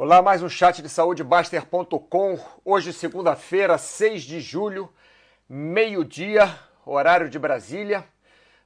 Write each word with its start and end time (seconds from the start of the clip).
Olá, 0.00 0.22
mais 0.22 0.44
um 0.44 0.48
chat 0.48 0.80
de 0.80 0.88
saúde 0.88 1.24
Baster.com. 1.24 2.38
Hoje, 2.64 2.92
segunda-feira, 2.92 3.76
6 3.76 4.22
de 4.22 4.40
julho, 4.40 4.88
meio-dia, 5.48 6.56
horário 6.86 7.28
de 7.28 7.36
Brasília. 7.36 8.04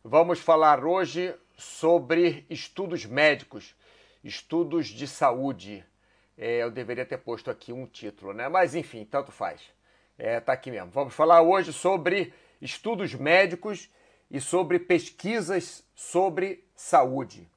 Vamos 0.04 0.40
falar 0.40 0.84
hoje 0.84 1.34
sobre 1.56 2.44
estudos 2.50 3.06
médicos, 3.06 3.74
estudos 4.22 4.88
de 4.88 5.08
saúde. 5.08 5.82
É, 6.36 6.58
eu 6.58 6.70
deveria 6.70 7.06
ter 7.06 7.16
posto 7.16 7.50
aqui 7.50 7.72
um 7.72 7.86
título, 7.86 8.34
né? 8.34 8.46
Mas 8.50 8.74
enfim, 8.74 9.02
tanto 9.02 9.32
faz. 9.32 9.62
É, 10.18 10.38
tá 10.38 10.52
aqui 10.52 10.70
mesmo. 10.70 10.90
Vamos 10.90 11.14
falar 11.14 11.40
hoje 11.40 11.72
sobre 11.72 12.34
estudos 12.60 13.14
médicos 13.14 13.88
e 14.30 14.38
sobre 14.38 14.78
pesquisas 14.78 15.82
sobre 15.94 16.62
saúde. 16.76 17.48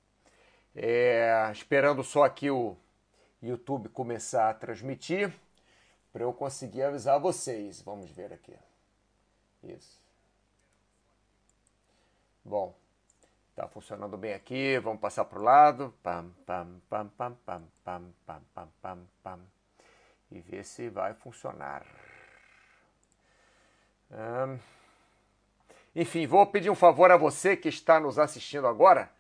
É, 0.74 1.50
esperando 1.52 2.06
só 2.06 2.24
aqui 2.24 2.50
o 2.50 2.78
YouTube 3.46 3.90
começar 3.90 4.50
a 4.50 4.54
transmitir 4.54 5.34
para 6.12 6.24
eu 6.24 6.34
conseguir 6.34 6.84
avisar 6.84 7.20
vocês. 7.20 7.82
Vamos 7.82 8.10
ver 8.12 8.32
aqui. 8.32 8.56
Isso. 9.64 10.02
Bom, 12.44 12.76
tá 13.56 13.68
funcionando 13.68 14.18
bem 14.18 14.34
aqui. 14.34 14.80
Vamos 14.80 15.02
passar 15.02 15.26
para 15.26 15.40
o 15.40 15.44
lado. 15.44 15.94
Pam, 16.02 16.32
pam, 16.46 16.82
pam, 16.90 17.10
pam, 17.10 17.38
pam, 17.46 17.64
pam, 17.84 18.14
pam, 18.26 18.42
pam, 18.54 18.70
pam, 18.82 19.00
pam. 19.22 19.40
E 20.32 20.40
ver 20.40 20.64
se 20.64 20.90
vai 20.90 21.14
funcionar. 21.14 21.86
Hum. 24.12 24.58
Enfim, 25.96 26.28
vou 26.28 26.46
pedir 26.46 26.70
um 26.70 26.76
favor 26.76 27.12
a 27.12 27.18
você 27.18 27.56
que 27.58 27.70
está 27.70 28.00
nos 28.00 28.20
assistindo 28.20 28.68
agora. 28.68 29.12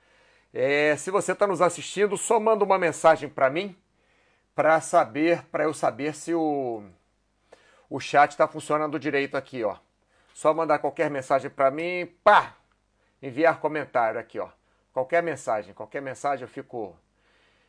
É, 0.53 0.95
se 0.95 1.11
você 1.11 1.33
está 1.33 1.45
nos 1.45 1.61
assistindo, 1.61 2.17
só 2.17 2.39
manda 2.39 2.63
uma 2.63 2.77
mensagem 2.77 3.29
para 3.29 3.49
mim 3.49 3.75
para 4.55 4.79
saber, 4.81 5.43
para 5.47 5.65
eu 5.65 5.73
saber 5.73 6.15
se 6.15 6.33
o, 6.33 6.83
o 7.89 7.99
chat 7.99 8.31
está 8.31 8.47
funcionando 8.47 8.97
direito 8.97 9.35
aqui, 9.35 9.63
ó. 9.63 9.77
Só 10.33 10.53
mandar 10.53 10.79
qualquer 10.79 11.09
mensagem 11.11 11.51
para 11.51 11.69
mim, 11.69 12.07
pá, 12.23 12.55
enviar 13.21 13.59
comentário 13.59 14.19
aqui, 14.19 14.39
ó. 14.39 14.49
Qualquer 14.93 15.21
mensagem, 15.21 15.73
qualquer 15.73 16.01
mensagem 16.01 16.43
eu 16.43 16.47
fico 16.47 16.95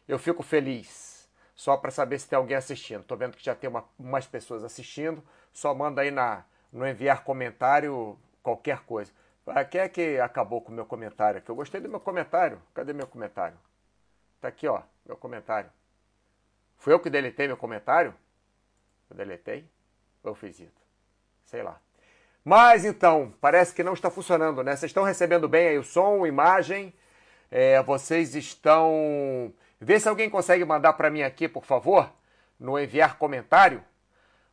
eu 0.07 0.19
fico 0.19 0.43
feliz. 0.43 1.29
Só 1.55 1.77
para 1.77 1.91
saber 1.91 2.19
se 2.21 2.29
tem 2.29 2.37
alguém 2.37 2.57
assistindo. 2.57 3.03
Tô 3.03 3.17
vendo 3.17 3.37
que 3.37 3.45
já 3.45 3.55
tem 3.55 3.69
uma, 3.69 3.85
umas 3.99 4.27
pessoas 4.27 4.63
assistindo. 4.63 5.23
Só 5.53 5.75
manda 5.75 6.03
aí 6.03 6.11
na 6.11 6.45
no 6.73 6.87
enviar 6.87 7.25
comentário 7.25 8.19
qualquer 8.43 8.81
coisa. 8.85 9.11
Ah, 9.47 9.65
quem 9.65 9.81
é 9.81 9.89
que 9.89 10.21
acabou 10.21 10.61
com 10.61 10.71
o 10.71 10.75
meu 10.75 10.85
comentário 10.85 11.39
aqui? 11.39 11.49
Eu 11.49 11.55
gostei 11.57 11.81
do 11.81 11.89
meu 11.89 12.01
comentário. 12.01 12.61
Cadê 12.75 12.93
meu 12.93 13.07
comentário? 13.07 13.57
Tá 14.41 14.49
aqui, 14.49 14.69
ó, 14.69 14.83
meu 15.07 15.17
comentário. 15.17 15.71
Fui 16.79 16.93
eu 16.93 17.01
que 17.01 17.11
deletei 17.11 17.47
meu 17.47 17.57
comentário? 17.57 18.15
Eu 19.11 19.17
deletei? 19.17 19.69
Ou 20.23 20.31
eu 20.31 20.35
fiz 20.35 20.59
isso? 20.59 20.87
Sei 21.45 21.63
lá. 21.63 21.81
Mas 22.45 22.85
então, 22.85 23.35
parece 23.41 23.75
que 23.75 23.83
não 23.83 23.93
está 23.93 24.11
funcionando, 24.11 24.63
né? 24.63 24.77
Vocês 24.77 24.91
estão 24.91 25.03
recebendo 25.03 25.49
bem 25.49 25.69
aí 25.69 25.79
o 25.79 25.83
som, 25.83 26.27
imagem. 26.27 26.95
É, 27.51 27.83
vocês 27.83 28.35
estão. 28.35 29.53
Vê 29.81 29.99
se 29.99 30.09
alguém 30.09 30.31
consegue 30.31 30.65
mandar 30.65 30.93
para 30.93 31.11
mim 31.11 31.23
aqui, 31.23 31.49
por 31.49 31.65
favor, 31.65 32.13
no 32.59 32.79
enviar 32.79 33.19
comentário. 33.19 33.83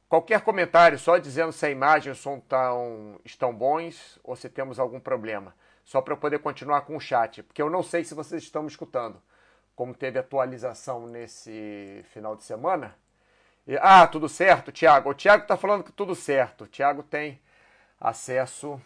Qualquer 0.10 0.42
comentário, 0.42 0.98
só 1.00 1.18
dizendo 1.18 1.52
se 1.52 1.66
a 1.66 1.70
imagem 1.70 2.10
e 2.10 2.14
o 2.14 2.16
som 2.16 2.40
tão, 2.40 3.20
estão 3.26 3.54
bons 3.54 4.20
ou 4.24 4.36
se 4.36 4.50
temos 4.50 4.80
algum 4.80 5.00
problema. 5.00 5.56
Só 5.84 6.02
para 6.02 6.14
eu 6.14 6.18
poder 6.18 6.40
continuar 6.40 6.82
com 6.82 6.96
o 6.96 7.00
chat, 7.00 7.44
porque 7.44 7.62
eu 7.62 7.70
não 7.70 7.84
sei 7.84 8.04
se 8.04 8.14
vocês 8.14 8.44
estão 8.44 8.64
me 8.64 8.70
escutando 8.70 9.22
como 9.76 9.94
teve 9.94 10.20
atualização 10.20 11.08
nesse 11.08 12.04
final 12.14 12.36
de 12.36 12.44
semana. 12.44 12.96
E, 13.66 13.78
ah, 13.78 14.06
tudo 14.08 14.28
certo, 14.28 14.72
Tiago. 14.72 15.10
O 15.10 15.14
Tiago 15.14 15.44
está 15.44 15.56
falando 15.56 15.84
que 15.84 15.92
tudo 15.92 16.16
certo. 16.16 16.66
O 16.66 16.68
Tiago 16.68 17.02
tem 17.02 17.40
acesso. 18.00 18.80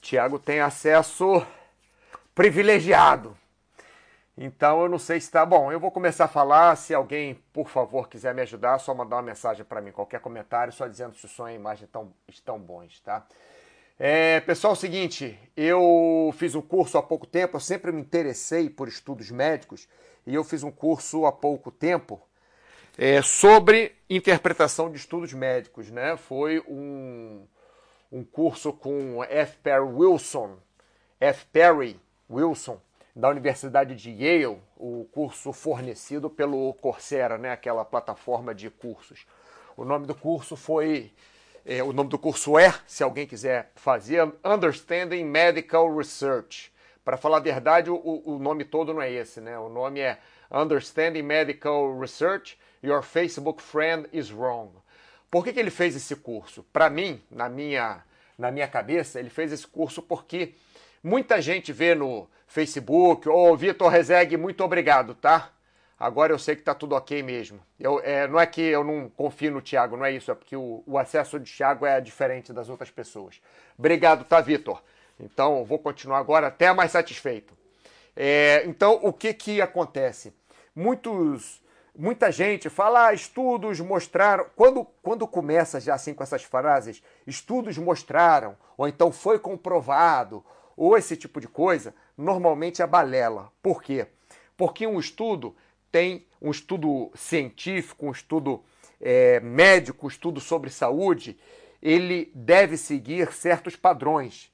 Tiago 0.00 0.38
tem 0.38 0.60
acesso 0.60 1.44
privilegiado. 2.34 3.36
Então 4.38 4.82
eu 4.82 4.88
não 4.88 4.98
sei 4.98 5.18
se 5.18 5.26
está 5.26 5.44
bom. 5.44 5.72
Eu 5.72 5.80
vou 5.80 5.90
começar 5.90 6.26
a 6.26 6.28
falar. 6.28 6.76
Se 6.76 6.94
alguém, 6.94 7.34
por 7.52 7.68
favor, 7.68 8.08
quiser 8.08 8.34
me 8.34 8.42
ajudar, 8.42 8.78
só 8.78 8.94
mandar 8.94 9.16
uma 9.16 9.22
mensagem 9.22 9.64
para 9.64 9.80
mim, 9.80 9.90
qualquer 9.90 10.20
comentário, 10.20 10.72
só 10.72 10.86
dizendo 10.86 11.16
se 11.16 11.24
o 11.24 11.28
som 11.28 11.48
e 11.48 11.52
a 11.52 11.54
imagem 11.54 11.86
estão, 11.86 12.12
estão 12.28 12.58
bons, 12.58 13.00
tá? 13.00 13.26
É, 13.98 14.40
pessoal, 14.40 14.74
é 14.74 14.76
o 14.76 14.78
seguinte, 14.78 15.38
eu 15.56 16.30
fiz 16.36 16.54
um 16.54 16.60
curso 16.60 16.98
há 16.98 17.02
pouco 17.02 17.26
tempo, 17.26 17.56
eu 17.56 17.60
sempre 17.60 17.90
me 17.90 18.02
interessei 18.02 18.68
por 18.68 18.88
estudos 18.88 19.30
médicos, 19.30 19.88
e 20.26 20.34
eu 20.34 20.44
fiz 20.44 20.62
um 20.62 20.70
curso 20.70 21.24
há 21.24 21.32
pouco 21.32 21.70
tempo 21.70 22.20
é, 22.98 23.22
sobre 23.22 23.94
interpretação 24.10 24.90
de 24.90 24.98
estudos 24.98 25.32
médicos. 25.32 25.90
Né? 25.90 26.14
Foi 26.18 26.62
um, 26.68 27.46
um 28.12 28.22
curso 28.22 28.70
com 28.70 29.24
F. 29.24 29.56
Perry 29.62 29.80
Wilson, 29.80 30.58
F. 31.18 31.46
Perry 31.46 31.98
Wilson, 32.28 32.78
da 33.14 33.30
Universidade 33.30 33.94
de 33.94 34.10
Yale, 34.10 34.60
o 34.76 35.08
curso 35.10 35.54
fornecido 35.54 36.28
pelo 36.28 36.74
Coursera, 36.74 37.38
né? 37.38 37.50
aquela 37.50 37.82
plataforma 37.82 38.54
de 38.54 38.68
cursos. 38.68 39.26
O 39.74 39.86
nome 39.86 40.06
do 40.06 40.14
curso 40.14 40.54
foi 40.54 41.10
é, 41.66 41.82
o 41.82 41.92
nome 41.92 42.08
do 42.08 42.18
curso 42.18 42.56
é, 42.56 42.72
se 42.86 43.02
alguém 43.02 43.26
quiser 43.26 43.72
fazer, 43.74 44.22
Understanding 44.44 45.24
Medical 45.24 45.94
Research. 45.94 46.72
Para 47.04 47.16
falar 47.16 47.38
a 47.38 47.40
verdade, 47.40 47.90
o, 47.90 48.22
o 48.24 48.38
nome 48.38 48.64
todo 48.64 48.94
não 48.94 49.02
é 49.02 49.10
esse, 49.10 49.40
né? 49.40 49.58
O 49.58 49.68
nome 49.68 49.98
é 49.98 50.18
Understanding 50.50 51.22
Medical 51.22 51.98
Research, 51.98 52.56
Your 52.84 53.02
Facebook 53.02 53.60
Friend 53.60 54.08
is 54.12 54.30
Wrong. 54.30 54.70
Por 55.28 55.42
que, 55.42 55.52
que 55.52 55.58
ele 55.58 55.70
fez 55.70 55.96
esse 55.96 56.14
curso? 56.14 56.64
Para 56.72 56.88
mim, 56.88 57.20
na 57.28 57.48
minha, 57.48 58.04
na 58.38 58.52
minha 58.52 58.68
cabeça, 58.68 59.18
ele 59.18 59.30
fez 59.30 59.52
esse 59.52 59.66
curso 59.66 60.00
porque 60.00 60.54
muita 61.02 61.42
gente 61.42 61.72
vê 61.72 61.96
no 61.96 62.28
Facebook, 62.46 63.28
ô 63.28 63.50
oh, 63.50 63.56
Vitor 63.56 63.88
Rezeg, 63.88 64.36
muito 64.36 64.62
obrigado, 64.62 65.16
tá? 65.16 65.50
Agora 65.98 66.32
eu 66.32 66.38
sei 66.38 66.54
que 66.54 66.60
está 66.60 66.74
tudo 66.74 66.94
ok 66.94 67.22
mesmo. 67.22 67.58
Eu, 67.80 68.00
é, 68.04 68.28
não 68.28 68.38
é 68.38 68.46
que 68.46 68.60
eu 68.60 68.84
não 68.84 69.08
confio 69.08 69.50
no 69.50 69.62
Thiago, 69.62 69.96
não 69.96 70.04
é 70.04 70.12
isso, 70.12 70.30
é 70.30 70.34
porque 70.34 70.54
o, 70.54 70.82
o 70.86 70.98
acesso 70.98 71.40
de 71.40 71.50
Thiago 71.50 71.86
é 71.86 72.00
diferente 72.00 72.52
das 72.52 72.68
outras 72.68 72.90
pessoas. 72.90 73.40
Obrigado, 73.78 74.24
tá, 74.24 74.40
Vitor? 74.40 74.82
Então, 75.18 75.64
vou 75.64 75.78
continuar 75.78 76.18
agora 76.18 76.48
até 76.48 76.70
mais 76.72 76.90
satisfeito. 76.90 77.56
É, 78.14 78.62
então, 78.66 79.00
o 79.02 79.12
que, 79.12 79.32
que 79.32 79.60
acontece? 79.62 80.34
Muitos, 80.74 81.62
muita 81.96 82.30
gente 82.30 82.68
fala, 82.68 83.06
ah, 83.06 83.14
estudos 83.14 83.80
mostraram. 83.80 84.46
Quando, 84.54 84.84
quando 85.02 85.26
começa 85.26 85.80
já 85.80 85.94
assim 85.94 86.12
com 86.12 86.22
essas 86.22 86.42
frases, 86.42 87.02
estudos 87.26 87.78
mostraram, 87.78 88.54
ou 88.76 88.86
então 88.86 89.10
foi 89.10 89.38
comprovado, 89.38 90.44
ou 90.76 90.98
esse 90.98 91.16
tipo 91.16 91.40
de 91.40 91.48
coisa, 91.48 91.94
normalmente 92.18 92.82
é 92.82 92.86
balela. 92.86 93.50
Por 93.62 93.82
quê? 93.82 94.06
Porque 94.58 94.86
um 94.86 94.98
estudo 94.98 95.56
tem 95.90 96.26
um 96.40 96.50
estudo 96.50 97.10
científico, 97.14 98.06
um 98.06 98.12
estudo 98.12 98.62
é, 99.00 99.40
médico, 99.40 100.06
um 100.06 100.08
estudo 100.08 100.40
sobre 100.40 100.70
saúde, 100.70 101.38
ele 101.82 102.30
deve 102.34 102.76
seguir 102.76 103.32
certos 103.32 103.76
padrões. 103.76 104.50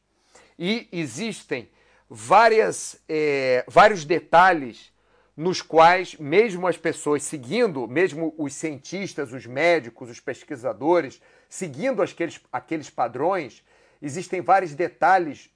E 0.59 0.89
existem 0.93 1.69
várias, 2.09 3.01
é, 3.09 3.65
vários 3.69 4.05
detalhes 4.05 4.93
nos 5.37 5.63
quais, 5.63 6.17
mesmo 6.17 6.67
as 6.67 6.77
pessoas 6.77 7.23
seguindo, 7.23 7.89
mesmo 7.89 8.35
os 8.37 8.55
cientistas, 8.55 9.33
os 9.33 9.47
médicos, 9.47 10.11
os 10.11 10.21
pesquisadores, 10.21 11.21
seguindo 11.49 12.03
aqueles, 12.03 12.41
aqueles 12.53 12.91
padrões, 12.91 13.63
existem 14.01 14.41
vários 14.41 14.75
detalhes 14.75 15.51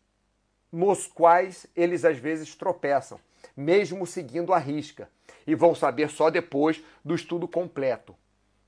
nos 0.72 1.06
quais 1.06 1.66
eles 1.76 2.04
às 2.04 2.18
vezes 2.18 2.54
tropeçam, 2.54 3.20
mesmo 3.56 4.06
seguindo 4.06 4.52
a 4.52 4.58
risca 4.58 5.08
e 5.46 5.54
vão 5.54 5.74
saber 5.74 6.10
só 6.10 6.28
depois 6.30 6.82
do 7.04 7.14
estudo 7.14 7.48
completo. 7.48 8.14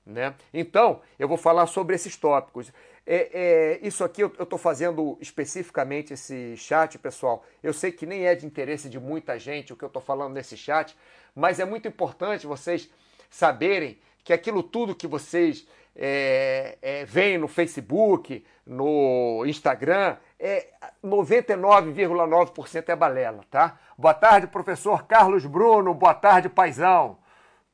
Né? 0.05 0.33
Então, 0.51 1.01
eu 1.19 1.27
vou 1.27 1.37
falar 1.37 1.67
sobre 1.67 1.95
esses 1.95 2.17
tópicos. 2.17 2.71
É, 3.05 3.29
é 3.31 3.79
isso 3.87 4.03
aqui 4.03 4.23
eu 4.23 4.33
estou 4.39 4.57
fazendo 4.57 5.17
especificamente 5.21 6.13
esse 6.13 6.57
chat, 6.57 6.97
pessoal. 6.97 7.45
Eu 7.61 7.73
sei 7.73 7.91
que 7.91 8.05
nem 8.05 8.25
é 8.25 8.33
de 8.33 8.45
interesse 8.45 8.89
de 8.89 8.99
muita 8.99 9.37
gente 9.37 9.71
o 9.71 9.75
que 9.75 9.83
eu 9.83 9.87
estou 9.87 10.01
falando 10.01 10.33
nesse 10.33 10.57
chat, 10.57 10.97
mas 11.35 11.59
é 11.59 11.65
muito 11.65 11.87
importante 11.87 12.47
vocês 12.47 12.89
saberem 13.29 13.99
que 14.23 14.33
aquilo 14.33 14.63
tudo 14.63 14.95
que 14.95 15.07
vocês 15.07 15.67
é, 15.95 16.77
é, 16.81 17.05
veem 17.05 17.37
no 17.37 17.47
Facebook, 17.47 18.45
no 18.65 19.43
Instagram, 19.45 20.17
é 20.39 20.67
99,9% 21.03 22.89
é 22.89 22.95
balela, 22.95 23.43
tá? 23.49 23.77
Boa 23.97 24.13
tarde, 24.13 24.47
professor 24.47 25.03
Carlos 25.03 25.45
Bruno. 25.45 25.93
Boa 25.93 26.13
tarde, 26.13 26.47
paizão. 26.49 27.17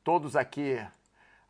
Todos 0.02 0.34
aqui 0.34 0.80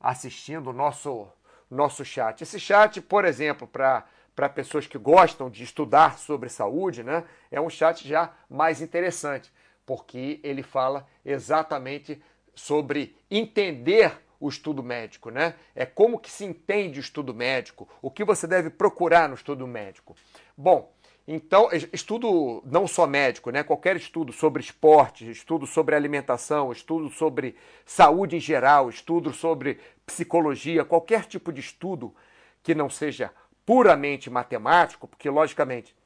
assistindo 0.00 0.70
o 0.70 0.72
nosso, 0.72 1.28
nosso 1.70 2.04
chat. 2.04 2.42
Esse 2.42 2.60
chat, 2.60 3.00
por 3.00 3.24
exemplo, 3.24 3.66
para 3.66 4.48
pessoas 4.54 4.86
que 4.86 4.98
gostam 4.98 5.48
de 5.48 5.64
estudar 5.64 6.18
sobre 6.18 6.48
saúde, 6.48 7.02
né, 7.02 7.24
é 7.50 7.60
um 7.60 7.70
chat 7.70 8.06
já 8.06 8.32
mais 8.48 8.80
interessante, 8.80 9.52
porque 9.84 10.40
ele 10.42 10.62
fala 10.62 11.06
exatamente 11.24 12.22
sobre 12.54 13.16
entender 13.30 14.25
o 14.40 14.48
estudo 14.48 14.82
médico, 14.82 15.30
né? 15.30 15.54
É 15.74 15.86
como 15.86 16.18
que 16.18 16.30
se 16.30 16.44
entende 16.44 16.98
o 16.98 17.00
estudo 17.00 17.34
médico, 17.34 17.88
o 18.02 18.10
que 18.10 18.24
você 18.24 18.46
deve 18.46 18.70
procurar 18.70 19.28
no 19.28 19.34
estudo 19.34 19.66
médico. 19.66 20.14
Bom, 20.56 20.92
então, 21.28 21.68
estudo 21.92 22.62
não 22.64 22.86
só 22.86 23.04
médico, 23.04 23.50
né? 23.50 23.64
Qualquer 23.64 23.96
estudo 23.96 24.32
sobre 24.32 24.62
esporte, 24.62 25.28
estudo 25.28 25.66
sobre 25.66 25.96
alimentação, 25.96 26.70
estudo 26.70 27.10
sobre 27.10 27.56
saúde 27.84 28.36
em 28.36 28.40
geral, 28.40 28.88
estudo 28.88 29.32
sobre 29.32 29.80
psicologia, 30.04 30.84
qualquer 30.84 31.24
tipo 31.24 31.52
de 31.52 31.60
estudo 31.60 32.14
que 32.62 32.76
não 32.76 32.88
seja 32.88 33.32
puramente 33.64 34.30
matemático, 34.30 35.08
porque 35.08 35.28
logicamente, 35.28 35.96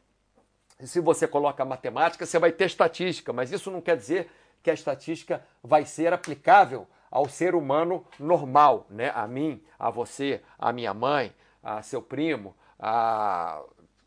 se 0.83 1.00
você 1.00 1.29
coloca 1.29 1.62
matemática, 1.67 2.25
você 2.25 2.38
vai 2.38 2.50
ter 2.50 2.65
estatística, 2.65 3.31
mas 3.31 3.53
isso 3.53 3.71
não 3.71 3.83
quer 3.83 3.99
dizer 3.99 4.31
que 4.62 4.71
a 4.71 4.75
estatística 4.75 5.44
vai 5.62 5.85
ser 5.85 6.15
aplicável 6.15 6.87
ao 7.11 7.29
ser 7.29 7.55
humano 7.55 8.05
normal, 8.19 8.87
né? 8.89 9.11
A 9.15 9.27
mim, 9.27 9.62
a 9.79 9.91
você, 9.91 10.41
a 10.59 10.73
minha 10.73 10.95
mãe, 10.95 11.33
a 11.62 11.83
seu 11.83 12.01
primo, 12.01 12.55
a 12.79 13.62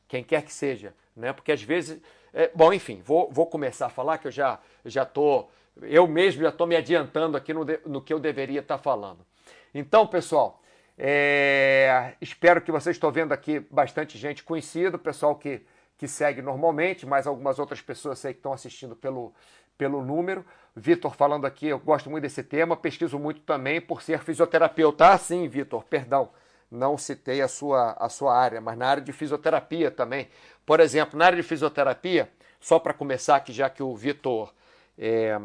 quem 0.08 0.24
quer 0.24 0.44
que 0.44 0.54
seja, 0.54 0.94
né? 1.16 1.34
Porque 1.34 1.52
às 1.52 1.62
vezes, 1.62 2.02
é, 2.34 2.50
bom, 2.56 2.72
enfim, 2.72 3.02
vou, 3.04 3.30
vou 3.32 3.48
começar 3.48 3.88
a 3.88 3.90
falar 3.90 4.18
que 4.18 4.28
eu 4.28 4.32
já 4.32 4.60
já 4.86 5.06
tô, 5.06 5.48
eu 5.82 6.08
mesmo 6.08 6.42
já 6.42 6.50
estou 6.50 6.68
me 6.68 6.76
adiantando 6.76 7.36
aqui 7.36 7.54
no, 7.54 7.66
no 7.86 8.02
que 8.02 8.14
eu 8.14 8.20
deveria 8.20 8.62
estar 8.62 8.78
tá 8.78 8.84
falando. 8.84 9.26
Então, 9.74 10.08
pessoal, 10.08 10.62
é, 10.98 12.14
espero 12.22 12.62
que 12.62 12.72
vocês 12.72 12.96
estão 12.96 13.12
vendo 13.12 13.34
aqui 13.34 13.60
bastante 13.60 14.18
gente 14.18 14.44
conhecida, 14.44 14.98
pessoal 14.98 15.36
que 15.36 15.62
que 16.04 16.08
segue 16.08 16.42
normalmente, 16.42 17.06
mas 17.06 17.26
algumas 17.26 17.60
outras 17.60 17.82
pessoas 17.82 18.20
sei 18.20 18.34
que 18.34 18.40
estão 18.40 18.52
assistindo 18.52 18.94
pelo, 18.94 19.34
pelo 19.78 20.04
número. 20.04 20.46
Vitor 20.76 21.16
falando 21.16 21.46
aqui, 21.46 21.68
eu 21.68 21.80
gosto 21.80 22.10
muito 22.10 22.24
desse 22.24 22.44
tema, 22.44 22.76
pesquiso 22.76 23.20
muito 23.20 23.42
também 23.42 23.80
por 23.80 24.02
ser 24.02 24.20
fisioterapeuta. 24.20 25.12
Ah, 25.14 25.18
sim, 25.18 25.48
Vitor, 25.48 25.84
perdão, 25.84 26.30
não 26.72 26.98
citei 26.98 27.42
a 27.42 27.48
sua, 27.48 27.92
a 28.00 28.10
sua 28.10 28.36
área, 28.36 28.60
mas 28.60 28.78
na 28.78 28.88
área 28.88 29.04
de 29.04 29.14
fisioterapia 29.14 29.92
também. 29.92 30.28
Por 30.66 30.80
exemplo, 30.80 31.18
na 31.18 31.26
área 31.26 31.36
de 31.36 31.48
fisioterapia, 31.48 32.32
só 32.60 32.80
para 32.80 32.94
começar 32.94 33.36
aqui, 33.36 33.54
já 33.54 33.70
que 33.70 33.84
o 33.84 33.96
Vitor 33.96 34.52
é, 34.98 35.40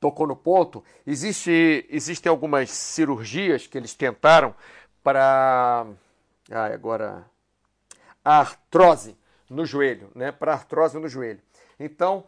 tocou 0.00 0.26
no 0.26 0.34
ponto, 0.34 0.82
existe, 1.06 1.86
existem 1.88 2.28
algumas 2.28 2.70
cirurgias 2.70 3.66
que 3.66 3.78
eles 3.78 3.94
tentaram 3.94 4.54
para. 5.02 5.86
Ah, 6.50 6.66
agora. 6.66 7.24
A 8.24 8.40
artrose 8.40 9.16
no 9.48 9.64
joelho, 9.64 10.10
né? 10.14 10.32
Para 10.32 10.52
artrose 10.52 10.98
no 10.98 11.08
joelho. 11.08 11.40
Então, 11.78 12.24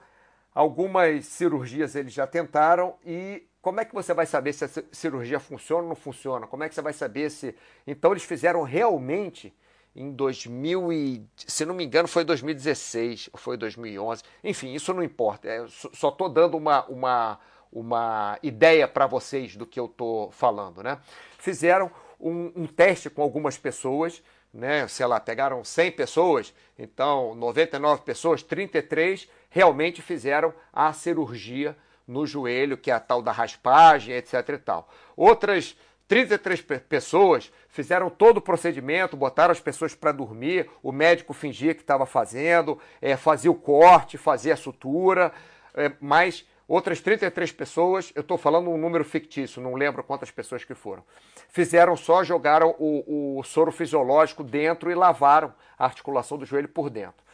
Algumas 0.54 1.26
cirurgias 1.26 1.94
eles 1.94 2.12
já 2.12 2.26
tentaram 2.26 2.94
e 3.04 3.46
como 3.62 3.80
é 3.80 3.84
que 3.84 3.94
você 3.94 4.14
vai 4.14 4.26
saber 4.26 4.52
se 4.52 4.64
a 4.64 4.68
cirurgia 4.90 5.38
funciona 5.38 5.82
ou 5.82 5.88
não 5.90 5.96
funciona? 5.96 6.46
Como 6.46 6.64
é 6.64 6.68
que 6.68 6.74
você 6.74 6.82
vai 6.82 6.92
saber 6.92 7.30
se. 7.30 7.54
Então 7.86 8.12
eles 8.12 8.24
fizeram 8.24 8.62
realmente 8.62 9.54
em 9.94 10.10
2000 10.12 10.92
e, 10.92 11.26
se 11.36 11.64
não 11.66 11.74
me 11.74 11.84
engano, 11.84 12.08
foi 12.08 12.24
2016 12.24 13.30
ou 13.32 13.38
foi 13.38 13.56
2011. 13.56 14.22
Enfim, 14.42 14.72
isso 14.72 14.94
não 14.94 15.02
importa. 15.02 15.48
É, 15.48 15.64
só 15.68 16.08
estou 16.08 16.28
dando 16.28 16.56
uma, 16.56 16.84
uma, 16.86 17.38
uma 17.70 18.38
ideia 18.42 18.88
para 18.88 19.06
vocês 19.06 19.56
do 19.56 19.66
que 19.66 19.78
eu 19.78 19.86
estou 19.86 20.30
falando, 20.30 20.82
né? 20.82 20.98
Fizeram 21.38 21.90
um, 22.18 22.52
um 22.56 22.66
teste 22.66 23.10
com 23.10 23.22
algumas 23.22 23.58
pessoas 23.58 24.22
né, 24.52 24.86
sei 24.88 25.06
lá, 25.06 25.20
pegaram 25.20 25.62
100 25.62 25.92
pessoas, 25.92 26.52
então 26.78 27.34
99 27.34 28.02
pessoas, 28.02 28.42
33 28.42 29.28
realmente 29.50 30.00
fizeram 30.00 30.54
a 30.72 30.92
cirurgia 30.92 31.76
no 32.06 32.26
joelho, 32.26 32.78
que 32.78 32.90
é 32.90 32.94
a 32.94 33.00
tal 33.00 33.20
da 33.20 33.32
raspagem, 33.32 34.14
etc 34.14 34.48
e 34.48 34.58
tal. 34.58 34.88
Outras 35.16 35.76
33 36.08 36.62
pessoas 36.88 37.52
fizeram 37.68 38.08
todo 38.08 38.38
o 38.38 38.40
procedimento, 38.40 39.16
botaram 39.16 39.52
as 39.52 39.60
pessoas 39.60 39.94
para 39.94 40.10
dormir, 40.10 40.68
o 40.82 40.90
médico 40.90 41.32
fingia 41.32 41.74
que 41.74 41.82
estava 41.82 42.06
fazendo, 42.06 42.78
é, 43.00 43.16
fazia 43.16 43.50
o 43.50 43.54
corte, 43.54 44.16
fazia 44.16 44.54
a 44.54 44.56
sutura, 44.56 45.32
é, 45.74 45.92
mas 46.00 46.44
Outras 46.70 47.00
33 47.00 47.50
pessoas, 47.50 48.12
eu 48.14 48.20
estou 48.20 48.38
falando 48.38 48.70
um 48.70 48.78
número 48.78 49.04
fictício, 49.04 49.60
não 49.60 49.74
lembro 49.74 50.04
quantas 50.04 50.30
pessoas 50.30 50.62
que 50.62 50.72
foram, 50.72 51.02
fizeram 51.48 51.96
só, 51.96 52.22
jogaram 52.22 52.76
o, 52.78 53.40
o 53.40 53.42
soro 53.42 53.72
fisiológico 53.72 54.44
dentro 54.44 54.88
e 54.88 54.94
lavaram 54.94 55.52
a 55.76 55.84
articulação 55.84 56.38
do 56.38 56.46
joelho 56.46 56.68
por 56.68 56.88
dentro. 56.88 57.24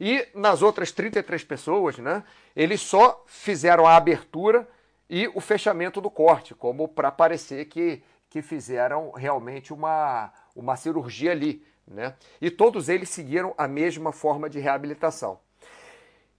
E 0.00 0.28
nas 0.34 0.62
outras 0.62 0.92
33 0.92 1.44
pessoas, 1.44 1.98
né, 1.98 2.22
eles 2.54 2.80
só 2.80 3.24
fizeram 3.26 3.86
a 3.86 3.96
abertura 3.96 4.68
e 5.08 5.28
o 5.34 5.40
fechamento 5.40 6.00
do 6.00 6.10
corte, 6.10 6.54
como 6.54 6.88
para 6.88 7.10
parecer 7.10 7.66
que, 7.66 8.02
que 8.28 8.42
fizeram 8.42 9.12
realmente 9.12 9.72
uma, 9.72 10.32
uma 10.54 10.76
cirurgia 10.76 11.32
ali. 11.32 11.64
Né? 11.86 12.14
E 12.40 12.50
todos 12.50 12.88
eles 12.88 13.08
seguiram 13.08 13.54
a 13.56 13.68
mesma 13.68 14.12
forma 14.12 14.50
de 14.50 14.58
reabilitação. 14.58 15.38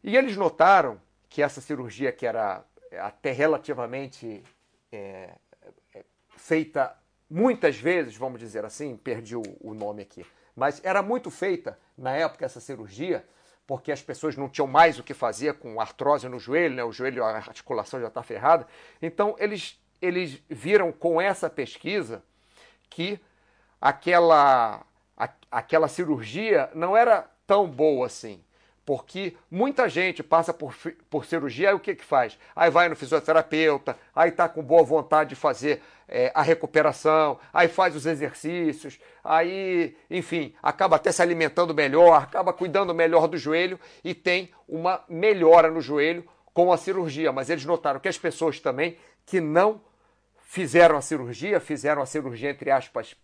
E 0.04 0.16
eles 0.16 0.36
notaram 0.36 1.02
que 1.30 1.42
essa 1.42 1.62
cirurgia, 1.62 2.12
que 2.12 2.26
era 2.26 2.64
até 3.00 3.32
relativamente 3.32 4.44
é, 4.92 5.36
é, 5.94 6.06
feita 6.30 6.96
muitas 7.30 7.78
vezes, 7.78 8.16
vamos 8.16 8.40
dizer 8.40 8.64
assim, 8.64 8.96
perdi 8.96 9.36
o, 9.36 9.44
o 9.60 9.74
nome 9.74 10.02
aqui, 10.02 10.26
mas 10.56 10.84
era 10.84 11.02
muito 11.02 11.30
feita 11.30 11.78
na 11.98 12.16
época 12.16 12.46
essa 12.46 12.60
cirurgia, 12.60 13.26
porque 13.68 13.92
as 13.92 14.02
pessoas 14.02 14.38
não 14.38 14.48
tinham 14.48 14.66
mais 14.66 14.98
o 14.98 15.04
que 15.04 15.14
fazer 15.14 15.56
com 15.56 15.82
artrose 15.82 16.30
no 16.30 16.40
joelho, 16.40 16.74
né? 16.74 16.84
o 16.86 16.94
joelho, 16.94 17.24
a 17.24 17.36
articulação 17.36 18.00
já 18.00 18.08
está 18.08 18.24
ferrada. 18.24 18.66
Então, 19.02 19.36
eles, 19.38 19.78
eles 20.02 20.42
viram 20.50 20.90
com 20.94 21.20
essa 21.20 21.50
pesquisa 21.50 22.24
que 22.90 23.20
aquela, 23.82 24.86
a, 25.18 25.30
aquela 25.52 25.90
cirurgia 25.90 26.70
não 26.74 26.96
era 26.96 27.30
tão 27.46 27.70
boa 27.70 28.08
assim. 28.08 28.42
Porque 28.86 29.36
muita 29.52 29.90
gente 29.90 30.24
passa 30.24 30.54
por, 30.54 30.74
por 31.10 31.26
cirurgia, 31.26 31.68
aí 31.70 31.76
o 31.76 31.80
que, 31.80 31.94
que 31.94 32.06
faz? 32.06 32.40
Aí 32.56 32.72
vai 32.72 32.88
no 32.88 32.96
fisioterapeuta, 32.96 33.98
aí 34.16 34.30
está 34.30 34.48
com 34.48 34.64
boa 34.64 34.82
vontade 34.82 35.32
de 35.32 35.36
fazer 35.36 35.84
é, 36.08 36.32
a 36.34 36.42
recuperação, 36.42 37.40
aí 37.54 37.68
faz 37.68 37.96
os 37.96 38.06
exercícios, 38.06 39.00
aí, 39.24 39.96
enfim, 40.10 40.54
acaba 40.64 40.96
até 40.96 41.12
se 41.12 41.22
alimentando 41.22 41.74
melhor, 41.74 42.22
acaba 42.22 42.54
cuidando 42.54 42.94
melhor 42.94 43.28
do 43.28 43.38
joelho 43.38 43.80
e 44.04 44.14
tem 44.14 44.50
uma 44.68 45.04
melhora 45.10 45.70
no 45.70 45.82
joelho 45.82 46.24
com 46.54 46.72
a 46.72 46.78
cirurgia. 46.78 47.32
Mas 47.32 47.50
eles 47.50 47.66
notaram 47.66 48.00
que 48.00 48.08
as 48.08 48.18
pessoas 48.18 48.60
também 48.60 48.98
que 49.26 49.42
não 49.42 49.82
fizeram 50.40 50.98
a 50.98 51.02
cirurgia, 51.02 51.60
fizeram 51.60 52.02
a 52.02 52.06
cirurgia, 52.06 52.50
entre 52.50 52.72
aspas, 52.72 53.16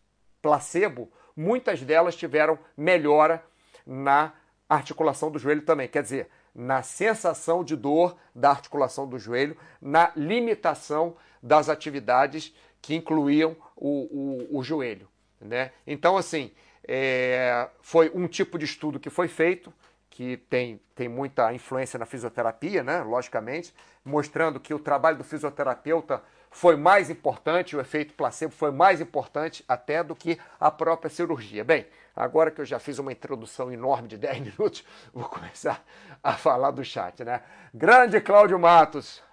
placebo, 0.42 1.10
muitas 1.36 1.82
delas 1.82 2.16
tiveram 2.16 2.60
melhora 2.76 3.44
na 3.88 4.34
articulação 4.68 5.32
do 5.32 5.40
joelho 5.40 5.62
também. 5.62 5.88
Quer 5.88 6.04
dizer, 6.04 6.30
na 6.54 6.84
sensação 6.84 7.64
de 7.64 7.76
dor 7.76 8.18
da 8.36 8.50
articulação 8.50 9.08
do 9.08 9.18
joelho, 9.18 9.58
na 9.82 10.12
limitação 10.16 11.16
das 11.42 11.70
atividades 11.70 12.54
que 12.84 12.94
incluíam 12.94 13.56
o, 13.76 14.48
o, 14.52 14.60
o 14.60 14.64
joelho. 14.64 15.08
Né? 15.40 15.72
Então, 15.88 16.18
assim, 16.18 16.52
é, 16.86 17.70
foi 17.82 18.12
um 18.14 18.28
tipo 18.28 18.60
de 18.60 18.66
estudo 18.66 19.00
que 19.00 19.10
foi 19.10 19.28
feito, 19.28 19.74
que 20.10 20.38
tem, 20.38 20.80
tem 20.94 21.08
muita 21.08 21.52
influência 21.54 21.98
na 21.98 22.06
fisioterapia, 22.06 22.84
né? 22.84 23.02
logicamente, 23.02 23.74
mostrando 24.04 24.60
que 24.60 24.74
o 24.74 24.80
trabalho 24.80 25.18
do 25.18 25.24
fisioterapeuta 25.24 26.22
foi 26.52 26.76
mais 26.76 27.10
importante, 27.10 27.76
o 27.76 27.80
efeito 27.80 28.14
placebo 28.14 28.54
foi 28.54 28.70
mais 28.70 29.02
importante 29.02 29.64
até 29.68 30.04
do 30.04 30.14
que 30.14 30.38
a 30.60 30.70
própria 30.70 31.10
cirurgia. 31.10 31.64
Bem, 31.64 31.88
agora 32.14 32.52
que 32.52 32.62
eu 32.62 32.66
já 32.66 32.80
fiz 32.80 33.00
uma 33.00 33.14
introdução 33.14 33.72
enorme 33.72 34.10
de 34.10 34.18
10 34.18 34.40
minutos, 34.52 34.84
vou 35.14 35.26
começar 35.26 35.84
a 36.22 36.34
falar 36.34 36.72
do 36.72 36.84
chat, 36.84 37.24
né? 37.24 37.42
Grande 37.74 38.20
Cláudio 38.20 38.60
Matos, 38.60 39.24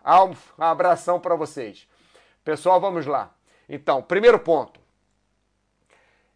um 0.59 0.63
abração 0.63 1.21
para 1.21 1.35
vocês. 1.35 1.87
Pessoal, 2.43 2.81
vamos 2.81 3.05
lá. 3.05 3.35
Então, 3.73 4.03
primeiro 4.03 4.41
ponto. 4.41 4.81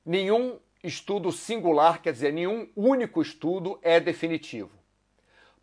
Nenhum 0.06 0.56
estudo 0.84 1.32
singular, 1.32 2.00
quer 2.00 2.12
dizer, 2.12 2.32
nenhum 2.32 2.68
único 2.76 3.20
estudo 3.20 3.76
é 3.82 3.98
definitivo. 3.98 4.70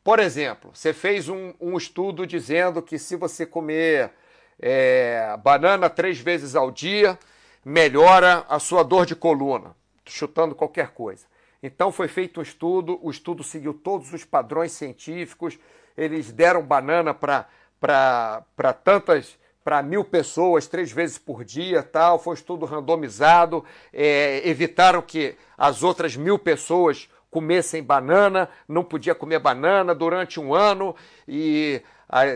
Por 0.04 0.20
exemplo, 0.20 0.72
você 0.74 0.94
fez 0.94 1.30
um, 1.30 1.54
um 1.62 1.78
estudo 1.78 2.28
dizendo 2.28 2.82
que 2.82 3.00
se 3.00 3.16
você 3.16 3.46
comer 3.46 4.12
é, 4.60 5.38
banana 5.42 5.90
três 5.90 6.20
vezes 6.20 6.56
ao 6.56 6.72
dia 6.72 7.18
melhora 7.64 8.46
a 8.50 8.60
sua 8.60 8.84
dor 8.84 9.06
de 9.06 9.16
coluna, 9.16 9.74
chutando 10.06 10.54
qualquer 10.54 10.90
coisa. 10.90 11.26
Então 11.64 11.92
foi 11.92 12.10
feito 12.10 12.40
um 12.40 12.44
estudo, 12.44 13.00
o 13.02 13.10
estudo 13.10 13.44
seguiu 13.44 13.74
todos 13.74 14.12
os 14.12 14.26
padrões 14.26 14.74
científicos, 14.74 15.58
eles 15.96 16.32
deram 16.32 16.64
banana 16.64 17.14
para 17.14 18.74
tantas 18.84 19.40
para 19.64 19.82
mil 19.84 20.04
pessoas 20.04 20.68
três 20.68 20.92
vezes 20.92 21.18
por 21.18 21.44
dia, 21.44 21.84
tal. 21.84 22.20
Foi 22.20 22.32
um 22.32 22.36
estudo 22.36 22.66
randomizado, 22.66 23.64
é, 23.94 24.42
evitaram 24.48 25.02
que 25.02 25.36
as 25.58 25.84
outras 25.84 26.16
mil 26.16 26.40
pessoas 26.40 27.10
comessem 27.30 27.82
banana, 27.82 28.50
não 28.68 28.84
podia 28.84 29.16
comer 29.16 29.40
banana 29.40 29.96
durante 29.96 30.40
um 30.40 30.54
ano 30.54 30.94
e 31.26 31.82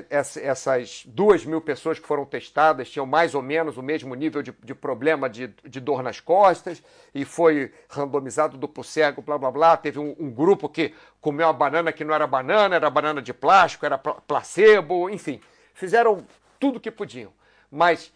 essas 0.09 1.03
duas 1.05 1.43
mil 1.43 1.59
pessoas 1.59 1.99
que 1.99 2.07
foram 2.07 2.23
testadas 2.23 2.89
tinham 2.89 3.05
mais 3.05 3.35
ou 3.35 3.41
menos 3.41 3.75
o 3.75 3.83
mesmo 3.83 4.15
nível 4.15 4.41
de, 4.41 4.53
de 4.63 4.73
problema 4.73 5.29
de, 5.29 5.47
de, 5.65 5.81
dor 5.81 6.01
nas 6.01 6.21
costas 6.21 6.81
e 7.13 7.25
foi 7.25 7.73
randomizado 7.89 8.57
duplo 8.57 8.85
cego, 8.85 9.21
blá 9.21 9.37
blá 9.37 9.51
blá. 9.51 9.75
Teve 9.75 9.99
um, 9.99 10.15
um, 10.17 10.31
grupo 10.31 10.69
que 10.69 10.93
comeu 11.19 11.47
uma 11.47 11.51
banana 11.51 11.91
que 11.91 12.05
não 12.05 12.13
era 12.13 12.25
banana, 12.25 12.77
era 12.77 12.89
banana 12.89 13.21
de 13.21 13.33
plástico, 13.33 13.85
era 13.85 13.97
placebo, 13.97 15.09
enfim. 15.09 15.41
Fizeram 15.73 16.25
tudo 16.65 16.77
o 16.77 16.79
que 16.79 16.89
podiam. 16.89 17.31
Mas, 17.69 18.11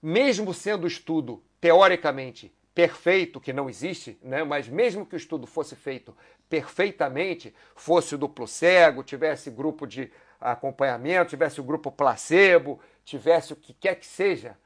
mesmo 0.00 0.54
sendo 0.54 0.84
o 0.84 0.86
estudo 0.86 1.42
teoricamente 1.60 2.50
perfeito, 2.74 3.38
que 3.38 3.52
não 3.52 3.68
existe, 3.68 4.18
né? 4.22 4.42
mas 4.42 4.66
mesmo 4.66 5.04
que 5.04 5.14
o 5.14 5.18
estudo 5.18 5.46
fosse 5.46 5.76
feito 5.76 6.16
perfeitamente, 6.48 7.54
fosse 7.76 8.16
duplo 8.16 8.48
cego, 8.48 9.04
tivesse 9.04 9.50
grupo 9.50 9.86
de 9.86 10.10
acompanhamento, 10.40 11.28
tivesse 11.28 11.60
o 11.60 11.64
grupo 11.64 11.92
placebo, 11.92 12.80
tivesse 13.04 13.52
o 13.52 13.56
que 13.56 13.74
quer 13.74 13.96
que 13.96 14.06
seja, 14.06 14.56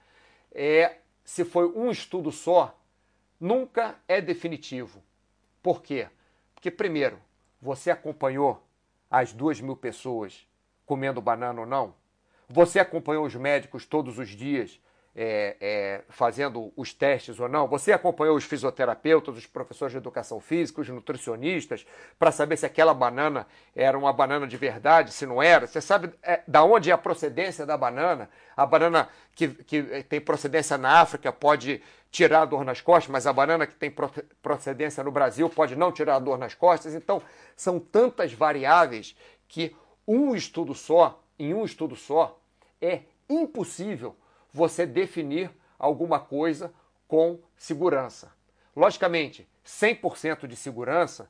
é, 0.52 0.98
se 1.24 1.44
foi 1.44 1.66
um 1.66 1.90
estudo 1.90 2.30
só, 2.30 2.78
nunca 3.40 3.96
é 4.06 4.20
definitivo. 4.20 5.02
Por 5.60 5.82
quê? 5.82 6.06
Porque, 6.54 6.70
primeiro, 6.70 7.18
você 7.60 7.90
acompanhou 7.90 8.64
as 9.10 9.32
duas 9.32 9.60
mil 9.60 9.74
pessoas 9.74 10.46
comendo 10.86 11.20
banana 11.20 11.62
ou 11.62 11.66
não? 11.66 12.03
Você 12.48 12.78
acompanhou 12.78 13.24
os 13.24 13.34
médicos 13.34 13.86
todos 13.86 14.18
os 14.18 14.28
dias 14.28 14.80
é, 15.16 15.56
é, 15.60 16.00
fazendo 16.08 16.72
os 16.76 16.92
testes 16.92 17.38
ou 17.38 17.48
não? 17.48 17.68
Você 17.68 17.92
acompanhou 17.92 18.36
os 18.36 18.44
fisioterapeutas, 18.44 19.36
os 19.36 19.46
professores 19.46 19.92
de 19.92 19.98
educação 19.98 20.40
física, 20.40 20.80
os 20.80 20.88
nutricionistas, 20.88 21.86
para 22.18 22.32
saber 22.32 22.56
se 22.56 22.66
aquela 22.66 22.92
banana 22.92 23.46
era 23.76 23.96
uma 23.96 24.12
banana 24.12 24.46
de 24.46 24.56
verdade, 24.56 25.12
se 25.12 25.24
não 25.24 25.42
era? 25.42 25.66
Você 25.66 25.80
sabe 25.80 26.12
é, 26.22 26.42
da 26.46 26.64
onde 26.64 26.90
é 26.90 26.92
a 26.92 26.98
procedência 26.98 27.64
da 27.64 27.76
banana? 27.76 28.28
A 28.56 28.66
banana 28.66 29.08
que, 29.34 29.48
que 29.48 30.02
tem 30.04 30.20
procedência 30.20 30.76
na 30.76 31.00
África 31.00 31.32
pode 31.32 31.80
tirar 32.10 32.42
a 32.42 32.44
dor 32.44 32.64
nas 32.64 32.80
costas, 32.80 33.10
mas 33.10 33.26
a 33.26 33.32
banana 33.32 33.66
que 33.66 33.74
tem 33.74 33.92
procedência 34.40 35.02
no 35.02 35.10
Brasil 35.10 35.50
pode 35.50 35.74
não 35.74 35.90
tirar 35.90 36.16
a 36.16 36.20
dor 36.20 36.38
nas 36.38 36.54
costas. 36.54 36.94
Então, 36.94 37.20
são 37.56 37.80
tantas 37.80 38.32
variáveis 38.32 39.16
que 39.48 39.74
um 40.06 40.34
estudo 40.34 40.74
só, 40.74 41.23
em 41.38 41.54
um 41.54 41.64
estudo 41.64 41.96
só, 41.96 42.38
é 42.80 43.02
impossível 43.28 44.16
você 44.52 44.86
definir 44.86 45.50
alguma 45.78 46.20
coisa 46.20 46.72
com 47.08 47.38
segurança. 47.56 48.32
Logicamente, 48.74 49.48
100% 49.64 50.46
de 50.46 50.56
segurança, 50.56 51.28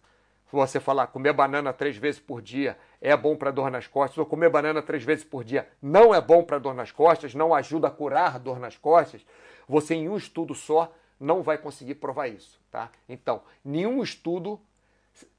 você 0.51 0.79
falar 0.79 1.09
comer 1.09 1.33
banana 1.33 1.73
três 1.73 1.97
vezes 1.97 2.21
por 2.21 2.41
dia 2.41 2.79
é 3.01 3.17
bom 3.17 3.37
para 3.37 3.51
dor 3.51 3.71
nas 3.71 3.87
costas, 3.87 4.19
ou 4.19 4.27
comer 4.27 4.49
banana 4.49 4.81
três 4.81 5.03
vezes 5.03 5.25
por 5.25 5.43
dia 5.43 5.69
não 5.83 6.15
é 6.15 6.21
bom 6.21 6.45
para 6.45 6.59
dor 6.59 6.75
nas 6.75 6.93
costas, 6.93 7.35
não 7.35 7.53
ajuda 7.53 7.89
a 7.89 7.91
curar 7.91 8.39
dor 8.39 8.59
nas 8.61 8.77
costas, 8.77 9.27
você 9.67 9.95
em 9.95 10.09
um 10.09 10.17
estudo 10.17 10.55
só 10.55 10.93
não 11.19 11.43
vai 11.43 11.59
conseguir 11.59 11.97
provar 11.97 12.29
isso, 12.29 12.61
tá? 12.71 12.91
Então, 13.09 13.43
nenhum 13.65 14.03
estudo, 14.03 14.61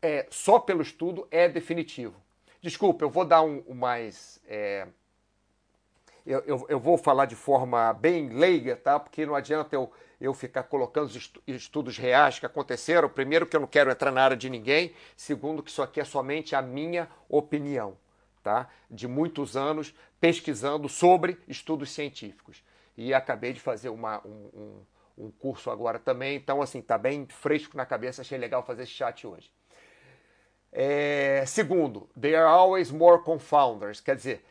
é, 0.01 0.25
só 0.29 0.59
pelo 0.59 0.81
estudo, 0.81 1.27
é 1.31 1.47
definitivo. 1.47 2.15
Desculpa, 2.65 3.05
eu 3.05 3.11
vou 3.11 3.23
dar 3.23 3.43
um, 3.43 3.63
um 3.67 3.75
mais 3.75 4.41
é, 4.47 4.87
eu, 6.25 6.39
eu, 6.47 6.65
eu, 6.67 6.79
vou 6.79 6.97
falar 6.97 7.27
de 7.27 7.35
forma 7.35 7.93
bem 7.93 8.29
leiga, 8.29 8.75
tá? 8.75 8.99
Porque 8.99 9.23
não 9.23 9.35
adianta 9.35 9.75
eu, 9.75 9.91
eu 10.19 10.33
ficar 10.33 10.63
colocando 10.63 11.05
os 11.05 11.31
estudos 11.45 11.95
reais 11.95 12.39
que 12.39 12.45
aconteceram. 12.47 13.07
Primeiro, 13.07 13.45
que 13.45 13.55
eu 13.55 13.59
não 13.59 13.67
quero 13.67 13.91
entrar 13.91 14.11
na 14.11 14.23
área 14.23 14.35
de 14.35 14.49
ninguém. 14.49 14.95
Segundo, 15.15 15.61
que 15.61 15.69
isso 15.69 15.83
aqui 15.83 16.01
é 16.01 16.03
somente 16.03 16.55
a 16.55 16.61
minha 16.63 17.07
opinião, 17.29 17.95
tá? 18.41 18.67
De 18.89 19.07
muitos 19.07 19.55
anos 19.55 19.93
pesquisando 20.19 20.89
sobre 20.89 21.37
estudos 21.47 21.91
científicos. 21.91 22.63
E 22.97 23.13
acabei 23.13 23.53
de 23.53 23.59
fazer 23.59 23.89
uma, 23.89 24.25
um, 24.25 24.49
um, 24.55 25.25
um 25.27 25.29
curso 25.29 25.69
agora 25.69 25.99
também. 25.99 26.35
Então, 26.35 26.63
assim, 26.63 26.81
tá 26.81 26.97
bem 26.97 27.27
fresco 27.27 27.77
na 27.77 27.85
cabeça. 27.85 28.23
Achei 28.23 28.39
legal 28.39 28.65
fazer 28.65 28.81
esse 28.81 28.93
chat 28.93 29.27
hoje. 29.27 29.54
É, 30.77 31.45
segundo, 31.47 32.09
there 32.19 32.35
are 32.35 32.49
always 32.49 32.91
more 32.91 33.23
confounders. 33.23 34.01
Quer 34.01 34.17
dizer, 34.17 34.45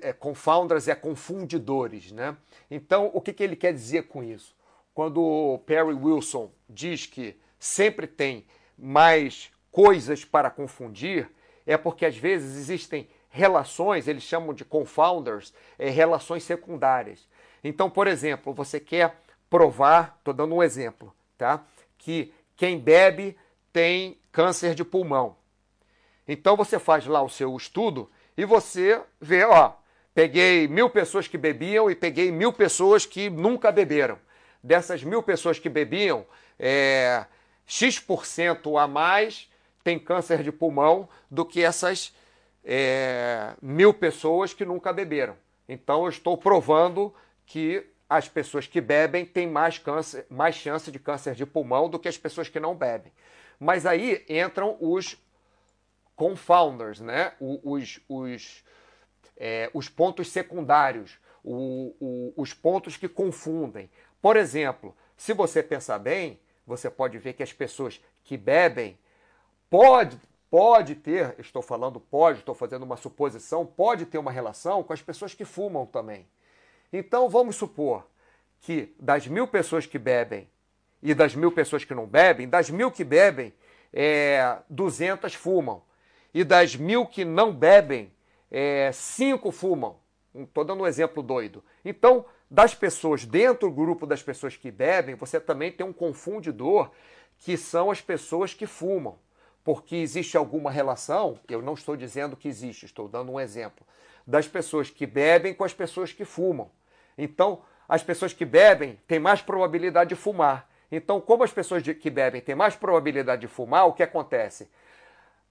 é, 0.00 0.14
confounders 0.14 0.88
é 0.88 0.94
confundidores, 0.94 2.10
né? 2.10 2.34
Então, 2.70 3.10
o 3.12 3.20
que, 3.20 3.34
que 3.34 3.42
ele 3.42 3.54
quer 3.54 3.74
dizer 3.74 4.04
com 4.04 4.24
isso? 4.24 4.56
Quando 4.94 5.22
o 5.22 5.58
Perry 5.58 5.92
Wilson 5.92 6.50
diz 6.66 7.04
que 7.04 7.36
sempre 7.58 8.06
tem 8.06 8.46
mais 8.78 9.50
coisas 9.70 10.24
para 10.24 10.48
confundir, 10.48 11.28
é 11.66 11.76
porque 11.76 12.06
às 12.06 12.16
vezes 12.16 12.56
existem 12.56 13.06
relações, 13.28 14.08
eles 14.08 14.22
chamam 14.22 14.54
de 14.54 14.64
confounders, 14.64 15.52
é, 15.78 15.90
relações 15.90 16.44
secundárias. 16.44 17.28
Então, 17.62 17.90
por 17.90 18.06
exemplo, 18.06 18.54
você 18.54 18.80
quer 18.80 19.20
provar, 19.50 20.16
estou 20.18 20.32
dando 20.32 20.54
um 20.54 20.62
exemplo, 20.62 21.14
tá? 21.36 21.62
Que 21.98 22.32
quem 22.56 22.78
bebe 22.78 23.36
tem 23.70 24.16
câncer 24.32 24.74
de 24.74 24.82
pulmão. 24.82 25.36
Então 26.28 26.54
você 26.54 26.78
faz 26.78 27.06
lá 27.06 27.22
o 27.22 27.28
seu 27.30 27.56
estudo 27.56 28.10
e 28.36 28.44
você 28.44 29.00
vê, 29.18 29.44
ó, 29.44 29.72
peguei 30.14 30.68
mil 30.68 30.90
pessoas 30.90 31.26
que 31.26 31.38
bebiam 31.38 31.90
e 31.90 31.94
peguei 31.94 32.30
mil 32.30 32.52
pessoas 32.52 33.06
que 33.06 33.30
nunca 33.30 33.72
beberam. 33.72 34.18
Dessas 34.62 35.02
mil 35.02 35.22
pessoas 35.22 35.58
que 35.58 35.70
bebiam, 35.70 36.26
é, 36.58 37.24
X% 37.66 38.76
a 38.78 38.86
mais 38.86 39.50
tem 39.82 39.98
câncer 39.98 40.42
de 40.42 40.52
pulmão 40.52 41.08
do 41.30 41.46
que 41.46 41.64
essas 41.64 42.14
é, 42.62 43.54
mil 43.62 43.94
pessoas 43.94 44.52
que 44.52 44.66
nunca 44.66 44.92
beberam. 44.92 45.36
Então 45.66 46.02
eu 46.02 46.10
estou 46.10 46.36
provando 46.36 47.14
que 47.46 47.86
as 48.08 48.28
pessoas 48.28 48.66
que 48.66 48.80
bebem 48.80 49.24
têm 49.24 49.46
mais, 49.46 49.78
câncer, 49.78 50.26
mais 50.28 50.54
chance 50.54 50.90
de 50.90 50.98
câncer 50.98 51.34
de 51.34 51.46
pulmão 51.46 51.88
do 51.88 51.98
que 51.98 52.08
as 52.08 52.18
pessoas 52.18 52.48
que 52.48 52.60
não 52.60 52.74
bebem. 52.74 53.12
Mas 53.58 53.86
aí 53.86 54.24
entram 54.28 54.76
os 54.80 55.16
confounders, 56.18 56.98
né? 57.00 57.32
os, 57.40 58.00
os, 58.08 58.64
é, 59.36 59.70
os 59.72 59.88
pontos 59.88 60.28
secundários, 60.32 61.16
o, 61.44 61.94
o, 62.00 62.34
os 62.36 62.52
pontos 62.52 62.96
que 62.96 63.08
confundem. 63.08 63.88
Por 64.20 64.36
exemplo, 64.36 64.96
se 65.16 65.32
você 65.32 65.62
pensar 65.62 66.00
bem, 66.00 66.40
você 66.66 66.90
pode 66.90 67.16
ver 67.18 67.34
que 67.34 67.42
as 67.42 67.52
pessoas 67.52 68.02
que 68.24 68.36
bebem 68.36 68.98
pode, 69.70 70.20
pode 70.50 70.96
ter, 70.96 71.36
estou 71.38 71.62
falando 71.62 72.00
pode, 72.00 72.40
estou 72.40 72.54
fazendo 72.54 72.82
uma 72.82 72.96
suposição, 72.96 73.64
pode 73.64 74.04
ter 74.04 74.18
uma 74.18 74.32
relação 74.32 74.82
com 74.82 74.92
as 74.92 75.00
pessoas 75.00 75.34
que 75.34 75.44
fumam 75.44 75.86
também. 75.86 76.26
Então 76.92 77.28
vamos 77.28 77.54
supor 77.54 78.04
que 78.60 78.92
das 78.98 79.28
mil 79.28 79.46
pessoas 79.46 79.86
que 79.86 80.00
bebem 80.00 80.48
e 81.00 81.14
das 81.14 81.36
mil 81.36 81.52
pessoas 81.52 81.84
que 81.84 81.94
não 81.94 82.06
bebem, 82.06 82.48
das 82.48 82.70
mil 82.70 82.90
que 82.90 83.04
bebem, 83.04 83.54
é, 83.92 84.58
200 84.68 85.32
fumam 85.34 85.86
e 86.32 86.44
das 86.44 86.76
mil 86.76 87.06
que 87.06 87.24
não 87.24 87.52
bebem, 87.52 88.12
é, 88.50 88.90
cinco 88.92 89.50
fumam. 89.50 89.96
Estou 90.34 90.64
dando 90.64 90.82
um 90.82 90.86
exemplo 90.86 91.22
doido. 91.22 91.62
Então, 91.84 92.24
das 92.50 92.74
pessoas, 92.74 93.24
dentro 93.24 93.68
do 93.68 93.74
grupo 93.74 94.06
das 94.06 94.22
pessoas 94.22 94.56
que 94.56 94.70
bebem, 94.70 95.14
você 95.14 95.40
também 95.40 95.70
tem 95.70 95.86
um 95.86 95.92
confundidor, 95.92 96.90
que 97.38 97.56
são 97.56 97.90
as 97.90 98.00
pessoas 98.00 98.54
que 98.54 98.66
fumam. 98.66 99.18
Porque 99.64 99.96
existe 99.96 100.36
alguma 100.36 100.70
relação, 100.70 101.38
eu 101.48 101.60
não 101.60 101.74
estou 101.74 101.96
dizendo 101.96 102.36
que 102.36 102.48
existe, 102.48 102.86
estou 102.86 103.06
dando 103.06 103.32
um 103.32 103.40
exemplo, 103.40 103.86
das 104.26 104.48
pessoas 104.48 104.88
que 104.88 105.06
bebem 105.06 105.52
com 105.52 105.64
as 105.64 105.74
pessoas 105.74 106.12
que 106.12 106.24
fumam. 106.24 106.70
Então, 107.16 107.62
as 107.88 108.02
pessoas 108.02 108.32
que 108.32 108.44
bebem 108.44 108.98
têm 109.06 109.18
mais 109.18 109.42
probabilidade 109.42 110.10
de 110.10 110.16
fumar. 110.16 110.68
Então, 110.90 111.20
como 111.20 111.42
as 111.44 111.52
pessoas 111.52 111.82
que 111.82 112.10
bebem 112.10 112.40
têm 112.40 112.54
mais 112.54 112.76
probabilidade 112.76 113.42
de 113.42 113.48
fumar, 113.48 113.86
o 113.86 113.92
que 113.92 114.02
acontece? 114.02 114.70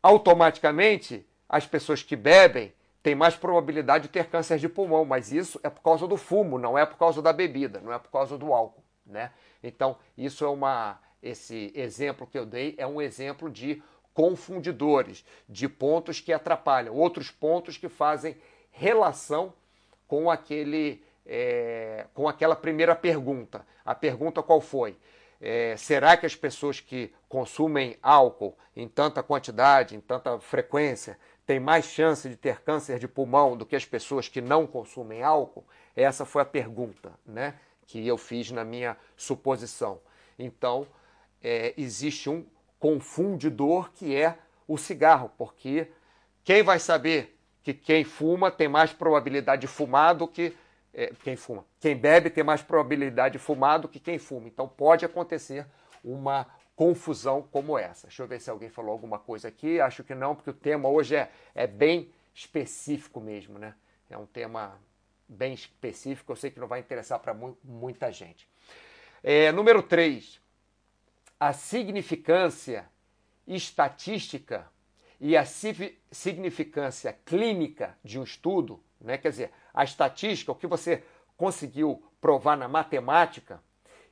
Automaticamente 0.01 1.25
as 1.47 1.65
pessoas 1.65 2.03
que 2.03 2.15
bebem 2.15 2.73
têm 3.01 3.15
mais 3.15 3.35
probabilidade 3.35 4.03
de 4.03 4.09
ter 4.09 4.27
câncer 4.27 4.57
de 4.57 4.67
pulmão, 4.67 5.05
mas 5.05 5.31
isso 5.31 5.59
é 5.63 5.69
por 5.69 5.81
causa 5.81 6.07
do 6.07 6.17
fumo, 6.17 6.59
não 6.59 6.77
é 6.77 6.85
por 6.85 6.97
causa 6.97 7.21
da 7.21 7.31
bebida, 7.31 7.79
não 7.79 7.93
é 7.93 7.99
por 7.99 8.11
causa 8.11 8.37
do 8.37 8.53
álcool, 8.53 8.83
né? 9.05 9.31
Então, 9.63 9.97
isso 10.17 10.43
é 10.43 10.49
uma 10.49 10.99
esse 11.21 11.71
exemplo 11.75 12.27
que 12.27 12.37
eu 12.37 12.45
dei 12.45 12.75
é 12.77 12.85
um 12.85 13.01
exemplo 13.01 13.49
de 13.49 13.81
confundidores, 14.13 15.25
de 15.47 15.67
pontos 15.67 16.19
que 16.19 16.33
atrapalham, 16.33 16.95
outros 16.95 17.31
pontos 17.31 17.77
que 17.77 17.89
fazem 17.89 18.37
relação 18.71 19.53
com 20.07 20.29
aquele 20.29 21.03
é, 21.25 22.05
com 22.13 22.27
aquela 22.27 22.55
primeira 22.55 22.95
pergunta. 22.95 23.65
A 23.85 23.93
pergunta 23.93 24.41
qual 24.41 24.61
foi? 24.61 24.97
É, 25.39 25.75
será 25.77 26.17
que 26.17 26.25
as 26.25 26.35
pessoas 26.35 26.79
que 26.79 27.13
consumem 27.29 27.97
álcool 28.01 28.57
em 28.75 28.87
tanta 28.87 29.21
quantidade, 29.21 29.95
em 29.95 29.99
tanta 29.99 30.39
frequência, 30.39 31.17
têm 31.45 31.59
mais 31.59 31.85
chance 31.85 32.27
de 32.27 32.35
ter 32.35 32.61
câncer 32.61 32.99
de 32.99 33.07
pulmão 33.07 33.55
do 33.55 33.65
que 33.65 33.75
as 33.75 33.85
pessoas 33.85 34.27
que 34.27 34.41
não 34.41 34.65
consumem 34.65 35.23
álcool? 35.23 35.65
Essa 35.95 36.25
foi 36.25 36.41
a 36.41 36.45
pergunta 36.45 37.13
né, 37.25 37.55
que 37.85 38.05
eu 38.05 38.17
fiz 38.17 38.51
na 38.51 38.63
minha 38.63 38.97
suposição. 39.15 39.99
Então, 40.37 40.87
é, 41.41 41.73
existe 41.77 42.29
um 42.29 42.45
confundidor 42.79 43.91
que 43.91 44.15
é 44.15 44.37
o 44.67 44.77
cigarro, 44.77 45.31
porque 45.37 45.87
quem 46.43 46.63
vai 46.63 46.79
saber 46.79 47.37
que 47.63 47.73
quem 47.73 48.03
fuma 48.03 48.49
tem 48.49 48.67
mais 48.67 48.93
probabilidade 48.93 49.61
de 49.61 49.67
fumar 49.67 50.15
do 50.15 50.27
que 50.27 50.55
é, 50.93 51.13
quem 51.23 51.35
fuma. 51.35 51.65
Quem 51.79 51.95
bebe 51.95 52.29
tem 52.29 52.43
mais 52.43 52.61
probabilidade 52.61 53.33
de 53.33 53.39
fumar 53.39 53.79
do 53.79 53.87
que 53.87 53.99
quem 53.99 54.17
fuma. 54.17 54.47
Então 54.47 54.67
pode 54.67 55.05
acontecer 55.05 55.65
uma 56.03 56.47
confusão 56.75 57.41
como 57.41 57.77
essa. 57.77 58.07
Deixa 58.07 58.23
eu 58.23 58.27
ver 58.27 58.39
se 58.39 58.49
alguém 58.49 58.69
falou 58.69 58.91
alguma 58.91 59.19
coisa 59.19 59.47
aqui. 59.47 59.79
Acho 59.81 60.03
que 60.03 60.13
não, 60.13 60.35
porque 60.35 60.49
o 60.49 60.53
tema 60.53 60.87
hoje 60.87 61.15
é, 61.15 61.31
é 61.55 61.67
bem 61.67 62.11
específico 62.33 63.19
mesmo, 63.19 63.57
né? 63.57 63.73
É 64.09 64.17
um 64.17 64.25
tema 64.25 64.79
bem 65.27 65.53
específico, 65.53 66.31
eu 66.31 66.35
sei 66.35 66.49
que 66.51 66.59
não 66.59 66.67
vai 66.67 66.79
interessar 66.79 67.19
para 67.19 67.33
mu 67.33 67.57
muita 67.63 68.11
gente. 68.11 68.47
É, 69.21 69.51
número 69.51 69.83
3, 69.83 70.39
a 71.39 71.51
significância 71.51 72.87
estatística 73.45 74.69
e 75.19 75.35
a 75.35 75.43
significância 75.45 77.17
clínica 77.25 77.97
de 78.03 78.19
um 78.19 78.23
estudo, 78.23 78.81
né? 79.01 79.17
quer 79.17 79.31
dizer, 79.31 79.51
a 79.77 79.83
estatística, 79.83 80.51
o 80.51 80.55
que 80.55 80.65
você 80.65 81.03
conseguiu 81.37 82.03
provar 82.19 82.57
na 82.57 82.67
matemática 82.67 83.61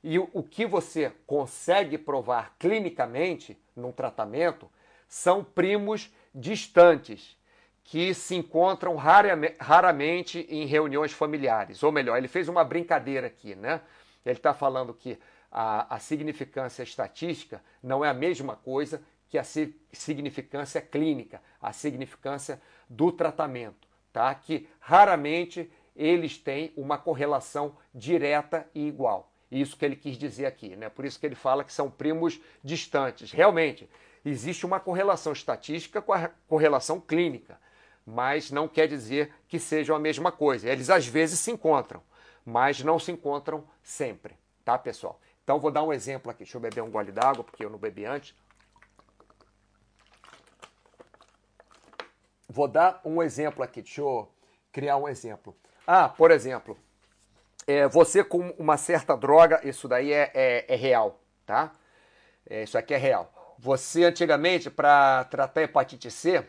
e 0.03 0.19
o, 0.19 0.43
que 0.43 0.63
você 0.63 1.11
consegue 1.25 1.97
provar 1.97 2.55
clinicamente 2.59 3.59
num 3.75 3.91
tratamento, 3.91 4.69
são 5.07 5.43
primos 5.43 6.13
distantes 6.35 7.35
que 7.83 8.13
se 8.13 8.35
encontram 8.35 8.95
raramente 8.95 10.45
em 10.47 10.67
reuniões 10.67 11.11
familiares. 11.11 11.81
Ou 11.81 11.91
melhor, 11.91 12.19
ele 12.19 12.27
fez 12.27 12.47
uma 12.47 12.63
brincadeira 12.63 13.25
aqui, 13.25 13.55
né? 13.55 13.81
Ele 14.23 14.37
está 14.37 14.53
falando 14.53 14.93
que 14.93 15.17
a, 15.51 15.95
a, 15.95 15.99
significância 15.99 16.83
estatística 16.83 17.59
não 17.81 18.05
é 18.05 18.09
a 18.09 18.13
mesma 18.13 18.55
coisa 18.55 19.01
que 19.27 19.37
a 19.39 19.43
significância 19.91 20.79
clínica, 20.79 21.41
a 21.59 21.73
significância 21.73 22.61
do 22.87 23.11
tratamento, 23.11 23.87
tá? 24.15 24.33
Que 24.33 24.65
raramente 24.79 25.69
eles 25.93 26.37
têm 26.37 26.71
uma 26.77 26.97
correlação 26.97 27.75
direta 27.93 28.65
e 28.73 28.87
igual. 28.87 29.29
Isso 29.51 29.75
que 29.75 29.83
ele 29.83 29.97
quis 29.97 30.17
dizer 30.17 30.45
aqui, 30.45 30.75
né? 30.77 30.87
Por 30.87 31.03
isso 31.03 31.19
que 31.19 31.25
ele 31.25 31.35
fala 31.35 31.65
que 31.65 31.73
são 31.73 31.91
primos 31.91 32.39
distantes. 32.63 33.33
Realmente, 33.33 33.89
existe 34.23 34.65
uma 34.65 34.79
correlação 34.79 35.33
estatística 35.33 36.01
com 36.01 36.13
a 36.13 36.29
correlação 36.47 36.99
clínica 36.99 37.59
mas 38.05 38.51
não 38.51 38.67
quer 38.67 38.87
dizer 38.87 39.33
que 39.47 39.57
sejam 39.57 39.95
a 39.95 39.99
mesma 39.99 40.31
coisa. 40.31 40.69
Eles 40.69 40.89
às 40.89 41.07
vezes 41.07 41.39
se 41.39 41.51
encontram, 41.51 42.01
mas 42.45 42.83
não 42.83 42.99
se 42.99 43.11
encontram 43.11 43.63
sempre, 43.81 44.35
tá, 44.63 44.77
pessoal? 44.77 45.19
Então 45.43 45.59
vou 45.59 45.71
dar 45.71 45.83
um 45.83 45.91
exemplo 45.91 46.29
aqui. 46.29 46.43
Deixa 46.43 46.57
eu 46.57 46.61
beber 46.61 46.81
um 46.81 46.91
gole 46.91 47.11
d'água, 47.11 47.43
porque 47.43 47.65
eu 47.65 47.69
não 47.69 47.79
bebi 47.79 48.05
antes. 48.05 48.35
Vou 52.55 52.69
dar 52.69 53.01
um 53.03 53.21
exemplo 53.21 53.61
aqui. 53.61 53.81
Deixa 53.81 53.99
eu 53.99 54.31
criar 54.71 54.95
um 54.95 55.09
exemplo. 55.09 55.53
Ah, 55.85 56.07
por 56.07 56.31
exemplo, 56.31 56.77
é, 57.67 57.85
você 57.85 58.23
com 58.23 58.51
uma 58.51 58.77
certa 58.77 59.13
droga, 59.17 59.59
isso 59.67 59.89
daí 59.89 60.13
é, 60.13 60.31
é, 60.33 60.65
é 60.69 60.75
real, 60.77 61.19
tá? 61.45 61.73
É, 62.49 62.63
isso 62.63 62.77
aqui 62.77 62.93
é 62.93 62.97
real. 62.97 63.29
Você 63.59 64.05
antigamente, 64.05 64.69
para 64.69 65.25
tratar 65.25 65.63
hepatite 65.63 66.09
C, 66.09 66.45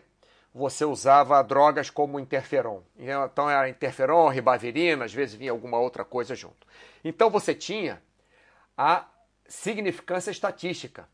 você 0.54 0.84
usava 0.84 1.42
drogas 1.42 1.90
como 1.90 2.20
interferon. 2.20 2.82
Então 2.96 3.50
era 3.50 3.68
interferon, 3.68 4.28
ribavirina, 4.28 5.06
às 5.06 5.12
vezes 5.12 5.34
vinha 5.34 5.50
alguma 5.50 5.80
outra 5.80 6.04
coisa 6.04 6.36
junto. 6.36 6.68
Então 7.04 7.28
você 7.30 7.52
tinha 7.52 8.00
a 8.78 9.06
significância 9.48 10.30
estatística. 10.30 11.08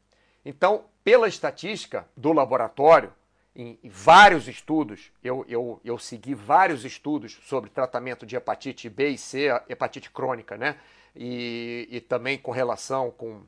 Então, 0.45 0.85
pela 1.03 1.29
estatística 1.29 2.07
do 2.15 2.31
laboratório, 2.35 3.11
em 3.55 3.79
vários 3.85 4.49
estudos, 4.49 5.13
eu, 5.23 5.45
eu, 5.47 5.81
eu 5.85 5.99
segui 5.99 6.35
vários 6.35 6.85
estudos 6.85 7.39
sobre 7.45 7.69
tratamento 7.69 8.25
de 8.25 8.35
hepatite 8.35 8.89
B 8.89 9.11
e 9.11 9.19
C, 9.19 9.49
hepatite 9.69 10.11
crônica, 10.11 10.57
né? 10.57 10.79
E, 11.15 11.87
e 11.91 12.01
também 12.01 12.38
com 12.38 12.51
relação 12.51 13.11
com, 13.11 13.43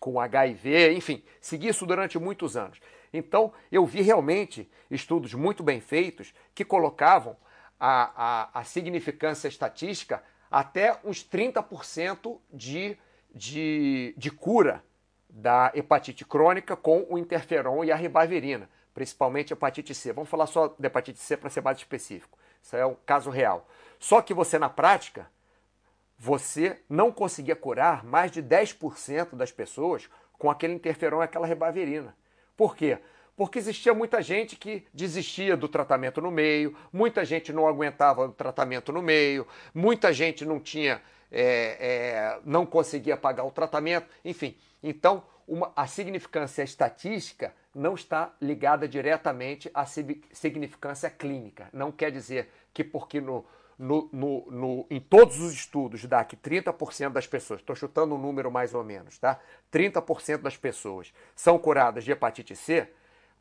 com 0.00 0.18
HIV, 0.18 0.94
enfim, 0.94 1.22
segui 1.40 1.68
isso 1.68 1.84
durante 1.84 2.18
muitos 2.18 2.56
anos. 2.56 2.80
Então, 3.12 3.52
eu 3.70 3.84
vi 3.84 4.00
realmente 4.00 4.70
estudos 4.90 5.34
muito 5.34 5.62
bem 5.62 5.80
feitos 5.80 6.32
que 6.54 6.64
colocavam 6.64 7.36
a, 7.78 8.50
a, 8.54 8.60
a 8.60 8.64
significância 8.64 9.48
estatística 9.48 10.22
até 10.50 10.98
uns 11.04 11.22
30% 11.22 12.38
de, 12.50 12.96
de, 13.34 14.14
de 14.16 14.30
cura 14.30 14.82
da 15.28 15.70
hepatite 15.74 16.24
crônica 16.24 16.74
com 16.74 17.06
o 17.10 17.18
interferon 17.18 17.84
e 17.84 17.92
a 17.92 17.96
ribavirina, 17.96 18.68
principalmente 18.98 19.52
hepatite 19.52 19.94
C. 19.94 20.12
Vamos 20.12 20.28
falar 20.28 20.48
só 20.48 20.74
da 20.76 20.88
hepatite 20.88 21.20
C 21.20 21.36
para 21.36 21.48
ser 21.48 21.60
mais 21.60 21.78
específico. 21.78 22.36
Isso 22.60 22.74
é 22.74 22.84
um 22.84 22.96
caso 23.06 23.30
real. 23.30 23.64
Só 23.96 24.20
que 24.20 24.34
você, 24.34 24.58
na 24.58 24.68
prática, 24.68 25.30
você 26.18 26.80
não 26.90 27.12
conseguia 27.12 27.54
curar 27.54 28.04
mais 28.04 28.32
de 28.32 28.42
10% 28.42 29.36
das 29.36 29.52
pessoas 29.52 30.10
com 30.36 30.50
aquele 30.50 30.74
interferon 30.74 31.22
e 31.22 31.24
aquela 31.24 31.46
ribavirina. 31.46 32.12
Por 32.56 32.74
quê? 32.74 32.98
Porque 33.36 33.60
existia 33.60 33.94
muita 33.94 34.20
gente 34.20 34.56
que 34.56 34.84
desistia 34.92 35.56
do 35.56 35.68
tratamento 35.68 36.20
no 36.20 36.32
meio, 36.32 36.76
muita 36.92 37.24
gente 37.24 37.52
não 37.52 37.68
aguentava 37.68 38.24
o 38.24 38.32
tratamento 38.32 38.92
no 38.92 39.00
meio, 39.00 39.46
muita 39.72 40.12
gente 40.12 40.44
não 40.44 40.58
tinha, 40.58 41.00
é, 41.30 41.76
é, 41.78 42.40
não 42.44 42.66
conseguia 42.66 43.16
pagar 43.16 43.44
o 43.44 43.52
tratamento, 43.52 44.08
enfim. 44.24 44.56
Então, 44.82 45.22
uma, 45.46 45.72
a 45.76 45.86
significância 45.86 46.64
estatística 46.64 47.54
não 47.74 47.94
está 47.94 48.34
ligada 48.40 48.88
diretamente 48.88 49.70
à 49.74 49.84
significância 49.86 51.10
clínica. 51.10 51.68
Não 51.72 51.92
quer 51.92 52.10
dizer 52.10 52.50
que 52.72 52.82
porque 52.82 53.20
no, 53.20 53.44
no, 53.78 54.08
no, 54.12 54.50
no, 54.50 54.86
em 54.90 55.00
todos 55.00 55.38
os 55.38 55.52
estudos 55.52 56.04
dá 56.04 56.24
que 56.24 56.36
30% 56.36 57.10
das 57.10 57.26
pessoas, 57.26 57.60
estou 57.60 57.76
chutando 57.76 58.14
um 58.14 58.18
número 58.18 58.50
mais 58.50 58.74
ou 58.74 58.82
menos, 58.82 59.18
tá? 59.18 59.38
30% 59.72 60.38
das 60.38 60.56
pessoas 60.56 61.12
são 61.36 61.58
curadas 61.58 62.04
de 62.04 62.10
hepatite 62.10 62.56
C 62.56 62.88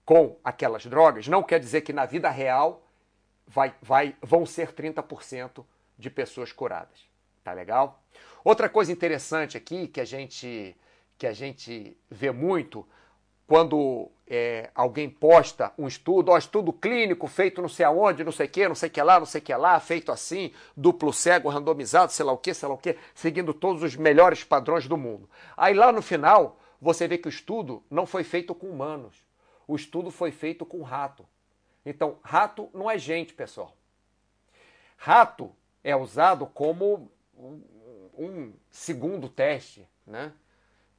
com 0.06 0.38
aquelas 0.44 0.86
drogas, 0.86 1.28
não 1.28 1.44
quer 1.44 1.60
dizer 1.60 1.82
que 1.82 1.92
na 1.92 2.06
vida 2.06 2.30
real 2.30 2.88
vai, 3.48 3.74
vai, 3.82 4.16
vão 4.22 4.46
ser 4.46 4.72
30% 4.74 5.66
de 5.98 6.10
pessoas 6.10 6.52
curadas. 6.52 7.08
Tá 7.44 7.54
legal? 7.54 8.04
Outra 8.44 8.70
coisa 8.70 8.92
interessante 8.92 9.58
aqui 9.58 9.88
que 9.88 10.00
a 10.00 10.06
gente, 10.06 10.76
que 11.18 11.26
a 11.26 11.34
gente 11.34 11.98
vê 12.10 12.32
muito 12.32 12.88
quando 13.48 14.12
é, 14.28 14.70
alguém 14.76 15.10
posta 15.10 15.72
um 15.78 15.88
estudo, 15.88 16.32
ó, 16.32 16.38
estudo 16.38 16.74
clínico 16.74 17.28
feito 17.28 17.62
não 17.62 17.70
sei 17.70 17.86
aonde, 17.86 18.24
não 18.26 18.32
sei 18.32 18.46
o 18.46 18.50
que, 18.50 18.68
não 18.68 18.76
sei 18.76 18.90
o 18.90 18.92
que 18.92 19.02
lá, 19.02 19.20
não 19.20 19.26
sei 19.26 19.40
o 19.40 19.44
que 19.44 19.56
lá, 19.56 19.80
feito 19.80 20.12
assim, 20.12 20.52
duplo 20.76 21.14
cego, 21.14 21.48
randomizado, 21.48 22.12
sei 22.12 22.26
lá 22.26 22.34
o 22.34 22.38
que, 22.38 22.54
sei 22.54 22.68
lá 22.68 22.76
o 22.76 22.78
que, 22.78 22.98
seguindo 23.16 23.54
todos 23.54 23.82
os 23.82 23.96
melhores 23.96 24.44
padrões 24.44 24.86
do 24.86 24.98
mundo. 24.98 25.30
Aí 25.56 25.74
lá 25.74 25.94
no 25.94 26.02
final, 26.02 26.60
você 26.82 27.08
vê 27.08 27.18
que 27.18 27.28
o 27.28 27.30
estudo 27.30 27.82
não 27.90 28.06
foi 28.06 28.24
feito 28.26 28.54
com 28.54 28.68
humanos. 28.68 29.26
O 29.66 29.76
estudo 29.76 30.12
foi 30.12 30.32
feito 30.32 30.66
com 30.66 30.82
rato. 30.82 31.26
Então, 31.86 32.18
rato 32.22 32.70
não 32.74 32.92
é 32.92 32.98
gente, 32.98 33.34
pessoal. 33.34 33.74
Rato 34.98 35.52
é 35.84 35.96
usado 35.96 36.46
como 36.48 37.10
um, 37.34 37.62
um 38.18 38.54
segundo 38.70 39.30
teste, 39.30 39.88
né? 40.06 40.34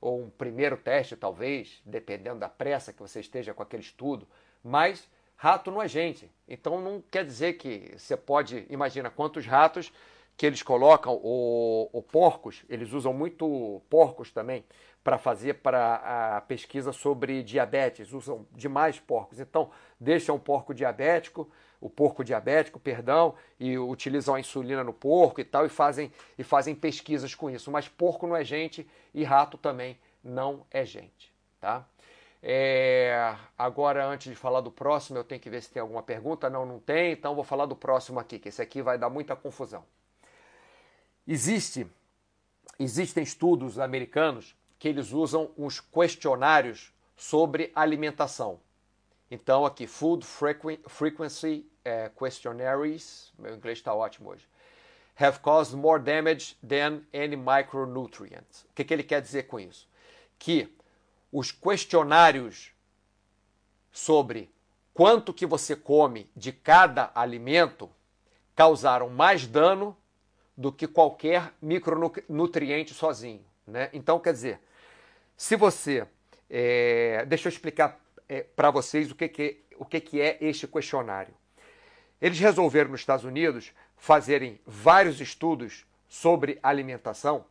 Ou 0.01 0.23
um 0.23 0.31
primeiro 0.31 0.77
teste, 0.77 1.17
talvez, 1.17 1.81
dependendo 1.85 2.41
da 2.41 2.49
pressa 2.49 2.93
que 2.93 3.01
você 3.01 3.21
esteja 3.21 3.53
com 3.53 3.63
aquele 3.63 3.83
estudo, 3.83 4.27
mas 4.63 5.09
rato 5.37 5.71
não 5.71 5.83
é 5.83 5.89
gente. 5.89 6.31
Então 6.47 6.81
não 6.81 7.03
quer 7.11 7.25
dizer 7.25 7.55
que 7.55 7.95
você 7.97 8.17
pode, 8.17 8.67
imagina 8.71 9.11
quantos 9.11 9.47
ratos 9.47 9.93
que 10.37 10.47
eles 10.47 10.63
colocam, 10.63 11.19
ou, 11.21 11.91
ou 11.93 12.01
porcos, 12.01 12.65
eles 12.69 12.93
usam 12.93 13.13
muito 13.13 13.83
porcos 13.91 14.31
também 14.31 14.65
para 15.03 15.19
fazer 15.19 15.55
para 15.55 16.37
a 16.37 16.41
pesquisa 16.43 16.93
sobre 16.93 17.43
diabetes, 17.43 18.13
usam 18.13 18.47
demais 18.53 19.01
porcos. 19.01 19.41
Então, 19.41 19.71
deixam 19.99 20.37
o 20.37 20.39
porco 20.39 20.73
diabético, 20.73 21.51
o 21.81 21.89
porco 21.89 22.25
diabético, 22.25 22.81
perdão, 22.81 23.35
e 23.59 23.79
utilizam 23.79 24.35
a 24.35 24.41
insulina 24.41 24.83
no 24.83 24.93
porco 24.93 25.41
e 25.41 25.45
tal, 25.45 25.65
e 25.65 25.69
fazem, 25.69 26.13
e 26.37 26.43
fazem 26.43 26.75
pesquisas 26.75 27.35
com 27.35 27.49
isso. 27.49 27.71
Mas 27.71 27.89
porco 27.89 28.27
não 28.27 28.37
é 28.37 28.45
gente 28.45 28.89
e 29.15 29.25
rato 29.25 29.57
também 29.57 29.99
não 30.23 30.67
é 30.71 30.85
gente, 30.85 31.33
tá? 31.61 31.87
É, 32.43 33.35
agora, 33.57 34.07
antes 34.07 34.31
de 34.31 34.37
falar 34.37 34.61
do 34.61 34.71
próximo, 34.71 35.19
eu 35.19 35.25
tenho 35.25 35.41
que 35.41 35.51
ver 35.51 35.63
se 35.63 35.71
tem 35.71 35.81
alguma 35.81 36.03
pergunta. 36.03 36.49
Não, 36.49 36.65
não 36.65 36.79
tem, 36.79 37.13
então 37.13 37.35
vou 37.35 37.45
falar 37.45 37.67
do 37.67 37.75
próximo 37.75 38.21
aqui, 38.21 38.39
que 38.39 38.49
esse 38.49 38.63
aqui 38.63 38.81
vai 38.81 38.97
dar 38.97 39.11
muita 39.11 39.35
confusão. 39.35 39.85
Existe, 41.27 41.87
existem 42.79 43.23
estudos 43.23 43.79
americanos 43.79 44.57
que 44.79 44.89
eles 44.89 45.13
usam 45.13 45.51
uns 45.59 45.81
questionários 45.81 46.93
sobre 47.17 47.73
alimentação. 47.75 48.61
Então, 49.31 49.67
aqui, 49.67 49.87
Food 49.87 50.27
Frequency 50.87 51.67
é, 51.85 52.11
Questionnaires, 52.11 53.33
meu 53.39 53.55
inglês 53.55 53.79
está 53.79 53.95
ótimo 53.95 54.31
hoje, 54.31 54.47
have 55.21 55.41
caused 55.41 55.77
more 55.77 56.03
damage 56.03 56.57
than 56.67 57.03
any 57.13 57.37
micronutrient. 57.37 58.65
O 58.71 58.75
que, 58.75 58.85
que 58.85 58.95
ele 58.95 59.03
quer 59.03 59.21
dizer 59.21 59.45
com 59.45 59.61
isso? 59.61 59.87
Que 60.39 60.73
os 61.31 61.53
questionários 61.53 62.73
sobre 63.93 64.51
quanto 64.95 65.35
que 65.35 65.45
você 65.45 65.77
come 65.77 66.31
de 66.35 66.53
cada 66.53 67.11
alimento 67.15 67.91
causaram 68.55 69.11
mais 69.11 69.47
dano 69.47 69.97
do 70.57 70.73
que 70.73 70.87
qualquer 70.87 71.53
micronutriente 71.61 72.95
sozinho. 72.95 73.45
Né? 73.67 73.91
Então, 73.93 74.19
quer 74.19 74.33
dizer, 74.33 74.61
se 75.37 75.55
você. 75.55 76.07
É, 76.51 77.27
deixa 77.27 77.49
eu 77.49 77.53
explicar 77.53 78.01
é, 78.29 78.43
para 78.43 78.71
vocês 78.71 79.11
o, 79.11 79.15
que, 79.15 79.29
que, 79.29 79.65
o 79.79 79.85
que, 79.85 80.01
que 80.01 80.21
é 80.21 80.39
este 80.41 80.67
questionário. 80.67 81.35
Eles 82.21 82.39
resolveram 82.39 82.91
nos 82.91 83.01
Estados 83.01 83.25
Unidos 83.25 83.73
fazerem 83.97 84.61
vários 84.67 85.21
estudos 85.21 85.87
sobre 86.09 86.59
alimentação. 86.63 87.45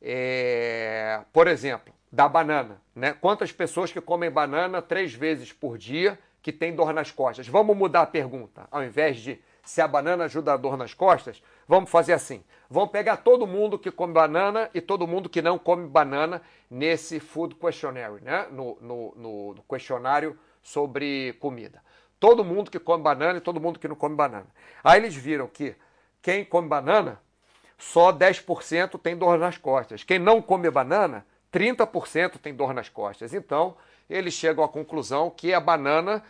É, 0.00 1.22
por 1.32 1.48
exemplo, 1.48 1.92
da 2.12 2.28
banana. 2.28 2.80
Né? 2.94 3.12
Quantas 3.12 3.52
pessoas 3.52 3.92
que 3.92 4.00
comem 4.00 4.30
banana 4.30 4.80
três 4.80 5.12
vezes 5.12 5.52
por 5.52 5.76
dia 5.76 6.18
que 6.42 6.52
tem 6.52 6.74
dor 6.74 6.92
nas 6.92 7.10
costas? 7.10 7.48
Vamos 7.48 7.76
mudar 7.76 8.02
a 8.02 8.06
pergunta. 8.06 8.68
Ao 8.70 8.84
invés 8.84 9.18
de 9.18 9.40
se 9.64 9.80
a 9.80 9.88
banana 9.88 10.24
ajuda 10.24 10.52
a 10.52 10.56
dor 10.56 10.76
nas 10.76 10.94
costas, 10.94 11.42
vamos 11.66 11.90
fazer 11.90 12.12
assim. 12.12 12.42
Vamos 12.68 12.90
pegar 12.90 13.18
todo 13.18 13.46
mundo 13.46 13.78
que 13.78 13.90
come 13.90 14.12
banana 14.12 14.68
e 14.74 14.80
todo 14.80 15.06
mundo 15.06 15.28
que 15.28 15.40
não 15.40 15.58
come 15.58 15.86
banana 15.86 16.42
nesse 16.70 17.20
food 17.20 17.54
questionnaire, 17.54 18.20
né? 18.22 18.46
no, 18.50 18.76
no, 18.80 19.14
no, 19.16 19.54
no 19.54 19.62
questionário 19.62 20.36
sobre 20.62 21.34
comida. 21.34 21.80
Todo 22.18 22.44
mundo 22.44 22.70
que 22.70 22.78
come 22.80 23.02
banana 23.02 23.38
e 23.38 23.40
todo 23.40 23.60
mundo 23.60 23.78
que 23.78 23.86
não 23.86 23.94
come 23.94 24.16
banana. 24.16 24.46
Aí 24.82 25.00
eles 25.00 25.14
viram 25.14 25.46
que 25.46 25.76
quem 26.20 26.44
come 26.44 26.66
banana, 26.66 27.20
só 27.78 28.12
10% 28.12 28.98
tem 29.00 29.16
dor 29.16 29.38
nas 29.38 29.58
costas. 29.58 30.02
Quem 30.02 30.18
não 30.18 30.42
come 30.42 30.68
banana, 30.70 31.24
30% 31.52 32.38
tem 32.38 32.52
dor 32.52 32.74
nas 32.74 32.88
costas. 32.88 33.32
Então, 33.32 33.76
eles 34.10 34.34
chegam 34.34 34.64
à 34.64 34.68
conclusão 34.68 35.30
que 35.30 35.54
a 35.54 35.60
banana 35.60 36.22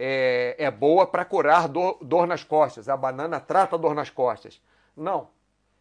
é, 0.00 0.54
é 0.56 0.70
boa 0.70 1.08
para 1.08 1.24
curar 1.24 1.66
dor, 1.66 1.98
dor 2.00 2.24
nas 2.24 2.44
costas. 2.44 2.88
A 2.88 2.96
banana 2.96 3.40
trata 3.40 3.76
dor 3.76 3.96
nas 3.96 4.08
costas. 4.08 4.62
Não, 4.96 5.28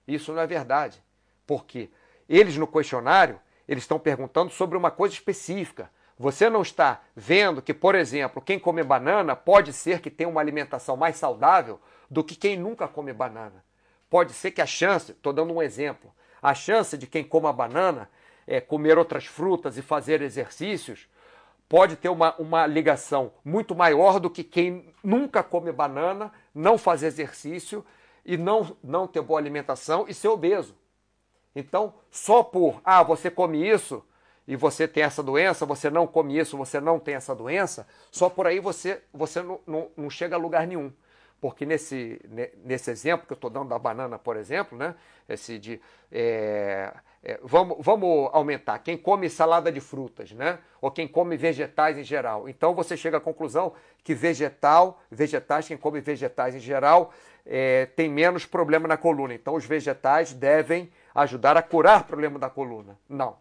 isso 0.08 0.34
não 0.34 0.42
é 0.42 0.48
verdade. 0.48 1.04
Porque 1.46 1.92
eles 2.28 2.58
no 2.58 2.66
questionário, 2.66 3.40
eles 3.68 3.84
estão 3.84 4.00
perguntando 4.00 4.52
sobre 4.52 4.76
uma 4.76 4.90
coisa 4.90 5.14
específica. 5.14 5.92
Você 6.18 6.50
não 6.50 6.64
está 6.64 7.02
vendo 7.16 7.62
que, 7.62 7.76
por 7.76 7.94
exemplo, 7.94 8.42
quem 8.42 8.58
come 8.58 8.82
banana 8.82 9.36
pode 9.36 9.72
ser 9.72 10.02
que 10.02 10.10
tenha 10.10 10.28
uma 10.28 10.42
alimentação 10.42 10.98
mais 10.98 11.16
saudável 11.18 11.80
do 12.10 12.24
que 12.24 12.36
quem 12.36 12.58
nunca 12.58 12.88
come 12.88 13.14
banana. 13.14 13.64
Pode 14.10 14.34
ser 14.34 14.50
que 14.50 14.62
a 14.62 14.66
chance, 14.66 15.12
estou 15.12 15.32
dando 15.32 15.54
um 15.54 15.62
exemplo, 15.62 16.12
a 16.42 16.56
chance 16.56 16.98
de 16.98 17.06
quem 17.06 17.24
coma 17.24 17.54
banana 17.54 18.10
é, 18.48 18.60
comer 18.60 18.98
outras 18.98 19.26
frutas 19.26 19.78
e 19.78 19.84
fazer 19.84 20.24
exercícios 20.24 21.08
pode 21.70 21.96
ter 21.96 22.10
uma, 22.10 22.36
uma 22.38 22.66
ligação 22.66 23.32
muito 23.44 23.76
maior 23.76 24.20
do 24.20 24.30
que 24.30 24.44
quem 24.44 24.94
nunca 25.04 25.44
come 25.44 25.72
banana, 25.72 26.32
não 26.54 26.78
fazer 26.78 27.08
exercício 27.08 27.86
e 28.26 28.38
não, 28.38 28.76
não 28.84 29.08
ter 29.08 29.22
boa 29.22 29.40
alimentação 29.40 30.06
e 30.08 30.14
ser 30.14 30.28
obeso. 30.28 30.76
Então, 31.56 31.94
só 32.12 32.44
por, 32.44 32.82
ah, 32.84 33.04
você 33.04 33.32
come 33.32 33.68
isso, 33.68 34.04
e 34.48 34.56
você 34.56 34.88
tem 34.88 35.04
essa 35.04 35.22
doença, 35.22 35.66
você 35.66 35.90
não 35.90 36.08
come 36.08 36.38
isso, 36.38 36.56
você 36.56 36.80
não 36.80 37.00
tem 37.00 37.16
essa 37.16 37.36
doença, 37.36 37.86
só 38.10 38.30
por 38.30 38.48
aí 38.48 38.60
você, 38.60 39.02
você 39.14 39.42
não, 39.42 39.60
não, 39.68 39.92
não 39.98 40.10
chega 40.10 40.36
a 40.36 40.40
lugar 40.40 40.66
nenhum. 40.66 40.92
Porque 41.40 41.66
nesse, 41.66 42.20
nesse 42.64 42.90
exemplo 42.90 43.28
que 43.28 43.34
eu 43.34 43.36
estou 43.36 43.50
dando 43.50 43.70
da 43.70 43.78
banana, 43.78 44.18
por 44.18 44.38
exemplo, 44.38 44.76
né? 44.76 44.96
Esse 45.30 45.60
de. 45.60 45.80
É, 46.12 46.92
é, 47.24 47.40
vamos, 47.44 47.78
vamos 47.80 48.30
aumentar. 48.32 48.80
Quem 48.80 48.98
come 48.98 49.30
salada 49.30 49.72
de 49.72 49.80
frutas, 49.80 50.32
né? 50.32 50.60
Ou 50.80 50.92
quem 50.92 51.08
come 51.08 51.36
vegetais 51.36 51.98
em 51.98 52.04
geral. 52.04 52.48
Então 52.48 52.74
você 52.74 52.96
chega 52.96 53.18
à 53.18 53.22
conclusão 53.22 53.74
que 54.04 54.14
vegetal, 54.14 55.02
vegetais, 55.10 55.68
quem 55.68 55.78
come 55.78 56.00
vegetais 56.00 56.56
em 56.56 56.60
geral, 56.60 57.12
é, 57.46 57.86
tem 57.88 58.10
menos 58.10 58.46
problema 58.46 58.88
na 58.88 58.98
coluna. 58.98 59.34
Então 59.34 59.56
os 59.56 59.66
vegetais 59.66 60.34
devem 60.34 60.92
ajudar 61.14 61.58
a 61.58 61.62
curar 61.62 62.04
problema 62.04 62.38
da 62.38 62.50
coluna. 62.50 62.98
Não. 63.10 63.38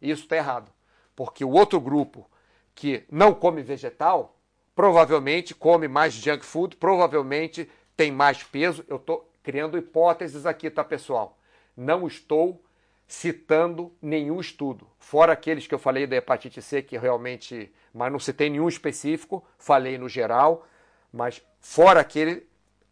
Isso 0.00 0.22
está 0.22 0.36
errado. 0.36 0.70
Porque 1.14 1.44
o 1.44 1.50
outro 1.50 1.80
grupo 1.80 2.28
que 2.74 3.04
não 3.10 3.34
come 3.34 3.62
vegetal, 3.62 4.36
provavelmente 4.74 5.54
come 5.54 5.86
mais 5.86 6.14
junk 6.14 6.44
food, 6.44 6.76
provavelmente 6.76 7.70
tem 7.96 8.10
mais 8.10 8.42
peso. 8.42 8.84
Eu 8.88 8.96
estou 8.96 9.30
criando 9.42 9.76
hipóteses 9.76 10.46
aqui, 10.46 10.70
tá, 10.70 10.82
pessoal? 10.82 11.36
Não 11.76 12.06
estou 12.06 12.62
citando 13.12 13.92
nenhum 14.00 14.40
estudo, 14.40 14.88
fora 14.98 15.34
aqueles 15.34 15.66
que 15.66 15.74
eu 15.74 15.78
falei 15.78 16.06
da 16.06 16.16
hepatite 16.16 16.62
C, 16.62 16.80
que 16.80 16.96
realmente, 16.96 17.70
mas 17.92 18.10
não 18.10 18.18
citei 18.18 18.48
nenhum 18.48 18.66
específico, 18.66 19.44
falei 19.58 19.98
no 19.98 20.08
geral, 20.08 20.66
mas 21.12 21.42
fora 21.60 22.00
aquele, 22.00 22.46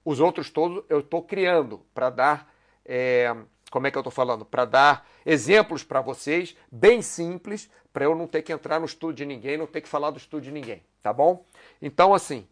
os 0.05 0.21
outros 0.21 0.51
todos 0.51 0.85
eu 0.91 1.01
estou 1.01 1.23
criando 1.23 1.81
para 1.95 2.11
dar 2.11 2.55
é, 2.85 3.35
como 3.71 3.87
é 3.87 3.91
que 3.91 3.97
eu 3.97 4.01
estou 4.01 4.13
falando? 4.13 4.45
Para 4.45 4.67
dar 4.67 5.09
exemplos 5.25 5.83
para 5.83 6.03
vocês, 6.03 6.55
bem 6.71 7.01
simples, 7.01 7.71
para 7.91 8.05
eu 8.05 8.15
não 8.15 8.27
ter 8.27 8.43
que 8.43 8.53
entrar 8.53 8.79
no 8.79 8.85
estudo 8.85 9.15
de 9.15 9.25
ninguém, 9.25 9.57
não 9.57 9.67
ter 9.67 9.81
que 9.81 9.89
falar 9.89 10.11
do 10.11 10.19
estudo 10.19 10.43
de 10.43 10.53
ninguém, 10.53 10.83
tá 11.03 11.15
bom? 11.15 11.47
Então, 11.81 12.13
assim, 12.13 12.47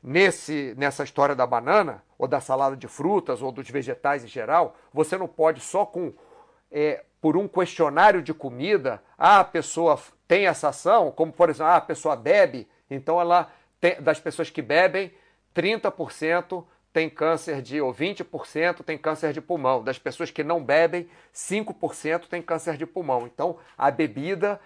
nesse, 0.00 0.74
nessa 0.76 1.02
história 1.02 1.34
da 1.34 1.44
banana, 1.44 2.04
ou 2.16 2.28
da 2.28 2.40
salada 2.40 2.76
de 2.76 2.86
frutas, 2.86 3.42
ou 3.42 3.50
dos 3.50 3.68
vegetais 3.68 4.22
em 4.22 4.28
geral, 4.28 4.76
você 4.92 5.18
não 5.18 5.26
pode 5.26 5.60
só 5.60 5.84
com 5.84 6.14
é, 6.74 7.04
por 7.20 7.36
um 7.36 7.46
questionário 7.46 8.20
de 8.20 8.34
comida, 8.34 9.00
ah, 9.16 9.40
a 9.40 9.44
pessoa 9.44 9.98
tem 10.26 10.48
essa 10.48 10.70
ação, 10.70 11.12
como 11.12 11.32
por 11.32 11.48
exemplo, 11.48 11.72
ah, 11.72 11.76
a 11.76 11.80
pessoa 11.80 12.16
bebe, 12.16 12.68
então 12.90 13.20
ela 13.20 13.50
tem, 13.80 14.02
das 14.02 14.18
pessoas 14.18 14.50
que 14.50 14.60
bebem, 14.60 15.12
30% 15.54 16.64
tem 16.92 17.08
câncer 17.08 17.62
de, 17.62 17.80
ou 17.80 17.94
20% 17.94 18.84
tem 18.84 18.98
câncer 18.98 19.32
de 19.32 19.40
pulmão. 19.40 19.82
Das 19.82 19.98
pessoas 19.98 20.30
que 20.30 20.44
não 20.44 20.62
bebem, 20.62 21.08
5% 21.32 22.26
tem 22.28 22.42
câncer 22.42 22.76
de 22.76 22.86
pulmão. 22.86 23.26
Então, 23.26 23.58
a 23.76 23.90
bebida 23.90 24.60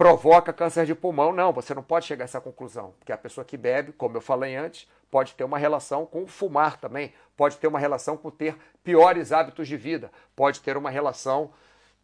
provoca 0.00 0.50
câncer 0.50 0.86
de 0.86 0.94
pulmão. 0.94 1.30
Não, 1.30 1.52
você 1.52 1.74
não 1.74 1.82
pode 1.82 2.06
chegar 2.06 2.24
a 2.24 2.24
essa 2.24 2.40
conclusão. 2.40 2.94
Porque 2.98 3.12
a 3.12 3.18
pessoa 3.18 3.44
que 3.44 3.54
bebe, 3.54 3.92
como 3.92 4.16
eu 4.16 4.22
falei 4.22 4.56
antes, 4.56 4.88
pode 5.10 5.34
ter 5.34 5.44
uma 5.44 5.58
relação 5.58 6.06
com 6.06 6.26
fumar 6.26 6.80
também, 6.80 7.12
pode 7.36 7.58
ter 7.58 7.66
uma 7.66 7.78
relação 7.78 8.16
com 8.16 8.30
ter 8.30 8.56
piores 8.82 9.30
hábitos 9.30 9.68
de 9.68 9.76
vida, 9.76 10.10
pode 10.34 10.60
ter 10.60 10.74
uma 10.78 10.88
relação 10.88 11.52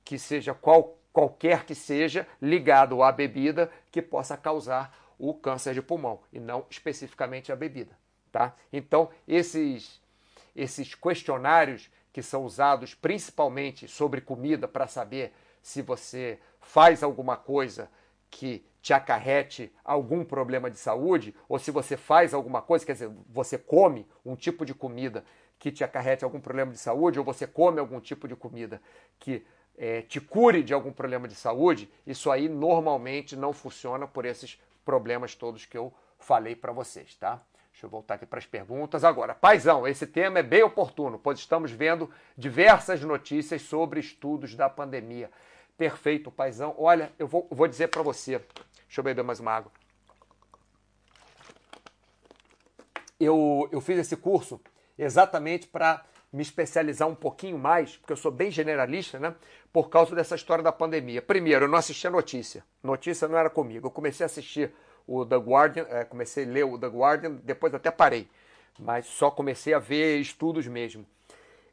que 0.04 0.18
seja 0.18 0.52
qual, 0.52 0.98
qualquer 1.11 1.64
que 1.64 1.74
seja 1.74 2.28
ligado 2.42 3.02
à 3.02 3.11
bebida 3.11 3.70
que 3.90 4.02
possa 4.02 4.37
causar 4.37 4.94
o 5.18 5.32
câncer 5.32 5.72
de 5.72 5.80
pulmão 5.80 6.20
e 6.30 6.38
não 6.38 6.66
especificamente 6.68 7.50
a 7.50 7.56
bebida. 7.56 7.96
Tá? 8.30 8.54
Então, 8.70 9.09
esses, 9.26 10.02
esses 10.54 10.94
questionários 10.94 11.90
que 12.12 12.22
são 12.22 12.44
usados 12.44 12.92
principalmente 12.92 13.88
sobre 13.88 14.20
comida 14.20 14.68
para 14.68 14.87
saber 14.87 15.32
se 15.62 15.80
você 15.80 16.38
faz 16.66 17.02
alguma 17.02 17.37
coisa 17.37 17.88
que 18.31 18.66
te 18.83 18.92
acarrete 18.92 19.72
algum 19.85 20.24
problema 20.24 20.70
de 20.70 20.76
saúde, 20.79 21.35
ou 21.48 21.59
se 21.59 21.70
você 21.70 21.96
faz 21.96 22.35
alguma 22.35 22.61
coisa, 22.61 22.85
quer 22.85 22.92
dizer, 22.92 23.11
você 23.29 23.57
come 23.57 24.07
um 24.24 24.37
tipo 24.37 24.64
de 24.64 24.74
comida 24.74 25.24
que 25.59 25.72
te 25.72 25.83
acarrete 25.83 26.24
algum 26.24 26.40
problema 26.40 26.72
de 26.72 26.79
saúde, 26.79 27.18
ou 27.18 27.24
você 27.24 27.46
come 27.46 27.81
algum 27.81 28.00
tipo 28.00 28.29
de 28.29 28.37
comida 28.37 28.81
que 29.18 29.46
é, 29.79 30.02
te 30.02 30.20
cure 30.20 30.62
de 30.62 30.74
algum 30.74 30.92
problema 30.92 31.26
de 31.26 31.35
saúde, 31.35 31.90
isso 32.07 32.31
aí 32.31 32.48
normalmente 32.48 33.37
não 33.37 33.52
funciona 33.52 34.07
por 34.07 34.24
esses 34.24 34.61
problemas 34.85 35.35
todos 35.35 35.64
que 35.64 35.79
eu 35.79 35.92
falei 36.18 36.55
para 36.55 36.72
vocês, 36.72 37.14
tá? 37.16 37.40
Deixa 37.72 37.87
eu 37.87 37.90
voltar 37.90 38.14
aqui 38.14 38.24
para 38.24 38.38
as 38.38 38.46
perguntas. 38.46 39.05
Agora, 39.05 39.35
paizão, 39.35 39.87
esse 39.87 40.07
tema 40.07 40.38
é 40.38 40.42
bem 40.42 40.62
oportuno, 40.62 41.18
pois 41.18 41.38
estamos 41.38 41.70
vendo 41.70 42.11
diversas 42.37 43.02
notícias 43.02 43.62
sobre 43.62 44.00
estudos 44.00 44.55
da 44.55 44.68
pandemia. 44.68 45.31
Perfeito, 45.76 46.30
paizão. 46.30 46.74
Olha, 46.78 47.12
eu 47.18 47.26
vou, 47.26 47.46
vou 47.50 47.68
dizer 47.68 47.88
para 47.88 48.02
você. 48.02 48.40
Deixa 48.86 49.00
eu 49.00 49.04
beber 49.04 49.22
mais 49.22 49.40
uma 49.40 49.52
água. 49.52 49.70
Eu, 53.18 53.68
eu 53.72 53.80
fiz 53.80 53.98
esse 53.98 54.16
curso 54.16 54.60
exatamente 54.98 55.66
para 55.66 56.04
me 56.32 56.42
especializar 56.42 57.08
um 57.08 57.14
pouquinho 57.14 57.58
mais, 57.58 57.96
porque 57.96 58.12
eu 58.12 58.16
sou 58.16 58.30
bem 58.30 58.50
generalista, 58.50 59.18
né? 59.18 59.34
Por 59.72 59.88
causa 59.88 60.14
dessa 60.14 60.34
história 60.34 60.62
da 60.62 60.72
pandemia. 60.72 61.22
Primeiro, 61.22 61.64
eu 61.64 61.68
não 61.68 61.78
assistia 61.78 62.10
notícia. 62.10 62.64
Notícia 62.82 63.28
não 63.28 63.38
era 63.38 63.48
comigo. 63.48 63.86
Eu 63.86 63.90
comecei 63.90 64.24
a 64.24 64.26
assistir 64.26 64.72
o 65.06 65.24
The 65.24 65.36
Guardian, 65.36 65.86
é, 65.88 66.04
comecei 66.04 66.44
a 66.44 66.48
ler 66.48 66.64
o 66.64 66.78
The 66.78 66.88
Guardian, 66.88 67.32
depois 67.44 67.72
até 67.72 67.90
parei, 67.90 68.28
mas 68.78 69.06
só 69.06 69.30
comecei 69.30 69.72
a 69.72 69.78
ver 69.78 70.18
estudos 70.18 70.66
mesmo. 70.66 71.06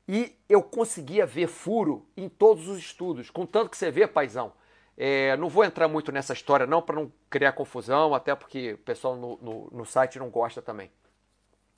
E 0.08 0.36
eu 0.50 0.62
conseguia 0.62 1.26
ver 1.26 1.48
furo 1.48 2.06
em 2.18 2.28
todos 2.28 2.68
os 2.68 2.78
estudos, 2.78 3.30
contanto 3.30 3.70
que 3.70 3.78
você 3.78 3.90
vê, 3.90 4.06
paizão. 4.08 4.54
É, 4.98 5.36
não 5.38 5.50
vou 5.50 5.64
entrar 5.64 5.88
muito 5.88 6.12
nessa 6.12 6.34
história 6.34 6.68
não, 6.68 6.82
para 6.82 6.96
não 6.96 7.12
criar 7.30 7.54
confusão, 7.54 8.14
até 8.14 8.36
porque 8.36 8.74
o 8.74 8.78
pessoal 8.80 9.16
no, 9.16 9.38
no, 9.42 9.70
no 9.72 9.86
site 9.86 10.20
não 10.20 10.30
gosta 10.30 10.62
também 10.62 10.92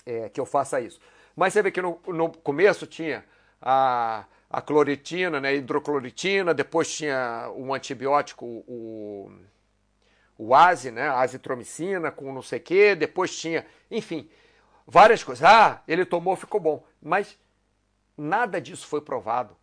é, 0.05 0.29
que 0.29 0.39
eu 0.39 0.45
faça 0.45 0.79
isso. 0.79 0.99
Mas 1.35 1.53
você 1.53 1.61
vê 1.61 1.71
que 1.71 1.81
no, 1.81 1.99
no 2.07 2.29
começo 2.29 2.85
tinha 2.85 3.25
a, 3.61 4.25
a 4.49 4.61
cloritina, 4.61 5.39
né, 5.39 5.55
hidrocloritina, 5.55 6.53
depois 6.53 6.93
tinha 6.93 7.51
um 7.55 7.73
antibiótico, 7.73 8.45
o, 8.45 9.31
o 10.37 10.53
ASE, 10.53 10.91
né, 10.91 11.09
azitromicina 11.09 12.11
com 12.11 12.33
não 12.33 12.41
sei 12.41 12.59
o 12.59 12.61
quê, 12.61 12.95
depois 12.95 13.37
tinha, 13.37 13.65
enfim, 13.89 14.29
várias 14.85 15.23
coisas. 15.23 15.43
Ah, 15.43 15.81
ele 15.87 16.05
tomou, 16.05 16.35
ficou 16.35 16.59
bom. 16.59 16.83
Mas 17.01 17.37
nada 18.17 18.59
disso 18.61 18.87
foi 18.87 19.01
provado. 19.01 19.55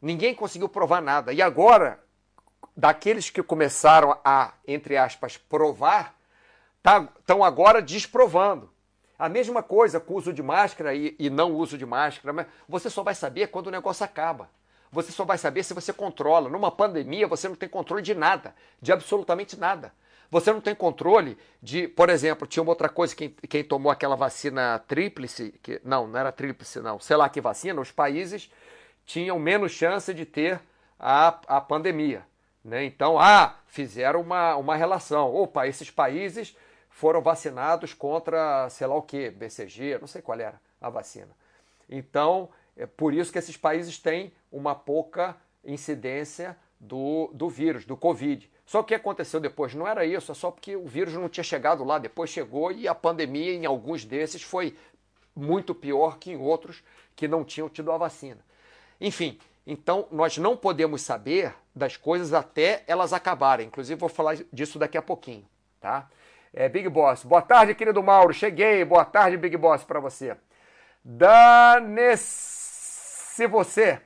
Ninguém 0.00 0.34
conseguiu 0.34 0.68
provar 0.68 1.00
nada. 1.00 1.32
E 1.32 1.42
agora, 1.42 2.02
daqueles 2.76 3.30
que 3.30 3.42
começaram 3.42 4.18
a, 4.24 4.52
entre 4.66 4.96
aspas, 4.96 5.36
provar, 5.36 6.16
estão 6.78 7.38
tá, 7.40 7.46
agora 7.46 7.82
desprovando. 7.82 8.70
A 9.18 9.28
mesma 9.28 9.62
coisa 9.62 9.98
com 9.98 10.14
o 10.14 10.16
uso 10.16 10.32
de 10.32 10.42
máscara 10.42 10.94
e, 10.94 11.16
e 11.18 11.28
não 11.28 11.52
uso 11.52 11.76
de 11.76 11.84
máscara, 11.84 12.32
mas 12.32 12.46
você 12.68 12.88
só 12.88 13.02
vai 13.02 13.14
saber 13.14 13.48
quando 13.48 13.66
o 13.66 13.72
negócio 13.72 14.04
acaba. 14.04 14.48
Você 14.92 15.10
só 15.10 15.24
vai 15.24 15.36
saber 15.36 15.64
se 15.64 15.74
você 15.74 15.92
controla. 15.92 16.48
Numa 16.48 16.70
pandemia, 16.70 17.26
você 17.26 17.48
não 17.48 17.56
tem 17.56 17.68
controle 17.68 18.00
de 18.02 18.14
nada, 18.14 18.54
de 18.80 18.92
absolutamente 18.92 19.58
nada. 19.58 19.92
Você 20.30 20.52
não 20.52 20.60
tem 20.60 20.74
controle 20.74 21.38
de, 21.62 21.88
por 21.88 22.10
exemplo, 22.10 22.46
tinha 22.46 22.62
uma 22.62 22.72
outra 22.72 22.88
coisa, 22.88 23.16
quem, 23.16 23.30
quem 23.30 23.64
tomou 23.64 23.90
aquela 23.90 24.14
vacina 24.14 24.78
tríplice, 24.86 25.54
que, 25.62 25.80
não, 25.82 26.06
não 26.06 26.18
era 26.18 26.30
tríplice, 26.30 26.80
não, 26.80 27.00
sei 27.00 27.16
lá 27.16 27.28
que 27.28 27.40
vacina, 27.40 27.80
os 27.80 27.90
países 27.90 28.50
tinham 29.06 29.38
menos 29.38 29.72
chance 29.72 30.12
de 30.12 30.26
ter 30.26 30.60
a, 30.98 31.28
a 31.46 31.60
pandemia. 31.60 32.26
Né? 32.62 32.84
Então, 32.84 33.18
ah, 33.18 33.56
fizeram 33.66 34.20
uma, 34.20 34.54
uma 34.56 34.76
relação. 34.76 35.34
Opa, 35.34 35.66
esses 35.66 35.90
países 35.90 36.54
foram 36.90 37.22
vacinados 37.22 37.94
contra, 37.94 38.68
sei 38.68 38.86
lá 38.86 38.96
o 38.96 39.02
que, 39.02 39.30
BCG, 39.30 39.98
não 39.98 40.06
sei 40.06 40.20
qual 40.20 40.38
era 40.38 40.60
a 40.80 40.90
vacina. 40.90 41.30
Então, 41.88 42.50
é 42.76 42.84
por 42.84 43.14
isso 43.14 43.32
que 43.32 43.38
esses 43.38 43.56
países 43.56 43.98
têm 43.98 44.32
uma 44.52 44.74
pouca 44.74 45.36
incidência 45.64 46.56
do, 46.78 47.30
do 47.32 47.48
vírus, 47.48 47.84
do 47.84 47.96
Covid. 47.96 48.50
Só 48.68 48.82
que 48.82 48.84
o 48.84 48.88
que 48.88 48.94
aconteceu 48.94 49.40
depois 49.40 49.74
não 49.74 49.88
era 49.88 50.04
isso, 50.04 50.30
é 50.30 50.34
só 50.34 50.50
porque 50.50 50.76
o 50.76 50.86
vírus 50.86 51.14
não 51.14 51.28
tinha 51.28 51.42
chegado 51.42 51.82
lá, 51.82 51.98
depois 51.98 52.28
chegou 52.28 52.70
e 52.70 52.86
a 52.86 52.94
pandemia 52.94 53.54
em 53.54 53.64
alguns 53.64 54.04
desses 54.04 54.42
foi 54.42 54.76
muito 55.34 55.74
pior 55.74 56.18
que 56.18 56.32
em 56.32 56.36
outros 56.36 56.84
que 57.16 57.26
não 57.26 57.44
tinham 57.44 57.68
tido 57.68 57.90
a 57.90 57.96
vacina. 57.96 58.44
Enfim, 59.00 59.38
então 59.66 60.06
nós 60.12 60.36
não 60.36 60.56
podemos 60.56 61.00
saber 61.00 61.54
das 61.74 61.96
coisas 61.96 62.34
até 62.34 62.84
elas 62.86 63.12
acabarem. 63.12 63.68
Inclusive 63.68 63.98
vou 63.98 64.08
falar 64.08 64.36
disso 64.52 64.78
daqui 64.78 64.98
a 64.98 65.02
pouquinho, 65.02 65.48
tá? 65.80 66.08
é, 66.52 66.68
Big 66.68 66.88
Boss. 66.88 67.24
Boa 67.24 67.40
tarde, 67.42 67.74
querido 67.74 68.02
Mauro. 68.02 68.34
Cheguei. 68.34 68.84
Boa 68.84 69.04
tarde, 69.04 69.36
Big 69.36 69.56
Boss, 69.56 69.84
para 69.84 70.00
você. 70.00 70.36
Dane-se 71.04 72.26
você. 73.46 74.00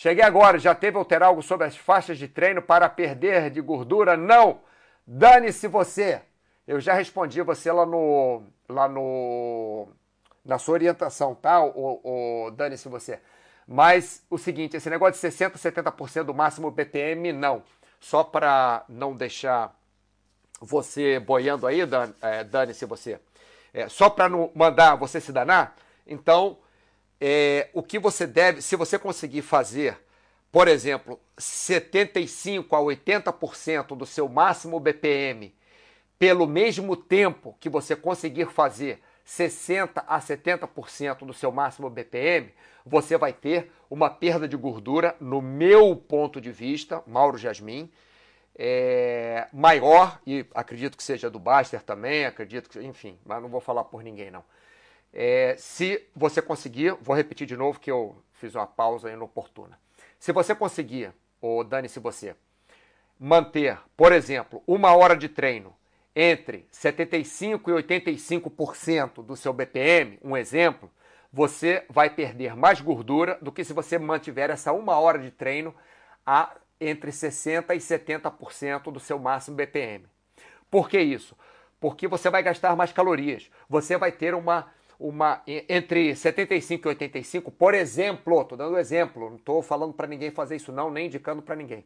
Cheguei 0.00 0.24
agora. 0.24 0.58
Já 0.58 0.74
teve 0.74 0.96
alterar 0.96 1.28
algo 1.28 1.42
sobre 1.42 1.66
as 1.66 1.76
faixas 1.76 2.16
de 2.16 2.26
treino 2.26 2.62
para 2.62 2.88
perder 2.88 3.50
de 3.50 3.60
gordura? 3.60 4.16
Não. 4.16 4.62
Dane-se 5.06 5.68
você. 5.68 6.22
Eu 6.66 6.80
já 6.80 6.94
respondi 6.94 7.42
você 7.42 7.70
lá 7.70 7.84
no. 7.84 8.42
lá 8.66 8.88
no. 8.88 9.88
na 10.42 10.58
sua 10.58 10.72
orientação, 10.72 11.34
tá? 11.34 11.62
O, 11.62 12.00
o 12.46 12.50
dane-se 12.52 12.88
você. 12.88 13.20
Mas 13.68 14.24
o 14.30 14.38
seguinte, 14.38 14.74
esse 14.74 14.88
negócio 14.88 15.12
de 15.12 15.18
60, 15.18 15.58
70% 15.58 16.22
do 16.22 16.32
máximo 16.32 16.70
BPM, 16.70 17.30
não. 17.34 17.62
Só 18.00 18.24
para 18.24 18.86
não 18.88 19.14
deixar 19.14 19.78
você 20.62 21.20
boiando 21.20 21.66
aí, 21.66 21.80
é, 22.22 22.42
dane-se 22.42 22.86
você, 22.86 23.20
é, 23.74 23.86
só 23.86 24.08
para 24.08 24.30
não 24.30 24.50
mandar 24.54 24.94
você 24.94 25.20
se 25.20 25.30
danar, 25.30 25.76
então 26.06 26.56
é, 27.20 27.68
o 27.74 27.82
que 27.82 27.98
você 27.98 28.26
deve, 28.26 28.62
se 28.62 28.76
você 28.76 28.98
conseguir 28.98 29.42
fazer, 29.42 29.98
por 30.50 30.66
exemplo, 30.66 31.20
75 31.36 32.74
a 32.74 32.80
80% 32.80 33.96
do 33.96 34.06
seu 34.06 34.28
máximo 34.28 34.80
BPM, 34.80 35.54
pelo 36.18 36.46
mesmo 36.46 36.96
tempo 36.96 37.56
que 37.60 37.68
você 37.68 37.94
conseguir 37.94 38.46
fazer 38.46 39.00
60 39.24 40.04
a 40.06 40.18
70% 40.20 41.24
do 41.24 41.32
seu 41.32 41.52
máximo 41.52 41.88
BPM, 41.88 42.52
você 42.84 43.16
vai 43.16 43.32
ter 43.32 43.70
uma 43.88 44.10
perda 44.10 44.48
de 44.48 44.56
gordura, 44.56 45.14
no 45.20 45.40
meu 45.40 45.94
ponto 45.96 46.40
de 46.40 46.50
vista, 46.50 47.02
Mauro 47.06 47.38
Jasmin, 47.38 47.90
é, 48.56 49.46
maior, 49.52 50.20
e 50.26 50.44
acredito 50.54 50.96
que 50.96 51.02
seja 51.02 51.30
do 51.30 51.38
Baster 51.38 51.82
também, 51.82 52.24
acredito 52.24 52.68
que, 52.68 52.80
enfim, 52.80 53.18
mas 53.24 53.40
não 53.40 53.48
vou 53.48 53.60
falar 53.60 53.84
por 53.84 54.02
ninguém 54.02 54.30
não. 54.30 54.44
É, 55.12 55.54
se 55.58 56.06
você 56.14 56.40
conseguir, 56.40 56.96
vou 57.00 57.16
repetir 57.16 57.46
de 57.46 57.56
novo 57.56 57.80
que 57.80 57.90
eu 57.90 58.16
fiz 58.34 58.54
uma 58.54 58.66
pausa 58.66 59.10
inoportuna. 59.10 59.78
Se 60.18 60.32
você 60.32 60.54
conseguir, 60.54 61.12
ou 61.40 61.64
dane-se 61.64 61.98
você, 61.98 62.36
manter, 63.18 63.78
por 63.96 64.12
exemplo, 64.12 64.62
uma 64.66 64.94
hora 64.94 65.16
de 65.16 65.28
treino 65.28 65.74
entre 66.14 66.66
75% 66.72 67.60
e 67.68 67.82
85% 67.82 69.24
do 69.24 69.36
seu 69.36 69.52
BPM, 69.52 70.18
um 70.22 70.36
exemplo, 70.36 70.90
você 71.32 71.84
vai 71.88 72.10
perder 72.10 72.56
mais 72.56 72.80
gordura 72.80 73.38
do 73.40 73.52
que 73.52 73.64
se 73.64 73.72
você 73.72 73.98
mantiver 73.98 74.50
essa 74.50 74.72
uma 74.72 74.98
hora 74.98 75.18
de 75.18 75.30
treino 75.30 75.74
a 76.26 76.56
entre 76.80 77.10
60% 77.10 77.74
e 77.74 77.78
70% 77.78 78.90
do 78.90 78.98
seu 78.98 79.18
máximo 79.18 79.56
BPM. 79.56 80.06
Por 80.70 80.88
que 80.88 80.98
isso? 80.98 81.36
Porque 81.78 82.08
você 82.08 82.30
vai 82.30 82.42
gastar 82.42 82.74
mais 82.74 82.92
calorias. 82.92 83.50
Você 83.68 83.96
vai 83.96 84.10
ter 84.10 84.34
uma, 84.34 84.66
uma 85.00 85.42
entre 85.46 86.14
75 86.14 86.86
e 86.86 86.90
85, 86.90 87.50
por 87.50 87.72
exemplo, 87.72 88.42
estou 88.42 88.58
dando 88.58 88.78
exemplo, 88.78 89.30
não 89.30 89.36
estou 89.36 89.62
falando 89.62 89.94
para 89.94 90.06
ninguém 90.06 90.30
fazer 90.30 90.56
isso 90.56 90.70
não, 90.70 90.90
nem 90.90 91.06
indicando 91.06 91.40
para 91.40 91.56
ninguém. 91.56 91.84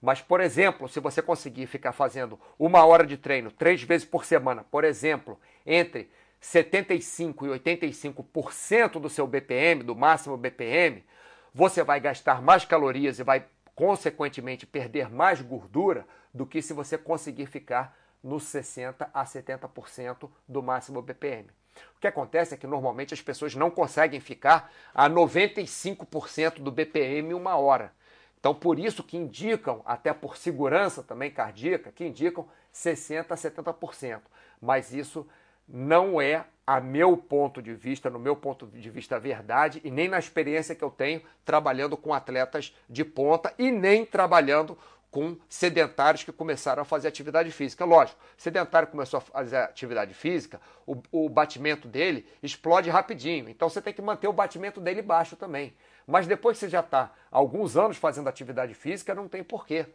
Mas, 0.00 0.20
por 0.20 0.40
exemplo, 0.40 0.88
se 0.88 1.00
você 1.00 1.22
conseguir 1.22 1.66
ficar 1.66 1.92
fazendo 1.92 2.38
uma 2.58 2.84
hora 2.84 3.06
de 3.06 3.16
treino 3.16 3.50
três 3.50 3.82
vezes 3.82 4.06
por 4.06 4.24
semana, 4.24 4.62
por 4.62 4.84
exemplo, 4.84 5.38
entre 5.66 6.10
75 6.38 7.46
e 7.46 7.48
85% 7.58 9.00
do 9.00 9.08
seu 9.08 9.26
BPM, 9.26 9.82
do 9.82 9.96
máximo 9.96 10.36
BPM, 10.36 11.02
você 11.54 11.82
vai 11.82 11.98
gastar 11.98 12.40
mais 12.42 12.64
calorias 12.64 13.18
e 13.18 13.24
vai 13.24 13.44
consequentemente 13.74 14.66
perder 14.66 15.10
mais 15.10 15.40
gordura 15.40 16.06
do 16.32 16.46
que 16.46 16.60
se 16.60 16.72
você 16.72 16.96
conseguir 16.98 17.46
ficar 17.46 17.98
nos 18.22 18.44
60 18.44 19.08
a 19.12 19.24
70% 19.24 20.30
do 20.46 20.62
máximo 20.62 21.00
BPM. 21.00 21.48
O 21.96 22.00
que 22.00 22.06
acontece 22.06 22.54
é 22.54 22.56
que 22.56 22.66
normalmente 22.66 23.14
as 23.14 23.20
pessoas 23.20 23.54
não 23.54 23.70
conseguem 23.70 24.20
ficar 24.20 24.72
a 24.94 25.08
95% 25.08 26.60
do 26.60 26.70
BPM 26.70 27.30
em 27.30 27.34
uma 27.34 27.56
hora. 27.56 27.92
Então, 28.38 28.54
por 28.54 28.78
isso 28.78 29.04
que 29.04 29.18
indicam, 29.18 29.82
até 29.84 30.14
por 30.14 30.36
segurança 30.36 31.02
também 31.02 31.30
cardíaca, 31.30 31.92
que 31.92 32.06
indicam 32.06 32.48
60 32.72 33.34
a 33.34 33.36
70%. 33.36 34.20
Mas 34.60 34.94
isso 34.94 35.26
não 35.72 36.20
é, 36.20 36.44
a 36.66 36.80
meu 36.80 37.16
ponto 37.16 37.60
de 37.62 37.74
vista, 37.74 38.10
no 38.10 38.18
meu 38.18 38.36
ponto 38.36 38.66
de 38.66 38.90
vista, 38.90 39.18
verdade, 39.18 39.80
e 39.82 39.90
nem 39.90 40.08
na 40.08 40.18
experiência 40.18 40.74
que 40.74 40.84
eu 40.84 40.90
tenho 40.90 41.22
trabalhando 41.44 41.96
com 41.96 42.14
atletas 42.14 42.74
de 42.88 43.04
ponta 43.04 43.52
e 43.58 43.70
nem 43.70 44.04
trabalhando 44.04 44.76
com 45.10 45.36
sedentários 45.48 46.22
que 46.22 46.30
começaram 46.30 46.82
a 46.82 46.84
fazer 46.84 47.08
atividade 47.08 47.50
física. 47.50 47.84
Lógico, 47.84 48.18
sedentário 48.36 48.88
começou 48.88 49.18
a 49.18 49.20
fazer 49.20 49.56
atividade 49.56 50.14
física, 50.14 50.60
o, 50.86 51.02
o 51.10 51.28
batimento 51.28 51.88
dele 51.88 52.26
explode 52.42 52.88
rapidinho. 52.88 53.48
Então 53.48 53.68
você 53.68 53.82
tem 53.82 53.92
que 53.92 54.00
manter 54.00 54.28
o 54.28 54.32
batimento 54.32 54.80
dele 54.80 55.02
baixo 55.02 55.34
também. 55.34 55.74
Mas 56.06 56.26
depois 56.26 56.56
que 56.56 56.66
você 56.66 56.68
já 56.68 56.80
está 56.80 57.12
alguns 57.30 57.76
anos 57.76 57.96
fazendo 57.96 58.28
atividade 58.28 58.74
física, 58.74 59.14
não 59.14 59.28
tem 59.28 59.42
porquê 59.42 59.86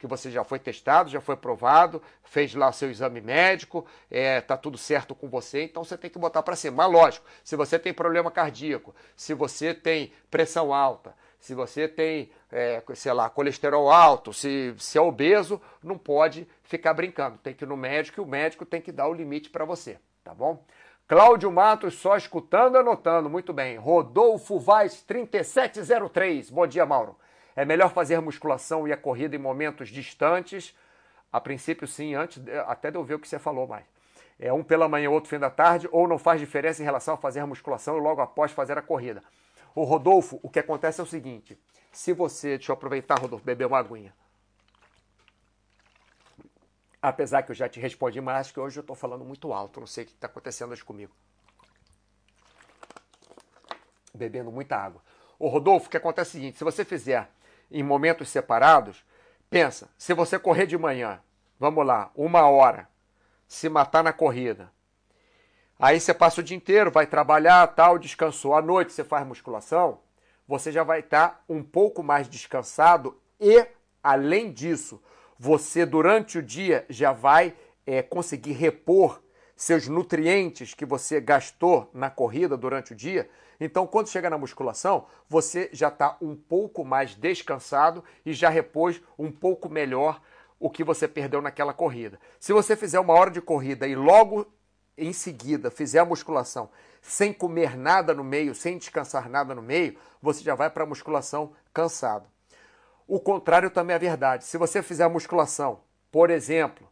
que 0.00 0.06
você 0.06 0.30
já 0.30 0.42
foi 0.42 0.58
testado, 0.58 1.10
já 1.10 1.20
foi 1.20 1.36
provado, 1.36 2.02
fez 2.24 2.54
lá 2.54 2.72
seu 2.72 2.90
exame 2.90 3.20
médico, 3.20 3.86
é, 4.10 4.40
tá 4.40 4.56
tudo 4.56 4.78
certo 4.78 5.14
com 5.14 5.28
você, 5.28 5.62
então 5.64 5.84
você 5.84 5.96
tem 5.96 6.10
que 6.10 6.18
botar 6.18 6.42
para 6.42 6.56
cima. 6.56 6.78
Mas 6.78 6.92
lógico, 6.92 7.26
se 7.44 7.54
você 7.54 7.78
tem 7.78 7.92
problema 7.92 8.30
cardíaco, 8.30 8.94
se 9.14 9.34
você 9.34 9.74
tem 9.74 10.10
pressão 10.30 10.72
alta, 10.72 11.14
se 11.38 11.54
você 11.54 11.86
tem, 11.86 12.30
é, 12.50 12.82
sei 12.94 13.12
lá, 13.12 13.28
colesterol 13.28 13.90
alto, 13.90 14.32
se, 14.32 14.74
se 14.78 14.96
é 14.96 15.00
obeso, 15.00 15.60
não 15.82 15.98
pode 15.98 16.48
ficar 16.62 16.94
brincando. 16.94 17.38
Tem 17.38 17.52
que 17.52 17.64
ir 17.64 17.68
no 17.68 17.76
médico 17.76 18.20
e 18.20 18.24
o 18.24 18.26
médico 18.26 18.64
tem 18.64 18.80
que 18.80 18.90
dar 18.90 19.06
o 19.06 19.14
limite 19.14 19.50
para 19.50 19.66
você, 19.66 19.98
tá 20.24 20.32
bom? 20.34 20.64
Cláudio 21.06 21.50
Matos 21.50 21.94
só 21.94 22.16
escutando 22.16 22.76
e 22.76 22.78
anotando. 22.78 23.28
Muito 23.28 23.52
bem. 23.52 23.76
Rodolfo 23.76 24.58
Vaz 24.58 25.02
3703. 25.02 26.50
Bom 26.50 26.66
dia, 26.66 26.86
Mauro. 26.86 27.16
É 27.54 27.64
melhor 27.64 27.92
fazer 27.92 28.20
musculação 28.20 28.86
e 28.86 28.92
a 28.92 28.96
corrida 28.96 29.36
em 29.36 29.38
momentos 29.38 29.88
distantes? 29.88 30.74
A 31.32 31.40
princípio, 31.40 31.86
sim, 31.86 32.14
antes 32.14 32.42
até 32.66 32.90
de 32.90 32.96
eu 32.96 33.04
ver 33.04 33.14
o 33.14 33.18
que 33.18 33.28
você 33.28 33.38
falou 33.38 33.66
mais. 33.66 33.84
É 34.38 34.52
um 34.52 34.64
pela 34.64 34.88
manhã, 34.88 35.10
outro 35.10 35.28
fim 35.28 35.38
da 35.38 35.50
tarde, 35.50 35.88
ou 35.92 36.08
não 36.08 36.18
faz 36.18 36.40
diferença 36.40 36.80
em 36.80 36.84
relação 36.84 37.14
a 37.14 37.16
fazer 37.16 37.44
musculação 37.44 37.98
e 37.98 38.00
logo 38.00 38.22
após 38.22 38.50
fazer 38.50 38.78
a 38.78 38.82
corrida. 38.82 39.22
O 39.74 39.84
Rodolfo, 39.84 40.40
o 40.42 40.48
que 40.48 40.58
acontece 40.58 41.00
é 41.00 41.04
o 41.04 41.06
seguinte: 41.06 41.58
se 41.92 42.12
você, 42.12 42.56
deixa 42.56 42.72
eu 42.72 42.74
aproveitar, 42.74 43.18
Rodolfo, 43.18 43.44
beber 43.44 43.66
uma 43.66 43.78
aguinha. 43.78 44.14
Apesar 47.02 47.42
que 47.42 47.50
eu 47.50 47.54
já 47.54 47.68
te 47.68 47.80
respondi, 47.80 48.20
mas 48.20 48.40
acho 48.40 48.52
que 48.54 48.60
hoje 48.60 48.78
eu 48.78 48.82
estou 48.82 48.96
falando 48.96 49.24
muito 49.24 49.52
alto, 49.52 49.80
não 49.80 49.86
sei 49.86 50.04
o 50.04 50.06
que 50.06 50.12
está 50.12 50.26
acontecendo 50.26 50.72
hoje 50.72 50.84
comigo. 50.84 51.12
Bebendo 54.14 54.50
muita 54.50 54.76
água. 54.76 55.02
Ô 55.38 55.48
Rodolfo, 55.48 55.86
o 55.86 55.90
que 55.90 55.96
acontece 55.96 56.30
é 56.30 56.30
o 56.30 56.32
seguinte: 56.32 56.58
se 56.58 56.64
você 56.64 56.84
fizer 56.84 57.30
em 57.70 57.82
momentos 57.82 58.28
separados, 58.28 59.04
pensa, 59.48 59.88
se 59.96 60.12
você 60.14 60.38
correr 60.38 60.66
de 60.66 60.76
manhã, 60.76 61.20
vamos 61.58 61.86
lá, 61.86 62.10
uma 62.14 62.48
hora, 62.48 62.88
se 63.46 63.68
matar 63.68 64.02
na 64.02 64.12
corrida. 64.12 64.70
Aí 65.78 65.98
você 65.98 66.12
passa 66.12 66.40
o 66.40 66.44
dia 66.44 66.56
inteiro, 66.56 66.90
vai 66.90 67.06
trabalhar, 67.06 67.66
tal, 67.68 67.98
descansou. 67.98 68.54
À 68.54 68.60
noite 68.60 68.92
você 68.92 69.02
faz 69.02 69.26
musculação, 69.26 69.98
você 70.46 70.70
já 70.70 70.82
vai 70.82 71.00
estar 71.00 71.28
tá 71.28 71.40
um 71.48 71.62
pouco 71.62 72.02
mais 72.02 72.28
descansado 72.28 73.18
e, 73.40 73.66
além 74.02 74.52
disso, 74.52 75.02
você 75.38 75.86
durante 75.86 76.38
o 76.38 76.42
dia 76.42 76.84
já 76.90 77.12
vai 77.12 77.54
é, 77.86 78.02
conseguir 78.02 78.52
repor 78.52 79.22
seus 79.60 79.86
nutrientes 79.88 80.72
que 80.72 80.86
você 80.86 81.20
gastou 81.20 81.90
na 81.92 82.08
corrida 82.08 82.56
durante 82.56 82.94
o 82.94 82.96
dia. 82.96 83.28
Então, 83.60 83.86
quando 83.86 84.08
chega 84.08 84.30
na 84.30 84.38
musculação, 84.38 85.06
você 85.28 85.68
já 85.70 85.88
está 85.88 86.16
um 86.22 86.34
pouco 86.34 86.82
mais 86.82 87.14
descansado 87.14 88.02
e 88.24 88.32
já 88.32 88.48
repôs 88.48 89.02
um 89.18 89.30
pouco 89.30 89.68
melhor 89.68 90.18
o 90.58 90.70
que 90.70 90.82
você 90.82 91.06
perdeu 91.06 91.42
naquela 91.42 91.74
corrida. 91.74 92.18
Se 92.38 92.54
você 92.54 92.74
fizer 92.74 92.98
uma 92.98 93.12
hora 93.12 93.30
de 93.30 93.42
corrida 93.42 93.86
e 93.86 93.94
logo 93.94 94.50
em 94.96 95.12
seguida 95.12 95.70
fizer 95.70 95.98
a 95.98 96.06
musculação 96.06 96.70
sem 97.02 97.30
comer 97.30 97.76
nada 97.76 98.14
no 98.14 98.24
meio, 98.24 98.54
sem 98.54 98.78
descansar 98.78 99.28
nada 99.28 99.54
no 99.54 99.60
meio, 99.60 99.94
você 100.22 100.42
já 100.42 100.54
vai 100.54 100.70
para 100.70 100.84
a 100.84 100.86
musculação 100.86 101.52
cansado. 101.74 102.26
O 103.06 103.20
contrário 103.20 103.68
também 103.68 103.94
é 103.94 103.98
verdade. 103.98 104.46
Se 104.46 104.56
você 104.56 104.82
fizer 104.82 105.04
a 105.04 105.08
musculação, 105.10 105.80
por 106.10 106.30
exemplo, 106.30 106.89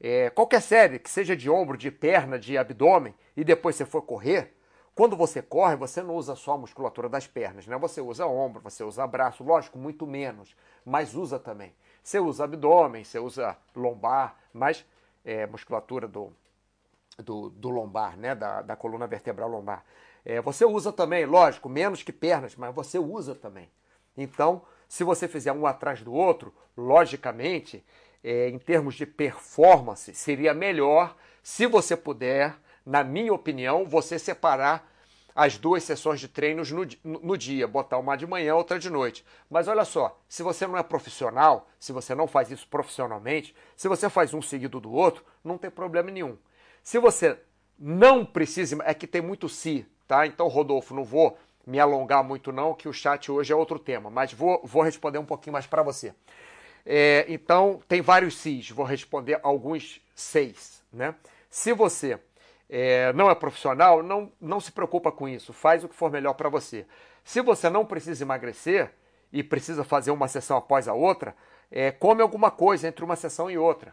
é, 0.00 0.30
qualquer 0.30 0.60
série, 0.60 0.98
que 0.98 1.10
seja 1.10 1.36
de 1.36 1.48
ombro, 1.48 1.76
de 1.76 1.90
perna, 1.90 2.38
de 2.38 2.56
abdômen, 2.56 3.14
e 3.36 3.42
depois 3.44 3.76
você 3.76 3.84
for 3.84 4.02
correr, 4.02 4.54
quando 4.96 5.14
você 5.14 5.42
corre, 5.42 5.76
você 5.76 6.02
não 6.02 6.14
usa 6.14 6.34
só 6.34 6.52
a 6.52 6.58
musculatura 6.58 7.06
das 7.06 7.26
pernas, 7.26 7.66
né? 7.66 7.76
Você 7.76 8.00
usa 8.00 8.26
ombro, 8.26 8.62
você 8.62 8.82
usa 8.82 9.06
braço, 9.06 9.44
lógico, 9.44 9.78
muito 9.78 10.06
menos, 10.06 10.56
mas 10.86 11.14
usa 11.14 11.38
também. 11.38 11.74
Você 12.02 12.18
usa 12.18 12.44
abdômen, 12.44 13.04
você 13.04 13.18
usa 13.18 13.58
lombar, 13.74 14.38
mas 14.54 14.86
é, 15.22 15.46
musculatura 15.46 16.08
do, 16.08 16.32
do, 17.18 17.50
do, 17.50 17.68
lombar, 17.68 18.16
né? 18.16 18.34
Da, 18.34 18.62
da 18.62 18.74
coluna 18.74 19.06
vertebral 19.06 19.50
lombar. 19.50 19.84
É, 20.24 20.40
você 20.40 20.64
usa 20.64 20.90
também, 20.90 21.26
lógico, 21.26 21.68
menos 21.68 22.02
que 22.02 22.12
pernas, 22.12 22.56
mas 22.56 22.74
você 22.74 22.98
usa 22.98 23.34
também. 23.34 23.70
Então, 24.16 24.62
se 24.88 25.04
você 25.04 25.28
fizer 25.28 25.52
um 25.52 25.66
atrás 25.66 26.00
do 26.00 26.14
outro, 26.14 26.54
logicamente, 26.74 27.84
é, 28.26 28.48
em 28.48 28.58
termos 28.58 28.96
de 28.96 29.06
performance, 29.06 30.12
seria 30.12 30.52
melhor 30.52 31.16
se 31.44 31.64
você 31.64 31.96
puder, 31.96 32.56
na 32.84 33.04
minha 33.04 33.32
opinião, 33.32 33.84
você 33.84 34.18
separar 34.18 34.92
as 35.32 35.56
duas 35.56 35.84
sessões 35.84 36.18
de 36.18 36.26
treinos 36.26 36.72
no, 36.72 36.84
no, 37.04 37.38
dia, 37.38 37.68
botar 37.68 37.98
uma 37.98 38.16
de 38.16 38.26
manhã, 38.26 38.56
outra 38.56 38.80
de 38.80 38.90
noite. 38.90 39.24
Mas 39.48 39.68
olha 39.68 39.84
só, 39.84 40.20
se 40.28 40.42
você 40.42 40.66
não 40.66 40.76
é 40.76 40.82
profissional, 40.82 41.68
se 41.78 41.92
você 41.92 42.16
não 42.16 42.26
faz 42.26 42.50
isso 42.50 42.66
profissionalmente, 42.66 43.54
se 43.76 43.86
você 43.86 44.10
faz 44.10 44.34
um 44.34 44.42
seguido 44.42 44.80
do 44.80 44.90
outro, 44.92 45.24
não 45.44 45.56
tem 45.56 45.70
problema 45.70 46.10
nenhum. 46.10 46.36
Se 46.82 46.98
você 46.98 47.38
não 47.78 48.26
precisa, 48.26 48.76
é 48.84 48.92
que 48.92 49.06
tem 49.06 49.22
muito 49.22 49.48
si, 49.48 49.86
tá? 50.08 50.26
Então, 50.26 50.48
Rodolfo, 50.48 50.92
não 50.94 51.04
vou 51.04 51.38
me 51.64 51.78
alongar 51.78 52.24
muito 52.24 52.50
não, 52.50 52.74
que 52.74 52.88
o 52.88 52.92
chat 52.92 53.30
hoje 53.30 53.52
é 53.52 53.56
outro 53.56 53.78
tema, 53.78 54.10
mas 54.10 54.32
vou, 54.32 54.60
vou 54.64 54.82
responder 54.82 55.18
um 55.18 55.24
pouquinho 55.24 55.52
mais 55.52 55.66
para 55.66 55.82
você. 55.82 56.12
É, 56.88 57.26
então, 57.28 57.82
tem 57.88 58.00
vários 58.00 58.36
sis, 58.38 58.70
vou 58.70 58.86
responder 58.86 59.40
alguns 59.42 60.00
seis. 60.14 60.84
Né? 60.92 61.16
Se 61.50 61.72
você 61.72 62.18
é, 62.70 63.12
não 63.12 63.28
é 63.28 63.34
profissional, 63.34 64.04
não, 64.04 64.30
não 64.40 64.60
se 64.60 64.70
preocupa 64.70 65.10
com 65.10 65.28
isso, 65.28 65.52
faz 65.52 65.82
o 65.82 65.88
que 65.88 65.96
for 65.96 66.12
melhor 66.12 66.34
para 66.34 66.48
você. 66.48 66.86
Se 67.24 67.40
você 67.40 67.68
não 67.68 67.84
precisa 67.84 68.22
emagrecer 68.22 68.92
e 69.32 69.42
precisa 69.42 69.82
fazer 69.82 70.12
uma 70.12 70.28
sessão 70.28 70.56
após 70.56 70.86
a 70.86 70.92
outra, 70.92 71.34
é, 71.72 71.90
come 71.90 72.22
alguma 72.22 72.52
coisa 72.52 72.86
entre 72.86 73.04
uma 73.04 73.16
sessão 73.16 73.50
e 73.50 73.58
outra, 73.58 73.92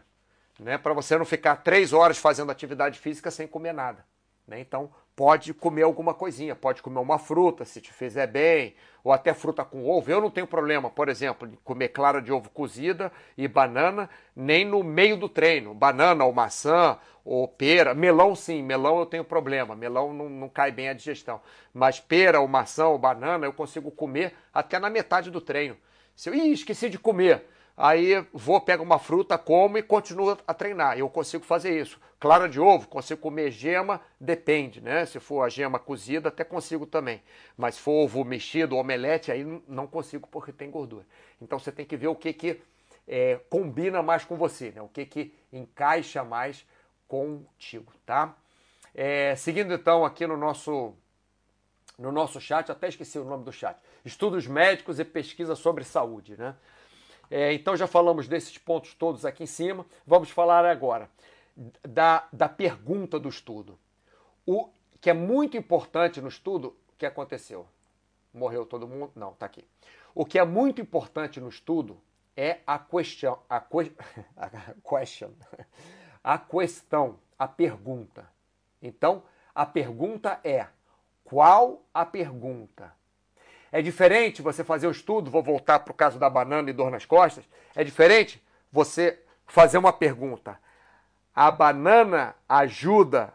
né? 0.60 0.78
para 0.78 0.92
você 0.92 1.18
não 1.18 1.24
ficar 1.24 1.56
três 1.56 1.92
horas 1.92 2.16
fazendo 2.16 2.52
atividade 2.52 3.00
física 3.00 3.28
sem 3.28 3.48
comer 3.48 3.72
nada. 3.72 4.06
Né? 4.46 4.60
Então, 4.60 4.92
pode 5.16 5.54
comer 5.54 5.82
alguma 5.82 6.12
coisinha, 6.12 6.56
pode 6.56 6.82
comer 6.82 6.98
uma 6.98 7.18
fruta 7.18 7.64
se 7.64 7.80
te 7.80 7.92
fizer 7.92 8.26
bem, 8.26 8.74
ou 9.02 9.12
até 9.12 9.32
fruta 9.32 9.64
com 9.64 9.88
ovo. 9.88 10.10
Eu 10.10 10.20
não 10.20 10.30
tenho 10.30 10.46
problema, 10.46 10.90
por 10.90 11.08
exemplo, 11.08 11.46
de 11.46 11.56
comer 11.58 11.88
clara 11.88 12.20
de 12.20 12.32
ovo 12.32 12.50
cozida 12.50 13.12
e 13.36 13.46
banana, 13.46 14.08
nem 14.34 14.64
no 14.64 14.82
meio 14.82 15.16
do 15.16 15.28
treino. 15.28 15.74
Banana 15.74 16.24
ou 16.24 16.32
maçã 16.32 16.98
ou 17.24 17.46
pera. 17.46 17.94
Melão, 17.94 18.34
sim, 18.34 18.62
melão 18.62 18.98
eu 18.98 19.06
tenho 19.06 19.24
problema. 19.24 19.76
Melão 19.76 20.12
não, 20.12 20.28
não 20.28 20.48
cai 20.48 20.72
bem 20.72 20.88
a 20.88 20.94
digestão. 20.94 21.40
Mas 21.72 22.00
pera 22.00 22.40
ou 22.40 22.48
maçã 22.48 22.86
ou 22.86 22.98
banana 22.98 23.46
eu 23.46 23.52
consigo 23.52 23.90
comer 23.90 24.34
até 24.52 24.78
na 24.78 24.90
metade 24.90 25.30
do 25.30 25.40
treino. 25.40 25.76
Se 26.16 26.30
eu, 26.30 26.34
Ih, 26.34 26.52
esqueci 26.52 26.88
de 26.88 26.98
comer 26.98 27.44
aí 27.76 28.26
vou, 28.32 28.60
pego 28.60 28.82
uma 28.82 28.98
fruta, 28.98 29.36
como 29.36 29.78
e 29.78 29.82
continuo 29.82 30.36
a 30.46 30.54
treinar. 30.54 30.98
Eu 30.98 31.08
consigo 31.08 31.44
fazer 31.44 31.80
isso. 31.80 32.00
Clara 32.18 32.48
de 32.48 32.58
ovo, 32.58 32.88
consigo 32.88 33.20
comer 33.20 33.50
gema, 33.50 34.00
depende, 34.18 34.80
né? 34.80 35.04
Se 35.04 35.20
for 35.20 35.42
a 35.42 35.48
gema 35.48 35.78
cozida, 35.78 36.28
até 36.28 36.42
consigo 36.42 36.86
também. 36.86 37.22
Mas 37.56 37.74
se 37.74 37.82
for 37.82 38.04
ovo 38.04 38.24
mexido, 38.24 38.76
omelete, 38.76 39.30
aí 39.30 39.44
não 39.68 39.86
consigo 39.86 40.26
porque 40.28 40.52
tem 40.52 40.70
gordura. 40.70 41.04
Então 41.40 41.58
você 41.58 41.70
tem 41.70 41.84
que 41.84 41.96
ver 41.96 42.08
o 42.08 42.14
que, 42.14 42.32
que 42.32 42.60
é, 43.06 43.38
combina 43.50 44.02
mais 44.02 44.24
com 44.24 44.36
você, 44.36 44.70
né? 44.70 44.80
O 44.80 44.88
que, 44.88 45.04
que 45.04 45.34
encaixa 45.52 46.24
mais 46.24 46.66
contigo, 47.06 47.92
tá? 48.06 48.34
É, 48.94 49.34
seguindo 49.36 49.74
então 49.74 50.04
aqui 50.04 50.26
no 50.26 50.36
nosso 50.36 50.94
no 51.98 52.10
nosso 52.10 52.40
chat, 52.40 52.72
até 52.72 52.88
esqueci 52.88 53.18
o 53.18 53.24
nome 53.24 53.44
do 53.44 53.52
chat. 53.52 53.78
Estudos 54.04 54.46
médicos 54.46 54.98
e 54.98 55.04
pesquisa 55.04 55.54
sobre 55.54 55.84
saúde, 55.84 56.36
né? 56.36 56.56
É, 57.30 57.52
então 57.52 57.76
já 57.76 57.86
falamos 57.86 58.28
desses 58.28 58.56
pontos 58.58 58.94
todos 58.94 59.24
aqui 59.24 59.42
em 59.42 59.46
cima. 59.46 59.86
Vamos 60.06 60.30
falar 60.30 60.64
agora 60.64 61.10
da, 61.82 62.26
da 62.32 62.48
pergunta 62.48 63.18
do 63.18 63.28
estudo. 63.28 63.78
O 64.46 64.68
que 65.00 65.10
é 65.10 65.14
muito 65.14 65.56
importante 65.56 66.20
no 66.20 66.28
estudo, 66.28 66.76
o 66.88 66.96
que 66.98 67.06
aconteceu? 67.06 67.66
Morreu 68.32 68.66
todo 68.66 68.88
mundo? 68.88 69.12
Não, 69.14 69.32
está 69.32 69.46
aqui. 69.46 69.64
O 70.14 70.24
que 70.24 70.38
é 70.38 70.44
muito 70.44 70.80
importante 70.80 71.40
no 71.40 71.48
estudo 71.48 72.00
é 72.36 72.60
a 72.66 72.78
question, 72.78 73.38
a, 73.48 73.60
que, 73.60 73.92
a 74.36 74.74
question, 74.82 75.30
a 76.22 76.38
questão, 76.38 77.18
a 77.38 77.46
pergunta. 77.46 78.28
Então, 78.82 79.22
a 79.54 79.64
pergunta 79.64 80.40
é: 80.42 80.66
qual 81.22 81.82
a 81.92 82.04
pergunta? 82.04 82.92
É 83.74 83.82
diferente 83.82 84.40
você 84.40 84.62
fazer 84.62 84.86
o 84.86 84.92
estudo, 84.92 85.32
vou 85.32 85.42
voltar 85.42 85.80
para 85.80 85.90
o 85.90 85.96
caso 85.96 86.16
da 86.16 86.30
banana 86.30 86.70
e 86.70 86.72
dor 86.72 86.92
nas 86.92 87.04
costas. 87.04 87.44
É 87.74 87.82
diferente 87.82 88.40
você 88.70 89.20
fazer 89.48 89.78
uma 89.78 89.92
pergunta. 89.92 90.56
A 91.34 91.50
banana 91.50 92.36
ajuda 92.48 93.34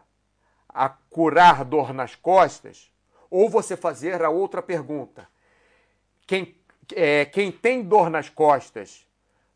a 0.66 0.88
curar 0.88 1.62
dor 1.62 1.92
nas 1.92 2.14
costas? 2.14 2.90
Ou 3.28 3.50
você 3.50 3.76
fazer 3.76 4.24
a 4.24 4.30
outra 4.30 4.62
pergunta. 4.62 5.28
Quem, 6.26 6.56
é, 6.94 7.26
quem 7.26 7.52
tem 7.52 7.82
dor 7.82 8.08
nas 8.08 8.30
costas 8.30 9.06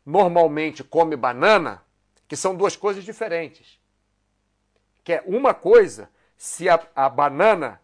normalmente 0.05 0.83
come 0.83 1.15
banana? 1.15 1.83
Que 2.27 2.35
são 2.35 2.55
duas 2.55 2.75
coisas 2.75 3.03
diferentes. 3.03 3.79
Que 5.03 5.13
é 5.13 5.23
uma 5.25 5.55
coisa, 5.55 6.11
se 6.37 6.69
a, 6.69 6.79
a 6.95 7.09
banana 7.09 7.81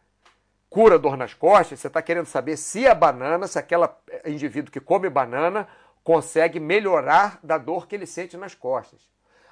cura 0.71 0.97
dor 0.97 1.17
nas 1.17 1.33
costas, 1.33 1.81
você 1.81 1.87
está 1.87 2.01
querendo 2.01 2.27
saber 2.27 2.55
se 2.55 2.87
a 2.87 2.95
banana, 2.95 3.45
se 3.45 3.59
aquele 3.59 3.83
indivíduo 4.25 4.71
que 4.71 4.79
come 4.79 5.09
banana 5.09 5.67
consegue 6.01 6.61
melhorar 6.61 7.39
da 7.43 7.57
dor 7.57 7.85
que 7.87 7.93
ele 7.93 8.05
sente 8.05 8.37
nas 8.37 8.55
costas. 8.55 9.01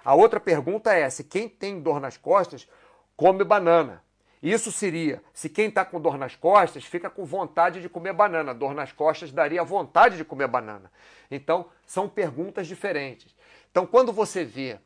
A 0.03 0.15
outra 0.15 0.39
pergunta 0.39 0.93
é 0.93 1.09
se 1.09 1.25
quem 1.25 1.49
tem 1.49 1.81
dor 1.81 1.99
nas 1.99 2.15
costas 2.15 2.69
come 3.17 3.43
banana. 3.43 4.01
Isso 4.41 4.71
seria 4.71 5.21
se 5.33 5.49
quem 5.49 5.67
está 5.67 5.83
com 5.83 5.99
dor 5.99 6.17
nas 6.17 6.37
costas 6.37 6.85
fica 6.85 7.09
com 7.09 7.25
vontade 7.25 7.81
de 7.81 7.89
comer 7.89 8.13
banana. 8.13 8.53
Dor 8.53 8.73
nas 8.73 8.93
costas 8.93 9.29
daria 9.29 9.61
vontade 9.61 10.15
de 10.15 10.23
comer 10.23 10.47
banana. 10.47 10.89
Então, 11.29 11.65
são 11.85 12.07
perguntas 12.07 12.65
diferentes. 12.65 13.35
Então, 13.69 13.85
quando 13.85 14.13
você 14.13 14.45
vê 14.45 14.79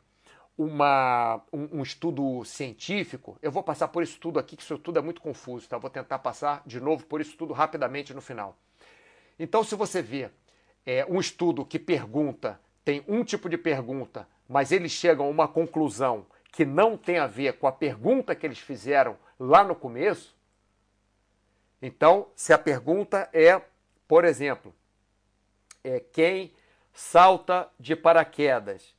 uma, 0.56 1.42
um, 1.52 1.78
um, 1.78 1.82
estudo 1.82 2.44
científico, 2.44 3.36
eu 3.42 3.50
vou 3.50 3.62
passar 3.62 3.88
por 3.88 4.02
isso 4.02 4.18
tudo 4.20 4.38
aqui, 4.38 4.56
que 4.56 4.62
isso 4.62 4.78
tudo 4.78 4.98
é 4.98 5.02
muito 5.02 5.20
confuso, 5.20 5.68
tá? 5.68 5.76
Vou 5.78 5.90
tentar 5.90 6.18
passar 6.20 6.62
de 6.64 6.80
novo 6.80 7.06
por 7.06 7.20
isso 7.20 7.36
tudo 7.36 7.52
rapidamente 7.52 8.14
no 8.14 8.20
final. 8.20 8.56
Então, 9.38 9.64
se 9.64 9.74
você 9.74 10.00
vê 10.00 10.30
é, 10.86 11.04
um 11.06 11.18
estudo 11.18 11.64
que 11.64 11.78
pergunta, 11.78 12.60
tem 12.84 13.04
um 13.08 13.24
tipo 13.24 13.48
de 13.48 13.58
pergunta, 13.58 14.28
mas 14.48 14.70
eles 14.70 14.92
chegam 14.92 15.26
a 15.26 15.30
uma 15.30 15.48
conclusão 15.48 16.26
que 16.52 16.64
não 16.64 16.96
tem 16.96 17.18
a 17.18 17.26
ver 17.26 17.54
com 17.58 17.66
a 17.66 17.72
pergunta 17.72 18.34
que 18.34 18.46
eles 18.46 18.58
fizeram 18.58 19.16
lá 19.40 19.64
no 19.64 19.74
começo, 19.74 20.34
então, 21.86 22.28
se 22.34 22.50
a 22.50 22.56
pergunta 22.56 23.28
é, 23.30 23.60
por 24.08 24.24
exemplo, 24.24 24.74
é 25.84 26.00
quem 26.00 26.54
salta 26.94 27.68
de 27.78 27.94
paraquedas 27.94 28.94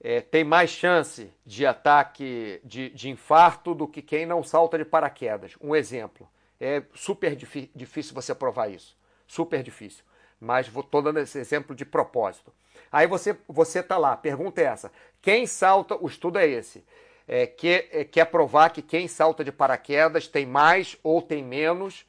é, 0.00 0.20
tem 0.20 0.44
mais 0.44 0.70
chance 0.70 1.32
de 1.44 1.66
ataque 1.66 2.60
de, 2.64 2.90
de, 2.90 3.08
infarto 3.08 3.74
do 3.74 3.88
que 3.88 4.00
quem 4.00 4.24
não 4.24 4.42
salta 4.42 4.78
de 4.78 4.84
paraquedas. 4.84 5.54
Um 5.60 5.74
exemplo. 5.74 6.28
É 6.60 6.82
super 6.94 7.36
difícil 7.36 8.14
você 8.14 8.34
provar 8.34 8.68
isso. 8.68 8.96
super 9.26 9.62
difícil. 9.62 10.04
Mas 10.40 10.68
vou 10.68 10.84
dando 11.02 11.18
esse 11.18 11.38
exemplo 11.38 11.74
de 11.74 11.84
propósito. 11.84 12.52
Aí 12.90 13.06
você 13.06 13.36
você 13.48 13.82
tá 13.82 13.98
lá, 13.98 14.16
pergunta 14.16 14.60
é 14.60 14.64
essa: 14.64 14.92
quem 15.20 15.46
salta? 15.46 15.96
O 15.96 16.06
estudo 16.06 16.38
é 16.38 16.46
esse. 16.46 16.84
É, 17.26 17.46
que, 17.46 17.88
é, 17.92 18.04
quer 18.04 18.24
provar 18.26 18.70
que 18.70 18.80
quem 18.80 19.06
salta 19.06 19.44
de 19.44 19.52
paraquedas 19.52 20.26
tem 20.26 20.46
mais 20.46 20.96
ou 21.02 21.20
tem 21.20 21.44
menos 21.44 22.06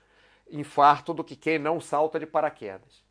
infarto 0.49 1.13
do 1.13 1.23
que 1.23 1.35
quem 1.35 1.59
não 1.59 1.81
salta 1.81 2.17
de 2.19 2.25
paraquedas. 2.25 3.03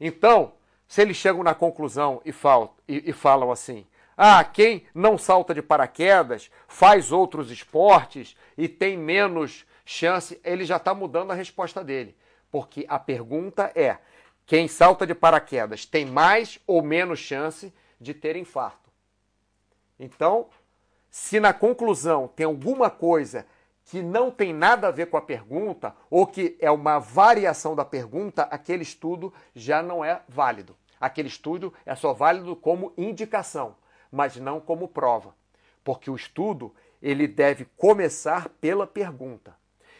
Então, 0.00 0.52
se 0.86 1.02
eles 1.02 1.16
chegam 1.16 1.42
na 1.42 1.54
conclusão 1.54 2.22
e, 2.24 2.30
fal, 2.30 2.76
e, 2.86 3.10
e 3.10 3.12
falam 3.12 3.50
assim: 3.50 3.84
ah, 4.16 4.44
quem 4.44 4.86
não 4.94 5.18
salta 5.18 5.52
de 5.54 5.62
paraquedas 5.62 6.50
faz 6.68 7.10
outros 7.10 7.50
esportes 7.50 8.36
e 8.56 8.68
tem 8.68 8.96
menos 8.96 9.66
chance, 9.84 10.40
ele 10.44 10.64
já 10.64 10.76
está 10.76 10.94
mudando 10.94 11.32
a 11.32 11.34
resposta 11.34 11.82
dele. 11.82 12.16
Porque 12.50 12.86
a 12.88 12.98
pergunta 12.98 13.72
é: 13.74 13.98
quem 14.46 14.68
salta 14.68 15.06
de 15.06 15.14
paraquedas 15.14 15.84
tem 15.84 16.06
mais 16.06 16.58
ou 16.66 16.82
menos 16.82 17.18
chance 17.18 17.72
de 18.00 18.14
ter 18.14 18.36
infarto? 18.36 18.90
Então, 19.98 20.48
se 21.10 21.40
na 21.40 21.52
conclusão 21.52 22.28
tem 22.28 22.46
alguma 22.46 22.90
coisa 22.90 23.46
que 23.84 24.02
não 24.02 24.30
tem 24.30 24.52
nada 24.52 24.88
a 24.88 24.90
ver 24.90 25.06
com 25.06 25.16
a 25.16 25.22
pergunta 25.22 25.94
ou 26.10 26.26
que 26.26 26.56
é 26.60 26.70
uma 26.70 26.98
variação 26.98 27.76
da 27.76 27.84
pergunta, 27.84 28.42
aquele 28.44 28.82
estudo 28.82 29.32
já 29.54 29.82
não 29.82 30.04
é 30.04 30.22
válido. 30.28 30.76
Aquele 31.00 31.28
estudo 31.28 31.72
é 31.84 31.94
só 31.94 32.12
válido 32.12 32.56
como 32.56 32.92
indicação, 32.96 33.76
mas 34.14 34.36
não 34.36 34.60
como 34.60 34.86
prova, 34.86 35.34
porque 35.82 36.08
o 36.08 36.14
estudo 36.14 36.72
ele 37.02 37.26
deve 37.26 37.66
começar 37.76 38.48
pela 38.48 38.86
pergunta. 38.86 39.54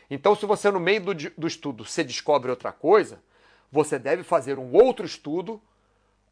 Então, 0.09 0.37
se 0.37 0.47
você 0.47 0.71
no 0.71 0.79
meio 0.79 1.01
do, 1.01 1.15
do 1.15 1.47
estudo 1.47 1.85
você 1.85 2.05
descobre 2.05 2.49
outra 2.49 2.71
coisa, 2.71 3.21
você 3.73 3.99
deve 3.99 4.23
fazer 4.23 4.57
um 4.59 4.73
outro 4.73 5.05
estudo 5.05 5.61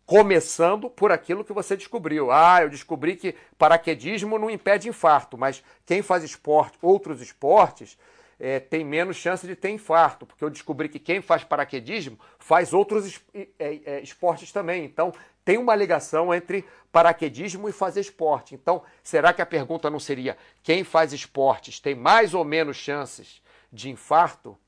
começando 0.06 0.88
por 0.88 1.10
aquilo 1.10 1.44
que 1.44 1.52
você 1.52 1.76
descobriu. 1.76 2.30
Ah, 2.30 2.62
eu 2.62 2.70
descobri 2.70 3.16
que 3.16 3.34
paraquedismo 3.58 4.38
não 4.38 4.48
impede 4.48 4.88
infarto, 4.88 5.36
mas 5.36 5.62
quem 5.84 6.02
faz 6.02 6.22
esporte, 6.22 6.78
outros 6.80 7.20
esportes, 7.20 7.98
é, 8.44 8.58
tem 8.58 8.84
menos 8.84 9.16
chance 9.16 9.46
de 9.46 9.54
ter 9.54 9.70
infarto, 9.70 10.26
porque 10.26 10.42
eu 10.42 10.50
descobri 10.50 10.88
que 10.88 10.98
quem 10.98 11.22
faz 11.22 11.44
paraquedismo 11.44 12.18
faz 12.40 12.74
outros 12.74 13.20
é, 13.32 13.46
é, 13.58 14.00
esportes 14.00 14.50
também. 14.50 14.84
Então, 14.84 15.14
tem 15.44 15.58
uma 15.58 15.76
ligação 15.76 16.34
entre 16.34 16.64
paraquedismo 16.90 17.68
e 17.68 17.72
fazer 17.72 18.00
esporte. 18.00 18.56
Então, 18.56 18.82
será 19.00 19.32
que 19.32 19.40
a 19.40 19.46
pergunta 19.46 19.88
não 19.88 20.00
seria 20.00 20.36
quem 20.60 20.82
faz 20.82 21.12
esportes 21.12 21.78
tem 21.78 21.94
mais 21.94 22.34
ou 22.34 22.44
menos 22.44 22.76
chances 22.76 23.40
de 23.72 23.88
infarto? 23.90 24.58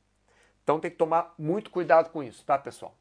Então 0.62 0.78
tem 0.78 0.90
que 0.90 0.96
tomar 0.96 1.34
muito 1.36 1.68
cuidado 1.68 2.10
com 2.10 2.22
isso, 2.22 2.44
tá, 2.44 2.56
pessoal? 2.56 2.96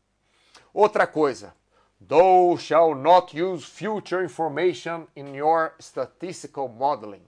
Outra 0.73 1.05
coisa, 1.05 1.55
thou 1.99 2.57
shall 2.57 2.95
not 2.95 3.39
use 3.39 3.63
future 3.63 4.25
information 4.25 5.05
in 5.15 5.35
your 5.35 5.73
statistical 5.79 6.67
modeling. 6.67 7.23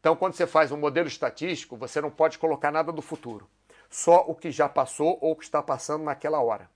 Então, 0.00 0.16
quando 0.16 0.32
você 0.32 0.46
faz 0.46 0.72
um 0.72 0.78
modelo 0.78 1.06
estatístico, 1.06 1.76
você 1.76 2.00
não 2.00 2.10
pode 2.10 2.38
colocar 2.38 2.72
nada 2.72 2.90
do 2.90 3.02
futuro, 3.02 3.48
só 3.90 4.24
o 4.26 4.34
que 4.34 4.50
já 4.50 4.68
passou 4.68 5.18
ou 5.20 5.32
o 5.32 5.36
que 5.36 5.44
está 5.44 5.62
passando 5.62 6.04
naquela 6.04 6.40
hora. 6.40 6.68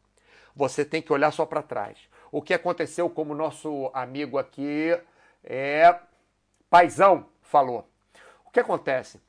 Você 0.54 0.84
tem 0.84 1.00
que 1.00 1.12
olhar 1.12 1.32
só 1.32 1.46
para 1.46 1.62
trás. 1.62 1.98
O 2.30 2.42
que 2.42 2.52
aconteceu, 2.52 3.08
como 3.08 3.34
nosso 3.34 3.90
amigo 3.94 4.38
aqui 4.38 4.96
é 5.42 5.98
Paizão 6.68 7.26
falou. 7.42 7.88
O 8.44 8.50
que 8.50 8.60
acontece? 8.60 9.20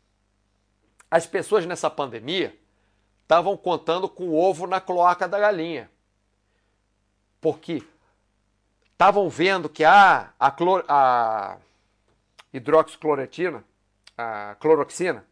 As 1.10 1.26
pessoas 1.26 1.66
nessa 1.66 1.90
pandemia 1.90 2.58
estavam 3.22 3.56
contando 3.56 4.10
com 4.10 4.30
o 4.30 4.36
ovo 4.36 4.68
na 4.68 4.82
cloaca 4.82 5.28
da 5.28 5.40
galinha. 5.40 5.90
Porque 7.40 7.84
estavam 8.92 9.30
vendo 9.30 9.70
que 9.70 9.84
a, 9.84 10.34
a, 10.40 10.52
clor, 10.52 10.84
a 10.88 11.58
hidroxiclorotina, 12.54 13.64
a 14.18 14.56
cloroxina, 14.60 15.26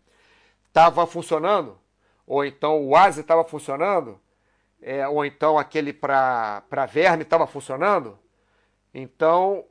estava 0.68 1.06
funcionando, 1.06 1.80
ou 2.26 2.44
então 2.44 2.86
o 2.86 2.96
ASE 2.96 3.22
estava 3.22 3.44
funcionando, 3.44 4.20
é, 4.82 5.08
ou 5.08 5.26
então 5.26 5.58
aquele 5.58 5.94
para 5.94 6.62
verme 6.90 7.24
estava 7.24 7.48
funcionando. 7.48 8.20
Então, 8.94 9.66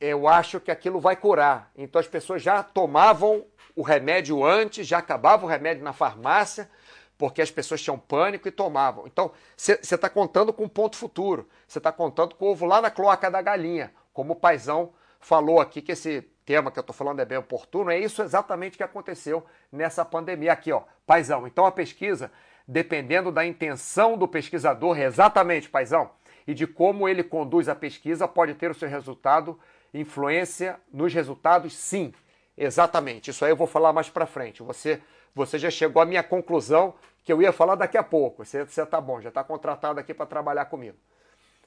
eu 0.00 0.26
acho 0.26 0.58
que 0.60 0.70
aquilo 0.70 1.00
vai 1.00 1.14
curar. 1.14 1.70
Então 1.76 2.00
as 2.00 2.08
pessoas 2.08 2.42
já 2.42 2.62
tomavam 2.62 3.46
o 3.76 3.82
remédio 3.82 4.44
antes, 4.44 4.86
já 4.86 4.98
acabava 4.98 5.44
o 5.44 5.48
remédio 5.48 5.84
na 5.84 5.92
farmácia, 5.92 6.68
porque 7.16 7.40
as 7.40 7.50
pessoas 7.50 7.80
tinham 7.80 7.98
pânico 7.98 8.48
e 8.48 8.50
tomavam. 8.50 9.06
Então, 9.06 9.30
você 9.56 9.78
está 9.80 10.10
contando 10.10 10.52
com 10.52 10.64
um 10.64 10.68
ponto 10.68 10.96
futuro. 10.96 11.48
Você 11.68 11.78
está 11.78 11.92
contando 11.92 12.34
com 12.34 12.46
o 12.46 12.50
ovo 12.50 12.66
lá 12.66 12.80
na 12.80 12.90
cloaca 12.90 13.30
da 13.30 13.40
galinha. 13.40 13.94
Como 14.12 14.32
o 14.32 14.36
paizão 14.36 14.92
falou 15.20 15.60
aqui, 15.60 15.80
que 15.80 15.92
esse 15.92 16.31
tema 16.44 16.70
que 16.70 16.78
eu 16.78 16.82
estou 16.82 16.94
falando 16.94 17.20
é 17.20 17.24
bem 17.24 17.38
oportuno, 17.38 17.90
é 17.90 17.98
isso 17.98 18.22
exatamente 18.22 18.76
que 18.76 18.82
aconteceu 18.82 19.44
nessa 19.70 20.04
pandemia. 20.04 20.52
Aqui, 20.52 20.72
ó, 20.72 20.82
paizão. 21.06 21.46
Então, 21.46 21.64
a 21.66 21.72
pesquisa, 21.72 22.30
dependendo 22.66 23.30
da 23.30 23.44
intenção 23.44 24.16
do 24.16 24.26
pesquisador, 24.26 24.98
exatamente, 24.98 25.68
paizão, 25.68 26.10
e 26.46 26.54
de 26.54 26.66
como 26.66 27.08
ele 27.08 27.22
conduz 27.22 27.68
a 27.68 27.74
pesquisa, 27.74 28.26
pode 28.26 28.54
ter 28.54 28.70
o 28.70 28.74
seu 28.74 28.88
resultado, 28.88 29.58
influência 29.94 30.80
nos 30.92 31.12
resultados, 31.12 31.76
sim. 31.76 32.12
Exatamente. 32.56 33.30
Isso 33.30 33.44
aí 33.44 33.50
eu 33.50 33.56
vou 33.56 33.66
falar 33.66 33.92
mais 33.92 34.10
para 34.10 34.26
frente. 34.26 34.62
Você, 34.62 35.00
você 35.34 35.58
já 35.58 35.70
chegou 35.70 36.02
à 36.02 36.04
minha 36.04 36.22
conclusão 36.22 36.94
que 37.24 37.32
eu 37.32 37.40
ia 37.40 37.52
falar 37.52 37.76
daqui 37.76 37.96
a 37.96 38.02
pouco. 38.02 38.44
Você, 38.44 38.64
você 38.64 38.84
tá 38.84 39.00
bom, 39.00 39.20
já 39.20 39.28
está 39.28 39.42
contratado 39.42 39.98
aqui 39.98 40.12
para 40.12 40.26
trabalhar 40.26 40.66
comigo. 40.66 40.96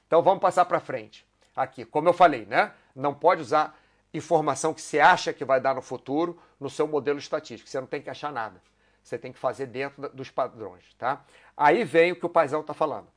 Então 0.07 0.21
vamos 0.21 0.41
passar 0.41 0.65
para 0.65 0.79
frente. 0.79 1.25
Aqui, 1.55 1.85
como 1.85 2.09
eu 2.09 2.13
falei, 2.13 2.45
né? 2.45 2.71
Não 2.95 3.13
pode 3.13 3.41
usar 3.41 3.77
informação 4.17 4.73
que 4.73 4.81
você 4.81 4.99
acha 4.99 5.33
que 5.33 5.45
vai 5.45 5.59
dar 5.59 5.75
no 5.75 5.81
futuro 5.81 6.39
no 6.59 6.69
seu 6.69 6.87
modelo 6.87 7.19
estatístico. 7.19 7.69
Você 7.69 7.79
não 7.79 7.87
tem 7.87 8.01
que 8.01 8.09
achar 8.09 8.31
nada. 8.31 8.61
Você 9.03 9.17
tem 9.17 9.31
que 9.31 9.37
fazer 9.37 9.67
dentro 9.67 10.09
dos 10.09 10.31
padrões, 10.31 10.83
tá? 10.97 11.23
Aí 11.55 11.83
vem 11.83 12.11
o 12.11 12.15
que 12.15 12.25
o 12.25 12.29
paizão 12.29 12.61
está 12.61 12.73
falando. 12.73 13.07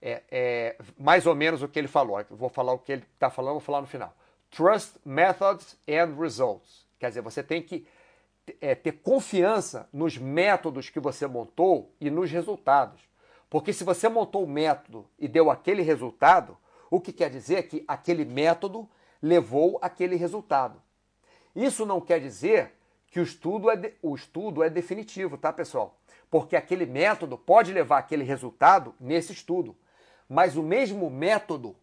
É, 0.00 0.22
é, 0.30 0.76
mais 0.96 1.26
ou 1.26 1.34
menos 1.34 1.60
o 1.60 1.68
que 1.68 1.78
ele 1.78 1.88
falou. 1.88 2.20
Eu 2.20 2.36
vou 2.36 2.48
falar 2.48 2.72
o 2.72 2.78
que 2.78 2.92
ele 2.92 3.04
está 3.14 3.28
falando, 3.28 3.54
vou 3.54 3.60
falar 3.60 3.80
no 3.80 3.86
final. 3.86 4.14
Trust 4.50 4.96
methods 5.04 5.76
and 5.88 6.14
results. 6.18 6.86
Quer 6.98 7.08
dizer, 7.08 7.20
você 7.20 7.42
tem 7.42 7.60
que 7.60 7.86
é, 8.60 8.74
ter 8.74 8.92
confiança 8.92 9.88
nos 9.92 10.16
métodos 10.16 10.88
que 10.88 11.00
você 11.00 11.26
montou 11.26 11.92
e 12.00 12.10
nos 12.10 12.30
resultados. 12.30 13.00
Porque 13.50 13.72
se 13.72 13.82
você 13.82 14.08
montou 14.08 14.44
o 14.44 14.48
método 14.48 15.08
e 15.18 15.26
deu 15.26 15.50
aquele 15.50 15.82
resultado, 15.82 16.56
o 16.90 17.00
que 17.00 17.12
quer 17.12 17.30
dizer 17.30 17.56
é 17.56 17.62
que 17.62 17.84
aquele 17.88 18.24
método 18.24 18.88
levou 19.22 19.78
aquele 19.82 20.16
resultado. 20.16 20.82
Isso 21.54 21.84
não 21.84 22.00
quer 22.00 22.20
dizer 22.20 22.72
que 23.10 23.20
o 23.20 23.22
estudo 23.22 23.70
é, 23.70 23.76
de, 23.76 23.94
o 24.02 24.14
estudo 24.14 24.62
é 24.62 24.70
definitivo, 24.70 25.36
tá, 25.36 25.52
pessoal? 25.52 25.98
Porque 26.30 26.56
aquele 26.56 26.86
método 26.86 27.38
pode 27.38 27.72
levar 27.72 27.98
aquele 27.98 28.22
resultado 28.22 28.94
nesse 29.00 29.32
estudo. 29.32 29.76
Mas 30.28 30.56
o 30.56 30.62
mesmo 30.62 31.08
método 31.08 31.74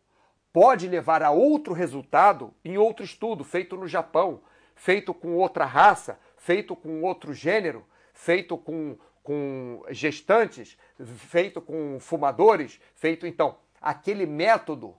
pode 0.54 0.88
levar 0.88 1.24
a 1.24 1.32
outro 1.32 1.74
resultado 1.74 2.54
em 2.64 2.78
outro 2.78 3.04
estudo 3.04 3.44
feito 3.44 3.76
no 3.76 3.88
Japão, 3.88 4.40
feito 4.76 5.14
com 5.14 5.36
outra 5.36 5.66
raça, 5.66 6.20
feito 6.38 6.76
com 6.76 7.02
outro 7.02 7.34
gênero, 7.34 7.86
feito 8.14 8.58
com, 8.58 8.98
com 9.24 9.84
gestantes, 9.90 10.78
feito 11.18 11.60
com 11.60 12.00
fumadores, 12.00 12.80
feito 12.94 13.26
então. 13.26 13.58
Aquele 13.82 14.26
método 14.26 14.96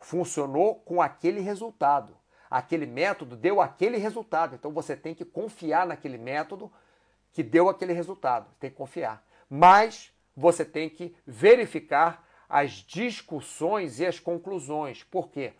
funcionou 0.00 0.76
com 0.76 1.00
aquele 1.00 1.40
resultado. 1.40 2.16
Aquele 2.50 2.86
método 2.86 3.36
deu 3.36 3.60
aquele 3.60 3.98
resultado. 3.98 4.54
Então 4.54 4.72
você 4.72 4.96
tem 4.96 5.14
que 5.14 5.24
confiar 5.24 5.86
naquele 5.86 6.16
método 6.16 6.72
que 7.32 7.42
deu 7.42 7.68
aquele 7.68 7.92
resultado. 7.92 8.48
Tem 8.58 8.70
que 8.70 8.76
confiar. 8.76 9.24
Mas 9.50 10.12
você 10.36 10.64
tem 10.64 10.88
que 10.88 11.14
verificar 11.26 12.26
as 12.48 12.72
discussões 12.72 14.00
e 14.00 14.06
as 14.06 14.18
conclusões. 14.18 15.04
Por 15.04 15.28
quê? 15.28 15.52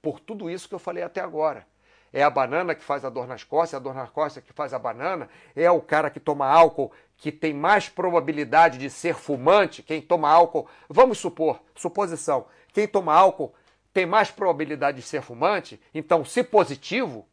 Por 0.00 0.20
tudo 0.20 0.48
isso 0.48 0.68
que 0.68 0.74
eu 0.74 0.78
falei 0.78 1.02
até 1.02 1.20
agora. 1.20 1.66
É 2.12 2.22
a 2.22 2.30
banana 2.30 2.74
que 2.74 2.84
faz 2.84 3.04
a 3.04 3.10
dor 3.10 3.26
nas 3.26 3.42
costas, 3.42 3.74
é 3.74 3.76
a 3.76 3.80
dor 3.80 3.94
nas 3.94 4.08
costas 4.08 4.42
que 4.42 4.52
faz 4.52 4.72
a 4.72 4.78
banana, 4.78 5.28
é 5.54 5.70
o 5.70 5.82
cara 5.82 6.08
que 6.08 6.20
toma 6.20 6.46
álcool 6.46 6.92
que 7.16 7.32
tem 7.32 7.52
mais 7.52 7.88
probabilidade 7.88 8.78
de 8.78 8.88
ser 8.88 9.14
fumante, 9.14 9.82
quem 9.82 10.00
toma 10.00 10.30
álcool, 10.30 10.68
vamos 10.88 11.18
supor, 11.18 11.60
suposição, 11.74 12.46
quem 12.72 12.86
toma 12.86 13.12
álcool 13.12 13.52
tem 13.96 14.04
mais 14.04 14.30
probabilidade 14.30 14.98
de 14.98 15.02
ser 15.02 15.22
fumante, 15.22 15.80
então 15.94 16.22
se 16.22 16.44
positivo, 16.44 17.26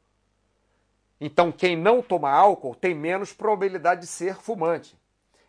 então 1.20 1.52
quem 1.52 1.76
não 1.76 2.02
toma 2.02 2.32
álcool 2.32 2.74
tem 2.74 2.96
menos 2.96 3.34
probabilidade 3.34 4.00
de 4.00 4.08
ser 4.08 4.38
fumante. 4.38 4.98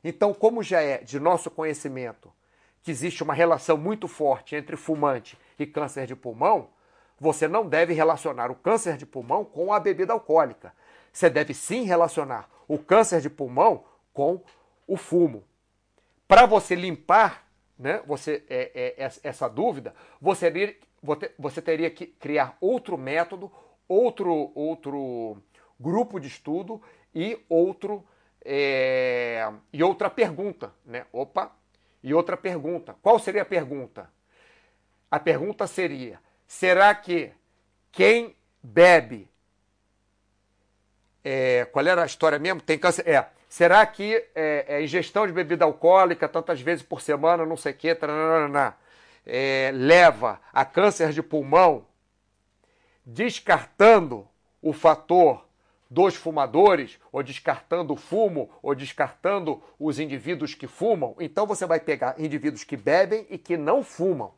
Então, 0.03 0.35
como 0.35 0.61
já 0.61 0.81
é 0.81 0.99
de 0.99 1.21
nosso 1.21 1.53
conhecimento 1.53 2.33
que 2.83 2.91
existe 2.91 3.23
uma 3.23 3.33
relação 3.33 3.77
muito 3.77 4.09
forte 4.09 4.57
entre 4.57 4.77
fumante 4.77 5.39
e 5.57 5.65
câncer 5.65 6.05
de 6.09 6.17
pulmão, 6.17 6.71
você 7.17 7.47
não 7.47 7.65
deve 7.65 7.93
relacionar 7.93 8.51
o 8.51 8.57
câncer 8.57 8.97
de 8.97 9.07
pulmão 9.07 9.45
com 9.45 9.73
a 9.73 9.79
bebida 9.79 10.12
alcoólica. 10.12 10.75
Você 11.12 11.31
deve 11.31 11.55
sim 11.55 11.85
relacionar 11.85 12.51
o 12.67 12.77
câncer 12.77 13.21
de 13.21 13.31
pulmão 13.31 13.85
com 14.12 14.43
o 14.85 14.97
fumo. 14.97 15.45
para 16.27 16.45
você 16.45 16.75
limpar 16.75 17.45
né, 17.79 18.03
você, 18.07 18.45
é, 18.49 18.95
é, 18.97 19.11
essa 19.23 19.49
dúvida, 19.49 19.95
você, 20.21 20.51
você 21.39 21.61
teria 21.61 21.91
que 21.91 22.07
criar 22.07 22.57
outro 22.61 22.97
método, 22.97 23.51
outro, 23.87 24.51
outro 24.55 25.37
grupo 25.79 26.19
de 26.19 26.29
estudo 26.29 26.81
e 27.15 27.39
outro 27.49 28.05
é, 28.45 29.51
e 29.73 29.83
outra 29.83 30.11
pergunta, 30.11 30.73
né? 30.85 31.07
Opa, 31.13 31.51
e 32.03 32.13
outra 32.13 32.37
pergunta. 32.37 32.95
Qual 33.01 33.19
seria 33.19 33.43
a 33.43 33.47
pergunta? 33.47 34.11
A 35.11 35.19
pergunta 35.19 35.67
seria: 35.67 36.21
será 36.47 36.95
que 36.95 37.33
quem 37.91 38.37
bebe 38.63 39.29
é, 41.25 41.65
qual 41.65 41.87
era 41.87 42.03
a 42.03 42.07
história 42.07 42.39
mesmo? 42.39 42.61
Tem 42.61 42.79
câncer? 42.79 43.09
É. 43.09 43.27
Será 43.49 43.87
que 43.87 44.15
é, 44.35 44.65
é 44.69 44.83
ingestão 44.83 45.27
de 45.27 45.33
bebida 45.33 45.65
alcoólica 45.65 46.29
tantas 46.29 46.61
vezes 46.61 46.85
por 46.85 47.01
semana, 47.01 47.47
não 47.47 47.57
sei 47.57 47.73
o 47.73 47.77
quê, 47.77 47.95
é, 49.27 49.70
leva 49.75 50.41
a 50.53 50.64
câncer 50.64 51.12
de 51.12 51.22
pulmão, 51.22 51.87
descartando 53.05 54.27
o 54.61 54.72
fator 54.72 55.45
dos 55.91 56.16
fumadores, 56.16 56.99
ou 57.12 57.22
descartando 57.22 57.93
o 57.93 57.97
fumo, 57.97 58.51
ou 58.62 58.75
descartando 58.75 59.62
os 59.79 59.99
indivíduos 59.99 60.55
que 60.55 60.66
fumam, 60.66 61.14
então 61.20 61.47
você 61.47 61.66
vai 61.66 61.79
pegar 61.79 62.18
indivíduos 62.18 62.64
que 62.64 62.77
bebem 62.77 63.27
e 63.31 63.39
que 63.39 63.57
não 63.57 63.83
fumam. 63.85 64.33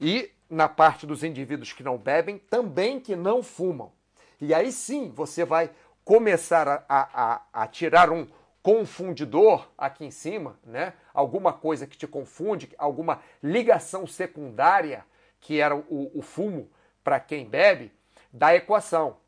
E 0.00 0.30
na 0.50 0.68
parte 0.68 1.06
dos 1.06 1.24
indivíduos 1.24 1.72
que 1.72 1.82
não 1.82 1.96
bebem, 1.96 2.38
também 2.38 3.00
que 3.00 3.16
não 3.16 3.42
fumam. 3.42 3.92
E 4.40 4.52
aí 4.52 4.70
sim 4.70 5.10
você 5.10 5.44
vai 5.44 5.70
começar 6.04 6.68
a, 6.68 6.84
a, 6.88 7.42
a 7.52 7.66
tirar 7.66 8.10
um 8.10 8.26
confundidor 8.64 9.68
aqui 9.76 10.06
em 10.06 10.10
cima, 10.10 10.58
né? 10.64 10.94
Alguma 11.12 11.52
coisa 11.52 11.86
que 11.86 11.98
te 11.98 12.06
confunde, 12.06 12.70
alguma 12.78 13.20
ligação 13.42 14.06
secundária, 14.06 15.04
que 15.38 15.60
era 15.60 15.76
o, 15.76 16.10
o 16.14 16.22
fumo 16.22 16.70
para 17.04 17.20
quem 17.20 17.44
bebe, 17.46 17.92
da 18.32 18.56
equação. 18.56 19.18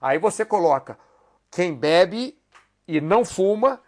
Aí 0.00 0.18
você 0.18 0.44
coloca 0.44 0.98
quem 1.52 1.72
bebe 1.72 2.36
e 2.88 3.00
não 3.00 3.24
fuma 3.24 3.80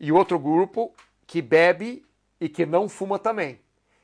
e 0.00 0.10
outro 0.10 0.38
grupo 0.38 0.94
que 1.26 1.42
bebe 1.42 2.06
e 2.40 2.48
que 2.48 2.64
não 2.64 2.88
fuma 2.88 3.18
também. 3.18 3.60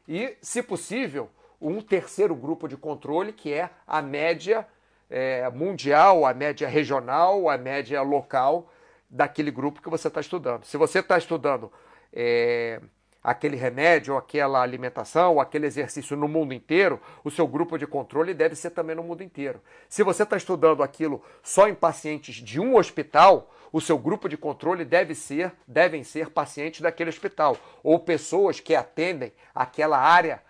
E, 0.07 0.37
se 0.43 0.63
possível, 0.63 1.31
um 1.59 1.81
terceiro 1.81 2.35
grupo 2.35 2.69
de 2.69 2.77
controle 2.77 3.33
que 3.33 3.51
é 3.51 3.71
a 3.87 4.03
média 4.03 4.69
é, 5.09 5.49
mundial, 5.49 6.27
a 6.27 6.35
média 6.35 6.69
regional, 6.69 7.49
a 7.49 7.57
média 7.57 8.03
local 8.03 8.71
daquele 9.15 9.53
grupo 9.53 9.81
que 9.81 9.89
você 9.89 10.09
está 10.09 10.21
estudando. 10.21 10.65
Se 10.65 10.77
você 10.77 10.99
está 10.99 11.17
estudando 11.17 11.73
é, 12.13 12.81
aquele 13.23 13.57
remédio, 13.57 14.17
aquela 14.17 14.61
alimentação, 14.61 15.41
aquele 15.41 15.67
exercício 15.67 16.17
no 16.17 16.27
mundo 16.27 16.53
inteiro, 16.53 17.01
o 17.23 17.31
seu 17.31 17.47
grupo 17.47 17.79
de 17.79 17.87
controle 17.87 18.35
deve 18.35 18.57
ser 18.57 18.71
também 18.71 18.97
no 18.97 19.05
mundo 19.05 19.23
inteiro. 19.23 19.61
Se 19.89 20.03
você 20.03 20.25
está 20.25 20.37
estudando 20.37 20.83
aquilo 20.83 21.23
só 21.45 21.69
em 21.69 21.75
pacientes 21.77 22.35
de 22.35 22.59
um 22.59 22.77
hospital, 22.77 23.55
o 23.73 23.81
seu 23.81 23.97
grupo 23.97 24.29
de 24.29 24.37
controle 24.37 24.85
deve 24.85 25.15
ser, 25.15 25.53
devem 25.65 26.03
ser 26.03 26.31
pacientes 26.31 26.81
daquele 26.81 27.11
hospital 27.11 27.57
ou 27.85 28.01
pessoas 28.01 28.59
que 28.59 28.75
atendem 28.75 29.33
aquela 29.55 29.99
área 29.99 30.43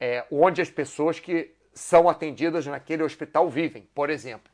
é, 0.00 0.26
onde 0.28 0.60
as 0.60 0.70
pessoas 0.70 1.20
que 1.20 1.54
são 1.72 2.08
atendidas 2.08 2.66
naquele 2.66 3.04
hospital 3.04 3.48
vivem, 3.48 3.88
por 3.94 4.10
exemplo. 4.10 4.50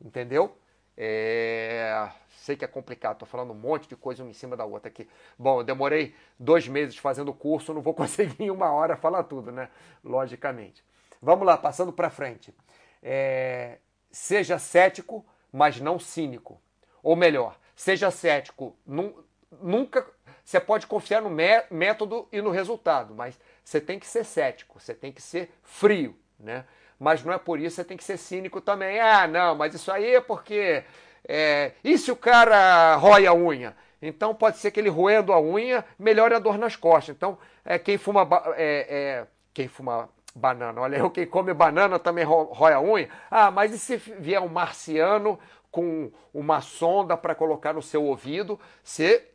Entendeu? 0.00 0.56
É... 0.96 2.08
Sei 2.44 2.56
que 2.56 2.64
é 2.64 2.68
complicado, 2.68 3.14
estou 3.14 3.26
falando 3.26 3.52
um 3.52 3.56
monte 3.56 3.88
de 3.88 3.96
coisa 3.96 4.22
uma 4.22 4.28
em 4.28 4.34
cima 4.34 4.54
da 4.54 4.66
outra 4.66 4.90
aqui. 4.90 5.08
Bom, 5.38 5.60
eu 5.60 5.64
demorei 5.64 6.14
dois 6.38 6.68
meses 6.68 6.94
fazendo 6.94 7.30
o 7.30 7.34
curso, 7.34 7.72
não 7.72 7.80
vou 7.80 7.94
conseguir 7.96 8.44
em 8.44 8.50
uma 8.50 8.70
hora 8.70 8.98
falar 8.98 9.22
tudo, 9.22 9.50
né? 9.50 9.70
Logicamente. 10.04 10.84
Vamos 11.22 11.46
lá, 11.46 11.56
passando 11.56 11.90
para 11.90 12.10
frente. 12.10 12.54
É... 13.02 13.78
Seja 14.10 14.58
cético, 14.58 15.24
mas 15.50 15.80
não 15.80 15.98
cínico. 15.98 16.60
Ou 17.02 17.16
melhor, 17.16 17.58
seja 17.74 18.10
cético. 18.10 18.76
Nunca. 18.86 20.06
Você 20.44 20.60
pode 20.60 20.86
confiar 20.86 21.22
no 21.22 21.30
método 21.30 22.28
e 22.30 22.42
no 22.42 22.50
resultado, 22.50 23.14
mas 23.14 23.40
você 23.64 23.80
tem 23.80 23.98
que 23.98 24.06
ser 24.06 24.22
cético, 24.22 24.78
você 24.78 24.92
tem 24.92 25.10
que 25.10 25.22
ser 25.22 25.50
frio, 25.62 26.14
né? 26.38 26.66
Mas 27.00 27.24
não 27.24 27.32
é 27.32 27.38
por 27.38 27.58
isso 27.58 27.76
que 27.76 27.82
você 27.82 27.84
tem 27.84 27.96
que 27.96 28.04
ser 28.04 28.18
cínico 28.18 28.60
também. 28.60 29.00
Ah, 29.00 29.26
não, 29.26 29.54
mas 29.54 29.72
isso 29.72 29.90
aí 29.90 30.16
é 30.16 30.20
porque 30.20 30.84
é, 31.26 31.72
e 31.82 31.96
se 31.96 32.10
o 32.10 32.16
cara 32.16 32.96
rói 32.96 33.26
a 33.26 33.34
unha? 33.34 33.76
Então 34.00 34.34
pode 34.34 34.58
ser 34.58 34.70
que 34.70 34.78
ele 34.78 34.90
roendo 34.90 35.32
a 35.32 35.40
unha 35.40 35.84
melhore 35.98 36.34
a 36.34 36.38
dor 36.38 36.58
nas 36.58 36.76
costas. 36.76 37.16
Então, 37.16 37.38
é, 37.64 37.78
quem 37.78 37.96
fuma 37.96 38.28
é, 38.56 38.86
é, 38.88 39.26
quem 39.52 39.66
fuma 39.66 40.10
banana, 40.34 40.80
olha, 40.80 40.96
eu 40.96 41.10
quem 41.10 41.26
come 41.26 41.54
banana 41.54 41.98
também 41.98 42.24
rói 42.24 42.72
a 42.72 42.80
unha. 42.80 43.08
Ah, 43.30 43.50
mas 43.50 43.72
e 43.72 43.78
se 43.78 43.96
vier 43.96 44.40
um 44.42 44.48
marciano 44.48 45.38
com 45.70 46.12
uma 46.32 46.60
sonda 46.60 47.16
para 47.16 47.34
colocar 47.34 47.72
no 47.72 47.82
seu 47.82 48.04
ouvido? 48.04 48.60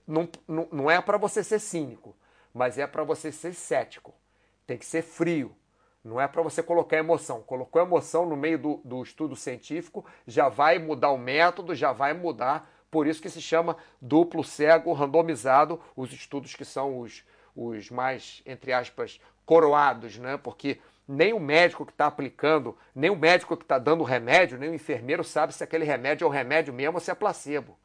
Não, 0.08 0.30
não, 0.48 0.68
não 0.72 0.92
é 0.92 1.02
para 1.02 1.18
você 1.18 1.44
ser 1.44 1.60
cínico, 1.60 2.16
mas 2.54 2.78
é 2.78 2.86
para 2.86 3.04
você 3.04 3.32
ser 3.32 3.54
cético. 3.54 4.14
Tem 4.68 4.78
que 4.78 4.86
ser 4.86 5.02
frio. 5.02 5.56
Não 6.04 6.20
é 6.20 6.28
para 6.28 6.42
você 6.42 6.64
colocar 6.64 6.98
emoção. 6.98 7.42
Colocou 7.42 7.82
emoção 7.82 8.26
no 8.26 8.38
meio 8.38 8.58
do, 8.58 8.82
do 8.84 9.04
estudo 9.04 9.36
científico, 9.36 10.06
já 10.26 10.48
vai 10.48 10.80
mudar 10.80 11.12
o 11.12 11.18
método, 11.18 11.76
já 11.76 11.92
vai 11.92 12.14
mudar. 12.14 12.70
Por 12.90 13.06
isso 13.06 13.22
que 13.22 13.30
se 13.30 13.42
chama 13.42 13.78
duplo 14.02 14.44
cego 14.44 14.94
randomizado, 14.94 15.80
os 15.96 16.12
estudos 16.12 16.56
que 16.56 16.66
são 16.66 17.00
os, 17.00 17.24
os 17.56 17.92
mais, 17.92 18.42
entre 18.46 18.74
aspas, 18.74 19.20
coroados, 19.46 20.18
né? 20.18 20.38
Porque 20.38 20.80
nem 21.08 21.34
o 21.34 21.40
médico 21.40 21.86
que 21.86 21.92
está 21.92 22.06
aplicando, 22.06 22.78
nem 22.96 23.10
o 23.10 23.16
médico 23.16 23.58
que 23.58 23.64
está 23.64 23.78
dando 23.78 24.02
o 24.02 24.06
remédio, 24.06 24.58
nem 24.58 24.70
o 24.70 24.76
enfermeiro 24.76 25.24
sabe 25.24 25.54
se 25.54 25.64
aquele 25.64 25.84
remédio 25.84 26.24
é 26.24 26.28
o 26.28 26.32
remédio 26.32 26.74
mesmo 26.74 26.96
ou 26.96 27.00
se 27.00 27.12
é 27.12 27.16
placebo. 27.16 27.78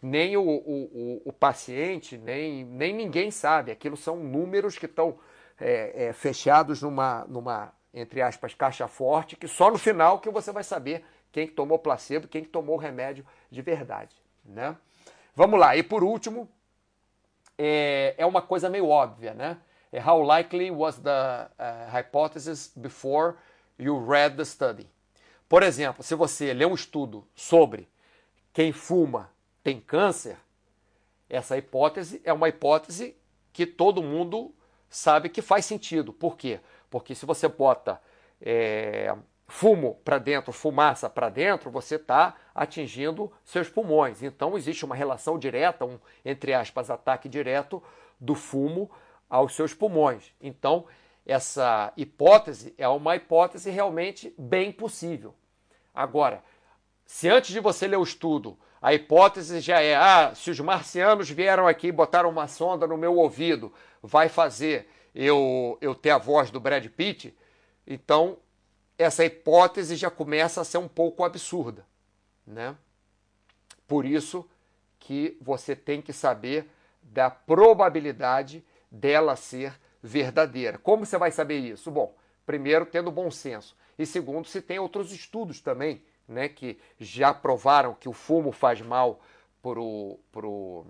Nem 0.00 0.36
o, 0.36 0.42
o, 0.42 0.84
o, 0.84 1.22
o 1.24 1.32
paciente, 1.32 2.16
nem, 2.16 2.64
nem 2.64 2.94
ninguém 2.94 3.30
sabe. 3.30 3.72
Aquilo 3.72 3.96
são 3.96 4.16
números 4.16 4.78
que 4.78 4.86
estão 4.86 5.18
é, 5.60 6.06
é, 6.06 6.12
fechados 6.12 6.82
numa, 6.82 7.24
numa, 7.28 7.72
entre 7.92 8.22
aspas, 8.22 8.54
caixa 8.54 8.86
forte, 8.86 9.36
que 9.36 9.48
só 9.48 9.70
no 9.70 9.78
final 9.78 10.20
que 10.20 10.30
você 10.30 10.52
vai 10.52 10.64
saber 10.64 11.04
quem 11.32 11.46
tomou 11.46 11.78
placebo 11.78 12.28
quem 12.28 12.44
tomou 12.44 12.76
o 12.76 12.78
remédio 12.78 13.24
de 13.50 13.60
verdade. 13.62 14.16
Né? 14.44 14.76
Vamos 15.34 15.58
lá, 15.58 15.76
e 15.76 15.82
por 15.82 16.02
último, 16.02 16.48
é, 17.56 18.14
é 18.16 18.26
uma 18.26 18.40
coisa 18.40 18.70
meio 18.70 18.88
óbvia, 18.88 19.34
né? 19.34 19.58
É 19.90 20.00
how 20.00 20.22
likely 20.22 20.70
was 20.70 20.98
the 20.98 21.10
uh, 21.58 21.90
hypothesis 21.90 22.70
before 22.76 23.36
you 23.78 24.06
read 24.06 24.36
the 24.36 24.44
study? 24.44 24.86
Por 25.48 25.62
exemplo, 25.62 26.02
se 26.02 26.14
você 26.14 26.52
lê 26.52 26.66
um 26.66 26.74
estudo 26.74 27.26
sobre 27.34 27.88
quem 28.52 28.70
fuma 28.70 29.30
tem 29.64 29.80
câncer, 29.80 30.36
essa 31.28 31.56
hipótese 31.56 32.20
é 32.22 32.32
uma 32.32 32.48
hipótese 32.48 33.16
que 33.52 33.64
todo 33.64 34.02
mundo 34.02 34.54
sabe 34.88 35.28
que 35.28 35.42
faz 35.42 35.64
sentido. 35.64 36.12
Por 36.12 36.36
quê? 36.36 36.60
Porque 36.90 37.14
se 37.14 37.26
você 37.26 37.48
bota 37.48 38.00
é, 38.40 39.14
fumo 39.46 39.96
para 40.04 40.18
dentro, 40.18 40.52
fumaça 40.52 41.08
para 41.08 41.28
dentro, 41.28 41.70
você 41.70 41.96
está 41.96 42.36
atingindo 42.54 43.32
seus 43.44 43.68
pulmões. 43.68 44.22
Então 44.22 44.56
existe 44.56 44.84
uma 44.84 44.94
relação 44.94 45.38
direta, 45.38 45.84
um 45.84 45.98
entre 46.24 46.52
aspas 46.54 46.90
ataque 46.90 47.28
direto 47.28 47.82
do 48.20 48.34
fumo 48.34 48.90
aos 49.28 49.54
seus 49.54 49.74
pulmões. 49.74 50.32
Então 50.40 50.86
essa 51.26 51.92
hipótese 51.96 52.74
é 52.78 52.88
uma 52.88 53.16
hipótese 53.16 53.70
realmente 53.70 54.34
bem 54.38 54.72
possível. 54.72 55.34
Agora, 55.94 56.42
se 57.08 57.28
antes 57.28 57.50
de 57.50 57.58
você 57.58 57.88
ler 57.88 57.96
o 57.96 58.04
estudo 58.04 58.56
a 58.80 58.94
hipótese 58.94 59.60
já 59.60 59.80
é: 59.80 59.96
ah, 59.96 60.32
se 60.34 60.50
os 60.50 60.60
marcianos 60.60 61.28
vieram 61.28 61.66
aqui 61.66 61.88
e 61.88 61.92
botaram 61.92 62.30
uma 62.30 62.46
sonda 62.46 62.86
no 62.86 62.96
meu 62.96 63.16
ouvido, 63.16 63.72
vai 64.02 64.28
fazer 64.28 64.88
eu, 65.14 65.76
eu 65.80 65.94
ter 65.94 66.10
a 66.10 66.18
voz 66.18 66.50
do 66.50 66.60
Brad 66.60 66.86
Pitt. 66.86 67.36
Então, 67.86 68.38
essa 68.96 69.24
hipótese 69.24 69.96
já 69.96 70.10
começa 70.10 70.60
a 70.60 70.64
ser 70.64 70.78
um 70.78 70.88
pouco 70.88 71.24
absurda. 71.24 71.84
Né? 72.46 72.76
Por 73.86 74.04
isso 74.04 74.48
que 75.00 75.36
você 75.40 75.74
tem 75.74 76.00
que 76.00 76.12
saber 76.12 76.70
da 77.02 77.30
probabilidade 77.30 78.64
dela 78.90 79.34
ser 79.34 79.72
verdadeira. 80.02 80.78
Como 80.78 81.04
você 81.04 81.18
vai 81.18 81.32
saber 81.32 81.58
isso? 81.58 81.90
Bom, 81.90 82.14
primeiro, 82.46 82.86
tendo 82.86 83.10
bom 83.10 83.30
senso. 83.30 83.76
E 83.98 84.06
segundo, 84.06 84.46
se 84.46 84.62
tem 84.62 84.78
outros 84.78 85.10
estudos 85.10 85.60
também 85.60 86.02
né, 86.28 86.48
que 86.48 86.78
já 86.98 87.32
provaram 87.32 87.94
que 87.94 88.08
o 88.08 88.12
fumo 88.12 88.52
faz 88.52 88.80
mal 88.80 89.20
para 89.62 89.80
o 89.80 90.20
pro, 90.30 90.86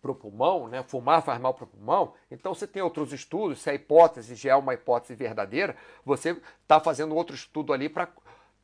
pro 0.00 0.14
pulmão, 0.14 0.68
né, 0.68 0.82
fumar 0.82 1.22
faz 1.22 1.40
mal 1.40 1.54
para 1.54 1.64
o 1.64 1.68
pulmão, 1.68 2.14
então 2.30 2.54
você 2.54 2.66
tem 2.66 2.82
outros 2.82 3.12
estudos, 3.12 3.62
se 3.62 3.70
a 3.70 3.74
hipótese 3.74 4.34
já 4.34 4.50
é 4.52 4.56
uma 4.56 4.74
hipótese 4.74 5.14
verdadeira, 5.14 5.76
você 6.04 6.36
está 6.62 6.80
fazendo 6.80 7.14
outro 7.14 7.34
estudo 7.34 7.72
ali 7.72 7.88
para 7.88 8.08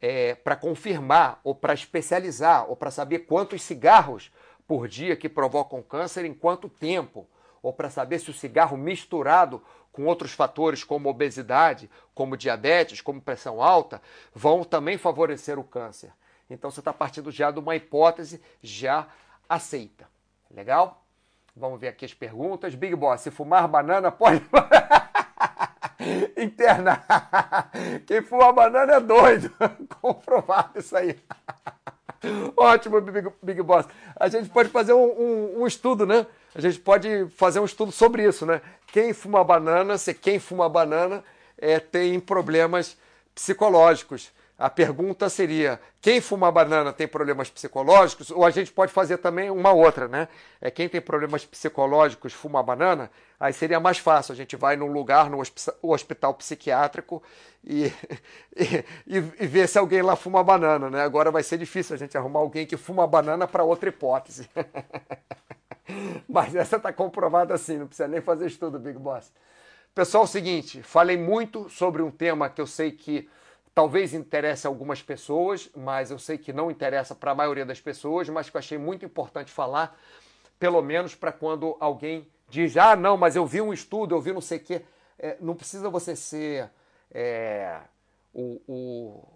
é, 0.00 0.34
confirmar, 0.60 1.40
ou 1.42 1.54
para 1.54 1.74
especializar, 1.74 2.68
ou 2.68 2.76
para 2.76 2.90
saber 2.90 3.20
quantos 3.20 3.62
cigarros 3.62 4.32
por 4.66 4.86
dia 4.86 5.16
que 5.16 5.28
provocam 5.28 5.82
câncer, 5.82 6.24
em 6.24 6.34
quanto 6.34 6.68
tempo, 6.68 7.26
ou 7.62 7.72
para 7.72 7.90
saber 7.90 8.18
se 8.18 8.30
o 8.30 8.34
cigarro 8.34 8.76
misturado 8.76 9.62
com 9.98 10.06
outros 10.06 10.30
fatores 10.30 10.84
como 10.84 11.08
obesidade, 11.08 11.90
como 12.14 12.36
diabetes, 12.36 13.00
como 13.00 13.20
pressão 13.20 13.60
alta, 13.60 14.00
vão 14.32 14.62
também 14.62 14.96
favorecer 14.96 15.58
o 15.58 15.64
câncer. 15.64 16.12
Então 16.48 16.70
você 16.70 16.78
está 16.78 16.92
partindo 16.92 17.32
já 17.32 17.50
de 17.50 17.58
uma 17.58 17.74
hipótese 17.74 18.40
já 18.62 19.08
aceita. 19.48 20.08
Legal? 20.48 21.02
Vamos 21.56 21.80
ver 21.80 21.88
aqui 21.88 22.04
as 22.04 22.14
perguntas. 22.14 22.76
Big 22.76 22.94
Boss, 22.94 23.22
se 23.22 23.32
fumar 23.32 23.66
banana 23.66 24.12
pode. 24.12 24.40
Interna. 26.38 27.04
Quem 28.06 28.22
fuma 28.22 28.52
banana 28.52 28.92
é 28.92 29.00
doido. 29.00 29.52
Comprovado 30.00 30.78
isso 30.78 30.96
aí. 30.96 31.20
Ótimo, 32.56 33.00
Big, 33.00 33.28
Big 33.42 33.62
Boss. 33.62 33.86
A 34.14 34.28
gente 34.28 34.48
pode 34.48 34.68
fazer 34.68 34.92
um, 34.92 35.06
um, 35.06 35.62
um, 35.62 35.66
estudo, 35.66 36.06
né? 36.06 36.24
A 36.54 36.60
gente 36.60 36.78
pode 36.78 37.28
fazer 37.30 37.58
um 37.58 37.64
estudo 37.64 37.90
sobre 37.90 38.24
isso, 38.24 38.46
né? 38.46 38.60
Quem 38.92 39.12
fuma 39.12 39.44
banana, 39.44 39.98
se 39.98 40.14
quem 40.14 40.38
fuma 40.38 40.68
banana 40.68 41.22
é, 41.58 41.78
tem 41.78 42.18
problemas 42.18 42.96
psicológicos. 43.34 44.32
A 44.58 44.68
pergunta 44.68 45.28
seria: 45.28 45.80
quem 46.00 46.20
fuma 46.20 46.50
banana 46.50 46.92
tem 46.92 47.06
problemas 47.06 47.48
psicológicos? 47.48 48.30
Ou 48.30 48.44
a 48.44 48.50
gente 48.50 48.72
pode 48.72 48.92
fazer 48.92 49.18
também 49.18 49.50
uma 49.50 49.70
outra, 49.72 50.08
né? 50.08 50.26
É 50.60 50.70
quem 50.70 50.88
tem 50.88 51.00
problemas 51.00 51.44
psicológicos 51.44 52.32
fuma 52.32 52.60
banana? 52.62 53.08
Aí 53.38 53.52
seria 53.52 53.78
mais 53.78 53.98
fácil. 53.98 54.32
A 54.32 54.36
gente 54.36 54.56
vai 54.56 54.74
num 54.74 54.90
lugar, 54.90 55.30
no 55.30 55.40
hospital 55.82 56.34
psiquiátrico 56.34 57.22
e, 57.62 57.92
e, 59.06 59.16
e, 59.16 59.46
ver 59.46 59.68
se 59.68 59.78
alguém 59.78 60.02
lá 60.02 60.16
fuma 60.16 60.42
banana, 60.42 60.90
né? 60.90 61.02
Agora 61.02 61.30
vai 61.30 61.44
ser 61.44 61.58
difícil 61.58 61.94
a 61.94 61.98
gente 61.98 62.18
arrumar 62.18 62.40
alguém 62.40 62.66
que 62.66 62.76
fuma 62.76 63.06
banana 63.06 63.46
para 63.46 63.62
outra 63.62 63.90
hipótese. 63.90 64.50
Mas 66.28 66.54
essa 66.54 66.76
está 66.76 66.92
comprovada 66.92 67.54
assim, 67.54 67.78
não 67.78 67.86
precisa 67.86 68.08
nem 68.08 68.20
fazer 68.20 68.46
estudo, 68.46 68.78
Big 68.78 68.98
Boss. 68.98 69.32
Pessoal, 69.94 70.24
é 70.24 70.26
o 70.26 70.28
seguinte: 70.28 70.82
falei 70.82 71.16
muito 71.16 71.68
sobre 71.68 72.02
um 72.02 72.10
tema 72.10 72.48
que 72.48 72.60
eu 72.60 72.66
sei 72.66 72.92
que 72.92 73.28
talvez 73.74 74.12
interesse 74.12 74.66
algumas 74.66 75.02
pessoas, 75.02 75.70
mas 75.76 76.10
eu 76.10 76.18
sei 76.18 76.36
que 76.36 76.52
não 76.52 76.70
interessa 76.70 77.14
para 77.14 77.30
a 77.30 77.34
maioria 77.34 77.64
das 77.64 77.80
pessoas, 77.80 78.28
mas 78.28 78.50
que 78.50 78.56
eu 78.56 78.58
achei 78.58 78.76
muito 78.76 79.04
importante 79.04 79.52
falar, 79.52 79.96
pelo 80.58 80.82
menos 80.82 81.14
para 81.14 81.30
quando 81.30 81.76
alguém 81.78 82.26
diz, 82.48 82.76
ah, 82.76 82.96
não, 82.96 83.16
mas 83.16 83.36
eu 83.36 83.46
vi 83.46 83.60
um 83.60 83.72
estudo, 83.72 84.14
eu 84.14 84.20
vi 84.20 84.32
não 84.32 84.40
sei 84.40 84.58
o 84.58 84.60
quê. 84.60 84.82
É, 85.18 85.36
não 85.40 85.54
precisa 85.54 85.88
você 85.90 86.16
ser 86.16 86.70
é, 87.12 87.80
o, 88.32 88.60
o 88.66 89.28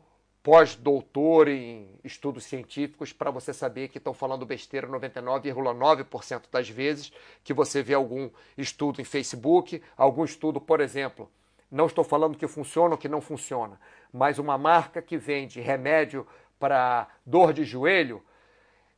pós-doutor 0.43 1.49
em 1.49 1.89
estudos 2.03 2.45
científicos 2.45 3.13
para 3.13 3.31
você 3.31 3.53
saber 3.53 3.89
que 3.89 3.99
estão 3.99 4.13
falando 4.13 4.45
besteira 4.45 4.89
99,9% 4.89 6.43
das 6.51 6.69
vezes 6.69 7.13
que 7.45 7.55
você 7.55 7.83
vê 7.83 7.95
algum 7.95 8.29
estudo 8.59 9.01
em 9.01 9.05
Facebook, 9.05 9.81
algum 9.97 10.25
estudo, 10.25 10.61
por 10.61 10.81
exemplo, 10.81 11.31
não 11.71 11.87
estou 11.87 12.05
falando 12.05 12.37
que 12.37 12.49
funciona 12.49 12.95
ou 12.95 12.99
que 12.99 13.09
não 13.09 13.21
funciona, 13.21 13.81
mas 14.13 14.39
uma 14.39 14.59
marca 14.59 15.01
que 15.01 15.17
vende 15.17 15.61
remédio 15.61 16.27
para 16.59 17.09
dor 17.25 17.53
de 17.53 17.65
joelho, 17.65 18.23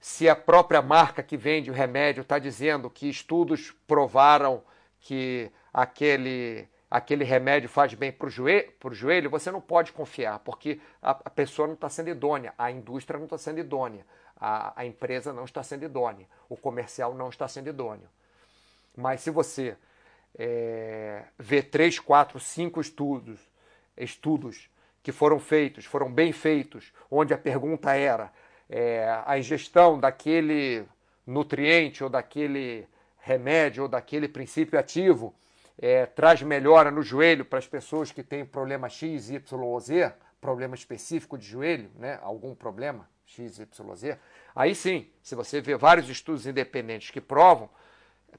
se 0.01 0.29
a 0.29 0.37
própria 0.37 0.83
marca 0.83 1.23
que 1.23 1.37
vende 1.37 1.71
o 1.71 1.75
remédio 1.75 2.23
está 2.23 2.39
dizendo 2.39 2.91
que 2.91 3.09
estudos 3.09 3.75
provaram 3.87 4.63
que 5.01 5.51
aquele, 5.73 6.69
aquele 6.91 7.25
remédio 7.25 7.69
faz 7.69 7.95
bem 7.95 8.13
para 8.13 8.27
o 8.27 8.31
joelho, 8.31 8.73
joelho, 8.93 9.31
você 9.31 9.51
não 9.51 9.61
pode 9.61 9.93
confiar, 9.93 10.39
porque 10.41 10.81
a, 11.03 11.11
a 11.11 11.31
pessoa 11.31 11.67
não 11.67 11.75
está 11.75 11.89
sendo 11.89 12.11
idônea, 12.11 12.55
a 12.57 12.71
indústria 12.71 13.19
não 13.19 13.25
está 13.25 13.39
sendo 13.39 13.59
idônea, 13.59 14.07
a, 14.37 14.81
a 14.81 14.87
empresa 14.87 15.33
não 15.33 15.45
está 15.45 15.63
sendo 15.63 15.85
idônea, 15.85 16.27
o 16.49 16.57
comercial 16.57 17.15
não 17.15 17.29
está 17.29 17.49
sendo 17.49 17.69
idôneo. 17.69 18.09
Mas 18.97 19.23
se 19.23 19.31
você 19.31 19.77
é, 20.39 21.25
ver 21.39 21.65
três, 21.65 21.99
quatro, 21.99 22.39
cinco 22.39 22.81
estudos, 22.81 23.41
estudos 23.97 24.71
que 25.03 25.13
foram 25.13 25.39
feitos, 25.39 25.85
foram 25.85 26.11
bem 26.13 26.33
feitos, 26.33 26.93
onde 27.11 27.35
a 27.35 27.39
pergunta 27.39 27.95
era 27.95 28.33
é, 28.69 29.23
a 29.27 29.39
ingestão 29.39 29.99
daquele 29.99 30.85
nutriente 31.27 32.03
ou 32.05 32.11
daquele 32.11 32.87
remédio 33.19 33.85
ou 33.85 33.89
daquele 33.89 34.29
princípio 34.29 34.79
ativo 34.79 35.35
é, 35.79 36.07
traz 36.07 36.43
melhora 36.43 36.91
no 36.91 37.03
joelho 37.03 37.45
para 37.45 37.59
as 37.59 37.67
pessoas 37.67 38.13
que 38.13 38.23
têm 38.23 38.45
problema 38.45 38.89
X, 38.89 39.31
Y 39.31 39.61
ou 39.61 39.81
Z, 39.81 40.13
problema 40.41 40.75
específico 40.75 41.39
de 41.39 41.47
joelho, 41.47 41.91
né? 41.97 42.19
algum 42.23 42.55
problema 42.55 43.09
X, 43.27 43.59
Y, 43.59 43.97
Z, 43.97 44.19
aí 44.55 44.75
sim, 44.75 45.09
se 45.23 45.35
você 45.35 45.61
vê 45.61 45.77
vários 45.77 46.09
estudos 46.09 46.47
independentes 46.47 47.11
que 47.11 47.21
provam, 47.21 47.69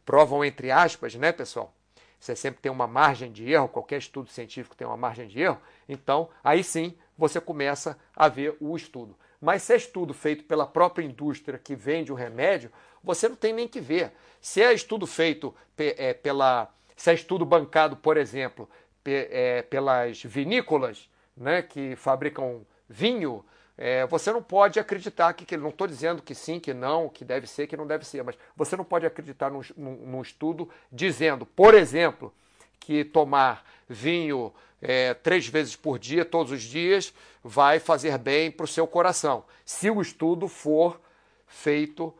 provam 0.05 0.45
entre 0.45 0.71
aspas, 0.71 1.15
né, 1.15 1.31
pessoal, 1.31 1.73
você 2.19 2.36
sempre 2.36 2.61
tem 2.61 2.71
uma 2.71 2.88
margem 2.88 3.31
de 3.31 3.51
erro, 3.51 3.67
qualquer 3.67 3.97
estudo 3.97 4.29
científico 4.29 4.75
tem 4.75 4.86
uma 4.86 4.97
margem 4.97 5.27
de 5.27 5.41
erro, 5.41 5.59
então 5.88 6.29
aí 6.43 6.63
sim 6.63 6.97
você 7.17 7.39
começa 7.41 7.97
a 8.15 8.27
ver 8.27 8.55
o 8.59 8.75
estudo. 8.75 9.17
Mas 9.39 9.63
se 9.63 9.73
é 9.73 9.77
estudo 9.77 10.13
feito 10.13 10.43
pela 10.45 10.65
própria 10.65 11.03
indústria 11.03 11.59
que 11.59 11.75
vende 11.75 12.11
o 12.11 12.15
remédio, 12.15 12.71
você 13.03 13.29
não 13.29 13.36
tem 13.36 13.53
nem 13.53 13.67
que 13.67 13.79
ver. 13.79 14.11
Se 14.41 14.61
é 14.61 14.73
estudo 14.73 15.05
feito 15.05 15.53
é, 15.77 16.13
pela. 16.13 16.73
Se 16.95 17.11
é 17.11 17.13
estudo 17.13 17.45
bancado, 17.45 17.95
por 17.95 18.17
exemplo, 18.17 18.69
é, 19.05 19.61
pelas 19.63 20.23
vinícolas 20.23 21.09
né, 21.35 21.61
que 21.61 21.95
fabricam 21.95 22.65
vinho, 22.87 23.43
é, 23.77 24.05
você 24.05 24.31
não 24.31 24.41
pode 24.41 24.79
acreditar 24.79 25.33
que, 25.33 25.45
que 25.45 25.57
não 25.57 25.69
estou 25.69 25.85
dizendo 25.85 26.21
que 26.21 26.33
sim, 26.33 26.59
que 26.59 26.73
não, 26.73 27.09
que 27.09 27.25
deve 27.25 27.45
ser, 27.45 27.67
que 27.67 27.75
não 27.75 27.85
deve 27.85 28.05
ser, 28.05 28.23
mas 28.23 28.37
você 28.55 28.77
não 28.77 28.85
pode 28.85 29.05
acreditar 29.05 29.51
num, 29.51 29.61
num, 29.75 29.95
num 30.05 30.21
estudo 30.21 30.69
dizendo, 30.91 31.45
por 31.45 31.73
exemplo, 31.73 32.33
que 32.79 33.03
tomar 33.03 33.65
vinho 33.89 34.53
é, 34.81 35.13
três 35.13 35.47
vezes 35.47 35.75
por 35.75 35.99
dia, 35.99 36.23
todos 36.23 36.51
os 36.51 36.61
dias, 36.61 37.13
vai 37.43 37.79
fazer 37.79 38.17
bem 38.17 38.49
para 38.49 38.63
o 38.63 38.67
seu 38.67 38.87
coração. 38.87 39.43
Se 39.65 39.89
o 39.89 40.01
estudo 40.01 40.47
for 40.47 41.01
feito 41.47 42.13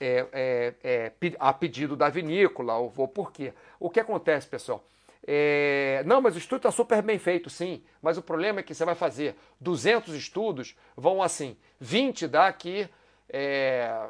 é, 0.00 0.26
é, 0.32 0.74
é 0.82 1.12
a 1.38 1.52
pedido 1.52 1.96
da 1.96 2.08
vinícola, 2.08 2.76
ou, 2.76 2.92
ou 2.96 3.08
por 3.08 3.32
quê? 3.32 3.52
O 3.78 3.90
que 3.90 4.00
acontece, 4.00 4.46
pessoal? 4.46 4.84
É, 5.26 6.04
não, 6.06 6.20
mas 6.20 6.36
o 6.36 6.38
estudo 6.38 6.58
está 6.58 6.70
super 6.70 7.02
bem 7.02 7.18
feito, 7.18 7.50
sim. 7.50 7.82
Mas 8.00 8.16
o 8.16 8.22
problema 8.22 8.60
é 8.60 8.62
que 8.62 8.74
você 8.74 8.84
vai 8.84 8.94
fazer 8.94 9.34
200 9.60 10.14
estudos, 10.14 10.76
vão 10.96 11.20
assim, 11.22 11.56
20 11.80 12.28
dá 12.28 12.46
aqui. 12.46 12.88
É, 13.28 14.08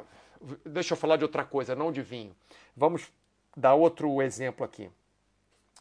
deixa 0.63 0.93
eu 0.93 0.97
falar 0.97 1.17
de 1.17 1.23
outra 1.23 1.43
coisa, 1.43 1.75
não 1.75 1.91
de 1.91 2.01
vinho. 2.01 2.35
Vamos 2.75 3.11
dar 3.55 3.73
outro 3.73 4.21
exemplo 4.21 4.63
aqui. 4.63 4.91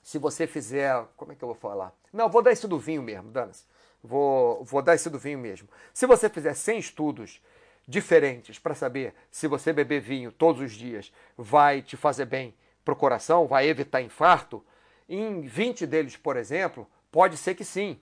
Se 0.03 0.19
você 0.19 0.47
fizer. 0.47 1.05
Como 1.17 1.33
é 1.33 1.35
que 1.35 1.45
eu 1.45 1.49
vou 1.49 1.57
falar? 1.57 1.93
Não, 2.13 2.31
vou 2.31 2.41
dar 2.41 2.53
esse 2.53 2.67
do 2.67 2.79
vinho 2.79 3.03
mesmo, 3.03 3.31
Danas. 3.31 3.67
Vou, 4.03 4.65
vou 4.65 4.81
dar 4.81 4.95
esse 4.95 5.11
do 5.11 5.19
vinho 5.19 5.39
mesmo. 5.39 5.69
Se 5.93 6.07
você 6.07 6.31
fizer 6.31 6.55
100 6.55 6.79
estudos 6.79 7.43
diferentes 7.87 8.59
para 8.59 8.75
saber 8.75 9.15
se 9.31 9.47
você 9.47 9.73
beber 9.73 10.01
vinho 10.01 10.33
todos 10.33 10.61
os 10.61 10.73
dias 10.73 11.13
vai 11.37 11.83
te 11.83 11.97
fazer 11.97 12.25
bem 12.25 12.55
para 12.85 12.95
o 12.95 12.97
coração, 12.97 13.47
vai 13.47 13.69
evitar 13.69 14.01
infarto 14.01 14.65
em 15.09 15.43
20 15.43 15.87
deles, 15.87 16.17
por 16.17 16.37
exemplo, 16.37 16.87
pode 17.13 17.37
ser 17.37 17.55
que 17.55 17.65
sim, 17.65 17.99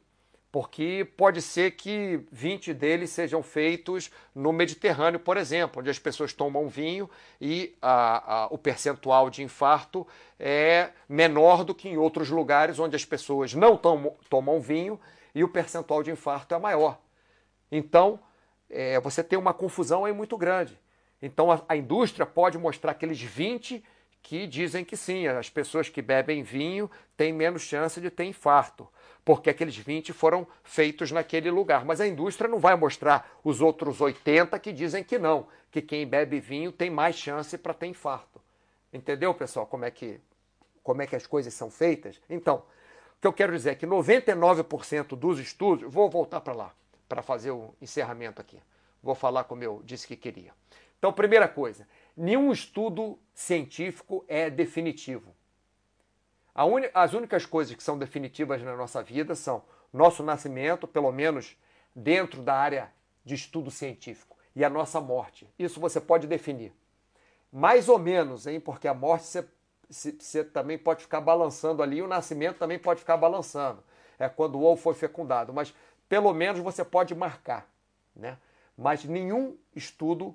porque 0.50 1.06
pode 1.16 1.42
ser 1.42 1.72
que 1.72 2.20
20 2.30 2.72
deles 2.72 3.10
sejam 3.10 3.42
feitos 3.42 4.10
no 4.34 4.52
Mediterrâneo, 4.52 5.20
por 5.20 5.36
exemplo, 5.36 5.80
onde 5.80 5.90
as 5.90 5.98
pessoas 5.98 6.32
tomam 6.32 6.68
vinho 6.68 7.10
e 7.40 7.76
a, 7.82 8.44
a, 8.44 8.46
o 8.46 8.56
percentual 8.56 9.28
de 9.28 9.42
infarto 9.42 10.06
é 10.38 10.90
menor 11.08 11.64
do 11.64 11.74
que 11.74 11.88
em 11.88 11.96
outros 11.96 12.30
lugares 12.30 12.78
onde 12.78 12.94
as 12.94 13.04
pessoas 13.04 13.52
não 13.52 13.76
tomam, 13.76 14.16
tomam 14.30 14.60
vinho 14.60 14.98
e 15.34 15.42
o 15.42 15.48
percentual 15.48 16.02
de 16.02 16.10
infarto 16.10 16.54
é 16.54 16.58
maior. 16.58 17.00
Então, 17.70 18.20
é, 18.70 18.98
você 19.00 19.22
tem 19.22 19.38
uma 19.38 19.54
confusão 19.54 20.04
aí 20.04 20.12
muito 20.12 20.36
grande. 20.36 20.78
Então, 21.20 21.50
a, 21.50 21.62
a 21.68 21.76
indústria 21.76 22.26
pode 22.26 22.58
mostrar 22.58 22.92
aqueles 22.92 23.20
20 23.20 23.82
que 24.22 24.46
dizem 24.46 24.84
que 24.84 24.96
sim, 24.96 25.26
as 25.26 25.50
pessoas 25.50 25.88
que 25.88 26.00
bebem 26.00 26.42
vinho 26.42 26.90
têm 27.16 27.32
menos 27.32 27.62
chance 27.62 28.00
de 28.00 28.10
ter 28.10 28.24
infarto, 28.24 28.88
porque 29.22 29.50
aqueles 29.50 29.76
20 29.76 30.14
foram 30.14 30.46
feitos 30.62 31.10
naquele 31.12 31.50
lugar. 31.50 31.84
Mas 31.84 32.00
a 32.00 32.06
indústria 32.06 32.48
não 32.48 32.58
vai 32.58 32.74
mostrar 32.74 33.38
os 33.44 33.60
outros 33.60 34.00
80 34.00 34.58
que 34.58 34.72
dizem 34.72 35.04
que 35.04 35.18
não, 35.18 35.46
que 35.70 35.82
quem 35.82 36.06
bebe 36.06 36.40
vinho 36.40 36.72
tem 36.72 36.88
mais 36.88 37.16
chance 37.16 37.56
para 37.58 37.74
ter 37.74 37.86
infarto. 37.86 38.40
Entendeu, 38.92 39.34
pessoal, 39.34 39.66
como 39.66 39.84
é 39.84 39.90
que 39.90 40.20
como 40.82 41.00
é 41.00 41.06
que 41.06 41.16
as 41.16 41.26
coisas 41.26 41.54
são 41.54 41.70
feitas? 41.70 42.20
Então, 42.28 42.56
o 42.56 43.20
que 43.22 43.26
eu 43.26 43.32
quero 43.32 43.52
dizer 43.54 43.70
é 43.70 43.74
que 43.74 43.86
99% 43.86 45.16
dos 45.16 45.38
estudos, 45.38 45.90
vou 45.90 46.10
voltar 46.10 46.42
para 46.42 46.52
lá 46.52 46.74
para 47.14 47.22
fazer 47.22 47.52
o 47.52 47.72
encerramento 47.80 48.40
aqui. 48.40 48.58
Vou 49.00 49.14
falar 49.14 49.44
como 49.44 49.62
eu 49.62 49.80
disse 49.84 50.04
que 50.04 50.16
queria. 50.16 50.52
Então, 50.98 51.12
primeira 51.12 51.46
coisa, 51.46 51.86
nenhum 52.16 52.50
estudo 52.50 53.16
científico 53.32 54.24
é 54.26 54.50
definitivo. 54.50 55.32
As 56.92 57.12
únicas 57.12 57.46
coisas 57.46 57.76
que 57.76 57.84
são 57.84 57.96
definitivas 57.96 58.60
na 58.62 58.76
nossa 58.76 59.00
vida 59.00 59.36
são 59.36 59.62
nosso 59.92 60.24
nascimento, 60.24 60.88
pelo 60.88 61.12
menos 61.12 61.56
dentro 61.94 62.42
da 62.42 62.56
área 62.56 62.92
de 63.24 63.36
estudo 63.36 63.70
científico, 63.70 64.36
e 64.56 64.64
a 64.64 64.68
nossa 64.68 65.00
morte. 65.00 65.48
Isso 65.56 65.78
você 65.78 66.00
pode 66.00 66.26
definir. 66.26 66.72
Mais 67.52 67.88
ou 67.88 67.96
menos, 67.96 68.48
hein? 68.48 68.58
Porque 68.58 68.88
a 68.88 68.94
morte 68.94 69.24
você 69.24 69.48
você 69.88 70.42
também 70.42 70.78
pode 70.78 71.02
ficar 71.02 71.20
balançando 71.20 71.80
ali, 71.80 71.98
e 71.98 72.02
o 72.02 72.08
nascimento 72.08 72.58
também 72.58 72.78
pode 72.78 73.00
ficar 73.00 73.16
balançando. 73.16 73.84
É 74.18 74.28
quando 74.28 74.56
o 74.56 74.64
ovo 74.64 74.80
foi 74.80 74.94
fecundado, 74.94 75.52
mas 75.52 75.72
pelo 76.14 76.32
menos 76.32 76.60
você 76.60 76.84
pode 76.84 77.12
marcar, 77.12 77.68
né? 78.14 78.38
Mas 78.78 79.04
nenhum 79.04 79.58
estudo 79.74 80.32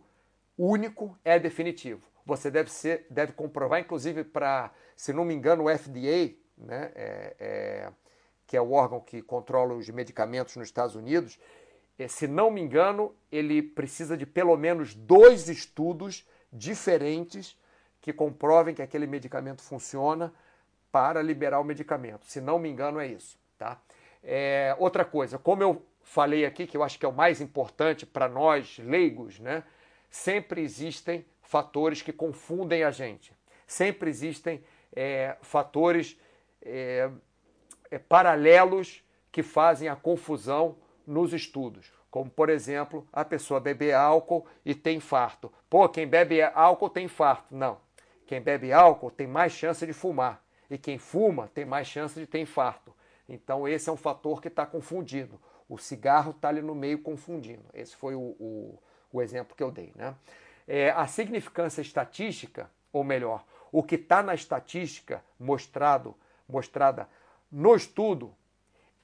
único 0.58 1.18
é 1.24 1.40
definitivo. 1.40 2.02
Você 2.26 2.52
deve 2.52 2.70
ser, 2.70 3.08
deve 3.10 3.32
comprovar, 3.32 3.80
inclusive 3.80 4.26
para, 4.26 4.72
se 4.94 5.14
não 5.14 5.24
me 5.24 5.34
engano, 5.34 5.64
o 5.64 5.70
FDA, 5.70 6.36
né? 6.58 6.92
É, 6.96 7.36
é, 7.40 7.92
que 8.46 8.58
é 8.58 8.62
o 8.62 8.74
órgão 8.74 9.00
que 9.00 9.22
controla 9.22 9.74
os 9.74 9.90
medicamentos 9.90 10.58
nos 10.58 10.68
Estados 10.68 10.96
Unidos, 10.96 11.40
é, 11.98 12.10
se 12.10 12.28
não 12.28 12.52
me 12.52 12.60
engano, 12.60 13.16
ele 13.32 13.62
precisa 13.62 14.18
de 14.18 14.26
pelo 14.26 14.58
menos 14.58 14.94
dois 14.94 15.48
estudos 15.48 16.28
diferentes 16.52 17.58
que 18.02 18.12
comprovem 18.12 18.76
que 18.76 18.82
aquele 18.82 19.08
medicamento 19.08 19.62
funciona 19.62 20.34
para 20.92 21.22
liberar 21.22 21.62
o 21.62 21.64
medicamento. 21.64 22.26
Se 22.26 22.42
não 22.42 22.60
me 22.60 22.68
engano, 22.68 23.00
é 23.00 23.08
isso. 23.08 23.40
Tá? 23.58 23.80
É, 24.24 24.76
outra 24.80 25.06
coisa, 25.06 25.38
como 25.38 25.64
eu 25.64 25.86
falei 26.04 26.46
aqui, 26.46 26.68
que 26.68 26.76
eu 26.76 26.84
acho 26.84 26.98
que 27.00 27.06
é 27.06 27.10
o 27.10 27.14
mais 27.14 27.40
importante 27.40 28.06
para 28.06 28.28
nós 28.28 28.78
leigos, 28.80 29.40
né? 29.40 29.64
sempre 30.10 30.62
existem 30.62 31.26
fatores 31.42 32.02
que 32.02 32.12
confundem 32.12 32.84
a 32.84 32.92
gente. 32.92 33.34
Sempre 33.68 34.10
existem 34.10 34.64
é, 34.96 35.38
fatores 35.42 36.20
é, 36.62 37.10
é 37.92 38.00
paralelos 38.00 39.04
que 39.32 39.44
fazem 39.44 39.88
a 39.88 39.96
confusão 39.96 40.78
nos 41.06 41.34
estudos. 41.34 41.92
Como, 42.10 42.30
por 42.30 42.50
exemplo, 42.50 43.08
a 43.14 43.24
pessoa 43.24 43.60
beber 43.60 43.94
álcool 43.94 44.46
e 44.66 44.74
tem 44.74 44.98
infarto. 44.98 45.54
Pô, 45.70 45.88
quem 45.88 46.08
bebe 46.08 46.42
álcool 46.42 46.90
tem 46.90 47.06
infarto. 47.06 47.56
Não. 47.56 47.78
Quem 48.26 48.42
bebe 48.42 48.74
álcool 48.74 49.12
tem 49.12 49.28
mais 49.28 49.54
chance 49.54 49.86
de 49.86 49.94
fumar. 49.94 50.44
E 50.70 50.78
quem 50.78 50.98
fuma 50.98 51.50
tem 51.54 51.66
mais 51.66 51.88
chance 51.88 52.20
de 52.20 52.26
ter 52.26 52.40
infarto. 52.40 52.94
Então, 53.30 53.68
esse 53.68 53.90
é 53.90 53.94
um 53.94 53.98
fator 53.98 54.42
que 54.42 54.48
está 54.48 54.66
confundindo. 54.66 55.40
O 55.70 55.78
cigarro 55.78 56.32
está 56.32 56.50
ali 56.50 56.62
no 56.62 56.74
meio 56.74 57.00
confundindo. 57.00 57.64
Esse 57.74 57.96
foi 57.96 58.16
o, 58.16 58.36
o, 58.40 58.80
o 59.14 59.22
exemplo 59.22 59.56
que 59.56 59.62
eu 59.62 59.72
dei. 59.72 59.94
Né? 59.96 60.16
É, 60.68 60.90
a 60.90 61.06
significância 61.06 61.82
estatística, 61.82 62.70
ou 62.92 63.04
melhor, 63.04 63.46
o 63.72 63.84
que 63.84 63.96
está 63.96 64.24
na 64.24 64.34
estatística 64.34 65.24
mostrado, 65.40 66.16
mostrada 66.48 67.08
no 67.52 67.76
estudo, 67.76 68.36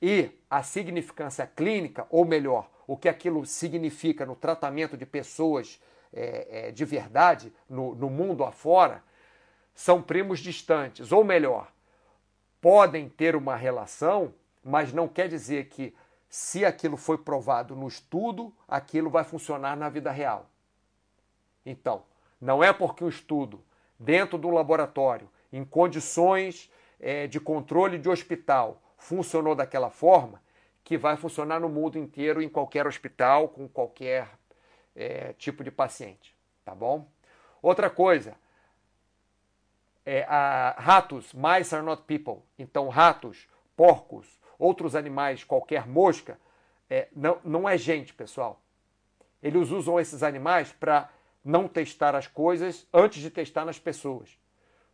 e 0.01 0.32
a 0.49 0.63
significância 0.63 1.47
clínica, 1.47 2.05
ou 2.09 2.26
melhor, 2.26 2.69
o 2.88 2.97
que 2.97 3.07
aquilo 3.07 3.45
significa 3.45 4.26
no 4.26 4.36
tratamento 4.36 4.97
de 4.97 5.05
pessoas 5.05 5.80
é, 6.11 6.67
é, 6.67 6.71
de 6.71 6.86
verdade, 6.86 7.53
no, 7.69 7.93
no 7.95 8.09
mundo 8.09 8.43
afora, 8.43 9.03
são 9.73 10.01
primos 10.01 10.39
distantes. 10.39 11.11
Ou 11.11 11.23
melhor, 11.23 11.71
podem 12.66 13.07
ter 13.07 13.36
uma 13.36 13.55
relação, 13.55 14.34
mas 14.63 14.91
não 14.91 15.07
quer 15.07 15.28
dizer 15.28 15.70
que, 15.70 15.95
se 16.28 16.66
aquilo 16.66 16.97
foi 16.97 17.16
provado 17.16 17.76
no 17.76 17.88
estudo, 17.88 18.51
aquilo 18.68 19.07
vai 19.07 19.24
funcionar 19.24 19.78
na 19.78 19.88
vida 19.88 20.09
real. 20.09 20.49
Então, 21.63 22.01
não 22.41 22.63
é 22.63 22.74
porque 22.74 23.03
o 23.03 23.07
estudo, 23.07 23.63
dentro 23.99 24.36
do 24.39 24.49
laboratório, 24.49 25.30
em 25.53 25.63
condições 25.63 26.72
é, 26.99 27.28
de 27.28 27.39
controle 27.39 27.99
de 27.99 28.09
hospital, 28.09 28.82
funcionou 28.97 29.53
daquela 29.53 29.91
forma, 29.91 30.41
que 30.84 30.97
vai 30.97 31.16
funcionar 31.18 31.59
no 31.59 31.70
mundo 31.70 31.99
inteiro, 31.99 32.41
em 32.41 32.49
qualquer 32.49 32.88
hospital, 32.88 33.47
com 33.47 33.68
qualquer 33.68 34.28
é, 34.95 35.34
tipo 35.34 35.63
de 35.63 35.70
paciente. 35.70 36.36
Tá 36.66 36.74
bom? 36.74 37.07
Outra 37.61 37.91
coisa, 37.91 38.36
é, 40.06 40.24
a, 40.24 40.76
ratos, 40.78 41.34
mice 41.34 41.74
are 41.76 41.84
not 41.84 42.03
people. 42.03 42.43
Então, 42.58 42.89
ratos, 42.89 43.47
porcos, 43.76 44.28
outros 44.58 44.95
animais, 44.95 45.43
qualquer 45.43 45.88
mosca, 45.88 46.39
é, 46.89 47.08
não, 47.16 47.39
não 47.43 47.70
é 47.70 47.78
gente, 47.78 48.14
pessoal. 48.14 48.62
Eles 49.41 49.72
usam 49.72 49.99
esses 49.99 50.24
animais 50.24 50.72
para 50.72 51.10
não 51.43 51.68
testar 51.68 52.16
as 52.16 52.28
coisas 52.28 52.88
antes 52.93 53.22
de 53.22 53.30
testar 53.30 53.66
nas 53.66 53.78
pessoas, 53.78 54.38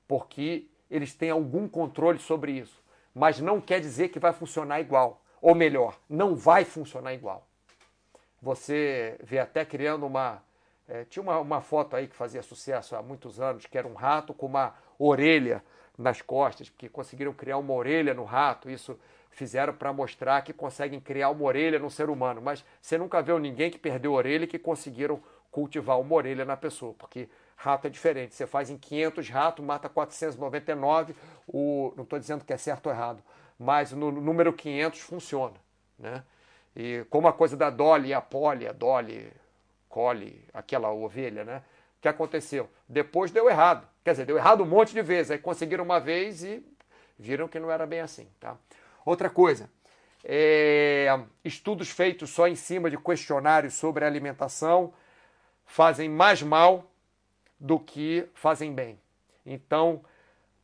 porque 0.08 0.68
eles 0.90 1.14
têm 1.14 1.30
algum 1.30 1.68
controle 1.68 2.20
sobre 2.20 2.54
isso 2.54 2.82
mas 3.14 3.40
não 3.40 3.60
quer 3.60 3.80
dizer 3.80 4.10
que 4.10 4.20
vai 4.20 4.34
funcionar 4.34 4.80
igual. 4.80 5.22
Ou 5.42 5.56
melhor, 5.56 6.00
não 6.08 6.36
vai 6.36 6.64
funcionar 6.64 7.14
igual. 7.14 7.48
Você 8.42 9.18
vê 9.22 9.40
até 9.40 9.66
criando 9.66 10.06
uma. 10.06 10.42
É, 10.94 11.06
tinha 11.06 11.24
uma, 11.24 11.40
uma 11.40 11.62
foto 11.62 11.96
aí 11.96 12.06
que 12.06 12.16
fazia 12.16 12.44
sucesso 12.44 12.98
há 12.98 13.02
muitos 13.02 13.40
anos, 13.40 13.66
que 13.66 13.78
era 13.78 13.88
um 13.88 13.94
rato 13.94 14.34
com 14.34 14.46
uma 14.46 14.76
orelha 15.00 15.64
nas 15.98 16.22
costas, 16.22 16.70
porque 16.70 16.90
conseguiram 16.90 17.32
criar 17.32 17.58
uma 17.60 17.74
orelha 17.74 18.14
no 18.14 18.26
rato. 18.26 18.70
Isso 18.70 19.00
fizeram 19.30 19.74
para 19.74 19.94
mostrar 19.94 20.42
que 20.42 20.52
conseguem 20.52 21.00
criar 21.00 21.30
uma 21.30 21.46
orelha 21.46 21.80
no 21.80 21.90
ser 21.90 22.10
humano. 22.10 22.42
Mas 22.42 22.66
você 22.82 22.98
nunca 22.98 23.22
viu 23.22 23.40
ninguém 23.40 23.72
que 23.72 23.80
perdeu 23.80 24.12
a 24.12 24.18
orelha 24.18 24.44
e 24.44 24.48
que 24.48 24.60
conseguiram 24.60 25.24
cultivar 25.50 25.98
uma 25.98 26.14
orelha 26.14 26.44
na 26.44 26.58
pessoa, 26.58 26.94
porque 26.98 27.30
rato 27.56 27.88
é 27.88 27.90
diferente. 27.90 28.36
Você 28.36 28.46
faz 28.46 28.70
em 28.70 28.78
500 28.78 29.30
ratos, 29.30 29.64
mata 29.64 29.88
499, 29.88 31.16
o, 31.48 31.94
não 31.96 32.04
estou 32.04 32.20
dizendo 32.20 32.44
que 32.44 32.52
é 32.52 32.58
certo 32.58 32.88
ou 32.88 32.92
errado, 32.92 33.24
mas 33.58 33.94
no 33.94 34.12
número 34.12 34.52
500 34.52 35.00
funciona. 35.00 35.56
Né? 35.98 36.22
E 36.76 37.06
como 37.10 37.30
a 37.30 37.34
coisa 37.34 37.56
da 37.56 37.70
Dolly, 37.70 38.14
a 38.14 38.20
Polly, 38.20 38.68
a 38.68 38.74
Dolly, 38.74 39.32
Collie, 39.92 40.44
aquela 40.54 40.92
ovelha, 40.92 41.44
né? 41.44 41.62
O 41.98 42.02
que 42.02 42.08
aconteceu? 42.08 42.68
Depois 42.88 43.30
deu 43.30 43.48
errado. 43.48 43.88
Quer 44.04 44.12
dizer, 44.12 44.26
deu 44.26 44.38
errado 44.38 44.64
um 44.64 44.66
monte 44.66 44.94
de 44.94 45.02
vezes. 45.02 45.32
Aí 45.32 45.38
conseguiram 45.38 45.84
uma 45.84 46.00
vez 46.00 46.44
e 46.44 46.66
viram 47.20 47.48
que 47.48 47.60
não 47.60 47.70
era 47.70 47.86
bem 47.86 48.00
assim. 48.00 48.28
Tá? 48.40 48.58
Outra 49.06 49.30
coisa, 49.30 49.70
é, 50.24 51.08
estudos 51.44 51.92
feitos 51.92 52.30
só 52.32 52.48
em 52.48 52.56
cima 52.56 52.90
de 52.90 52.98
questionários 52.98 53.76
sobre 53.76 54.06
alimentação 54.06 54.94
fazem 55.66 56.10
mais 56.10 56.42
mal 56.42 56.90
do 57.60 57.80
que 57.80 58.28
fazem 58.34 58.74
bem. 58.74 59.00
Então, 59.46 60.04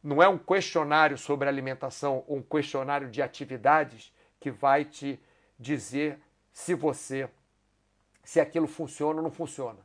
não 0.03 0.23
é 0.23 0.28
um 0.28 0.38
questionário 0.38 1.17
sobre 1.17 1.47
alimentação 1.47 2.23
ou 2.28 2.38
um 2.38 2.41
questionário 2.41 3.09
de 3.09 3.21
atividades 3.21 4.11
que 4.39 4.49
vai 4.49 4.86
te 4.86 5.19
dizer 5.59 6.19
se 6.51 6.73
você 6.73 7.30
se 8.28 8.41
aquilo 8.41 8.67
funciona 8.67 9.19
ou 9.19 9.23
não 9.23 9.32
funciona, 9.32 9.80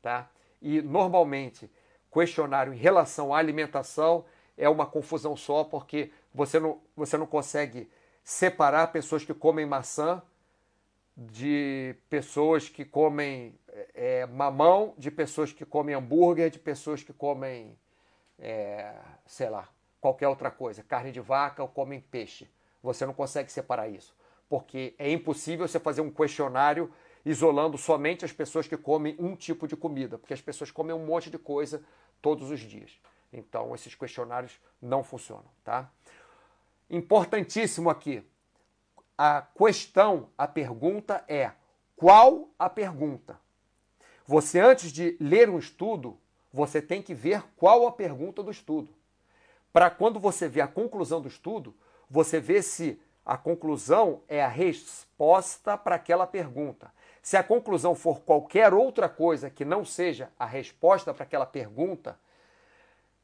tá? 0.00 0.30
E 0.62 0.80
normalmente 0.80 1.70
questionário 2.10 2.72
em 2.72 2.76
relação 2.78 3.34
à 3.34 3.38
alimentação 3.38 4.24
é 4.56 4.66
uma 4.66 4.86
confusão 4.86 5.36
só 5.36 5.62
porque 5.62 6.10
você 6.32 6.58
não, 6.58 6.80
você 6.96 7.18
não 7.18 7.26
consegue 7.26 7.90
separar 8.24 8.86
pessoas 8.92 9.26
que 9.26 9.34
comem 9.34 9.66
maçã 9.66 10.22
de 11.14 11.94
pessoas 12.08 12.66
que 12.66 12.82
comem 12.82 13.58
é, 13.92 14.24
mamão, 14.24 14.94
de 14.96 15.10
pessoas 15.10 15.52
que 15.52 15.66
comem 15.66 15.94
hambúrguer, 15.94 16.48
de 16.48 16.58
pessoas 16.58 17.02
que 17.02 17.12
comem, 17.12 17.78
é, 18.38 18.94
sei 19.26 19.50
lá, 19.50 19.68
qualquer 20.00 20.28
outra 20.28 20.50
coisa, 20.50 20.82
carne 20.82 21.12
de 21.12 21.20
vaca 21.20 21.60
ou 21.60 21.68
comem 21.68 22.00
peixe. 22.00 22.48
Você 22.82 23.04
não 23.04 23.12
consegue 23.12 23.52
separar 23.52 23.86
isso, 23.86 24.16
porque 24.48 24.94
é 24.98 25.12
impossível 25.12 25.68
você 25.68 25.78
fazer 25.78 26.00
um 26.00 26.10
questionário 26.10 26.90
isolando 27.24 27.78
somente 27.78 28.24
as 28.24 28.32
pessoas 28.32 28.66
que 28.66 28.76
comem 28.76 29.16
um 29.18 29.36
tipo 29.36 29.66
de 29.66 29.76
comida, 29.76 30.18
porque 30.18 30.34
as 30.34 30.40
pessoas 30.40 30.70
comem 30.70 30.94
um 30.94 31.04
monte 31.04 31.30
de 31.30 31.38
coisa 31.38 31.82
todos 32.20 32.50
os 32.50 32.60
dias. 32.60 32.90
Então, 33.32 33.74
esses 33.74 33.94
questionários 33.94 34.60
não 34.80 35.02
funcionam, 35.02 35.46
tá? 35.64 35.90
Importantíssimo 36.90 37.88
aqui, 37.88 38.22
a 39.16 39.42
questão, 39.42 40.28
a 40.36 40.46
pergunta 40.46 41.24
é 41.28 41.52
qual 41.96 42.48
a 42.58 42.68
pergunta? 42.68 43.38
Você, 44.26 44.60
antes 44.60 44.92
de 44.92 45.16
ler 45.20 45.48
um 45.48 45.58
estudo, 45.58 46.18
você 46.52 46.82
tem 46.82 47.00
que 47.00 47.14
ver 47.14 47.42
qual 47.56 47.86
a 47.86 47.92
pergunta 47.92 48.42
do 48.42 48.50
estudo. 48.50 48.90
Para 49.72 49.88
quando 49.88 50.20
você 50.20 50.48
vê 50.48 50.60
a 50.60 50.68
conclusão 50.68 51.20
do 51.20 51.28
estudo, 51.28 51.74
você 52.10 52.38
vê 52.38 52.62
se 52.62 53.00
a 53.24 53.36
conclusão 53.36 54.20
é 54.28 54.42
a 54.42 54.48
resposta 54.48 55.78
para 55.78 55.94
aquela 55.94 56.26
pergunta. 56.26 56.92
Se 57.22 57.36
a 57.36 57.44
conclusão 57.44 57.94
for 57.94 58.20
qualquer 58.20 58.74
outra 58.74 59.08
coisa 59.08 59.48
que 59.48 59.64
não 59.64 59.84
seja 59.84 60.28
a 60.36 60.44
resposta 60.44 61.14
para 61.14 61.22
aquela 61.22 61.46
pergunta, 61.46 62.18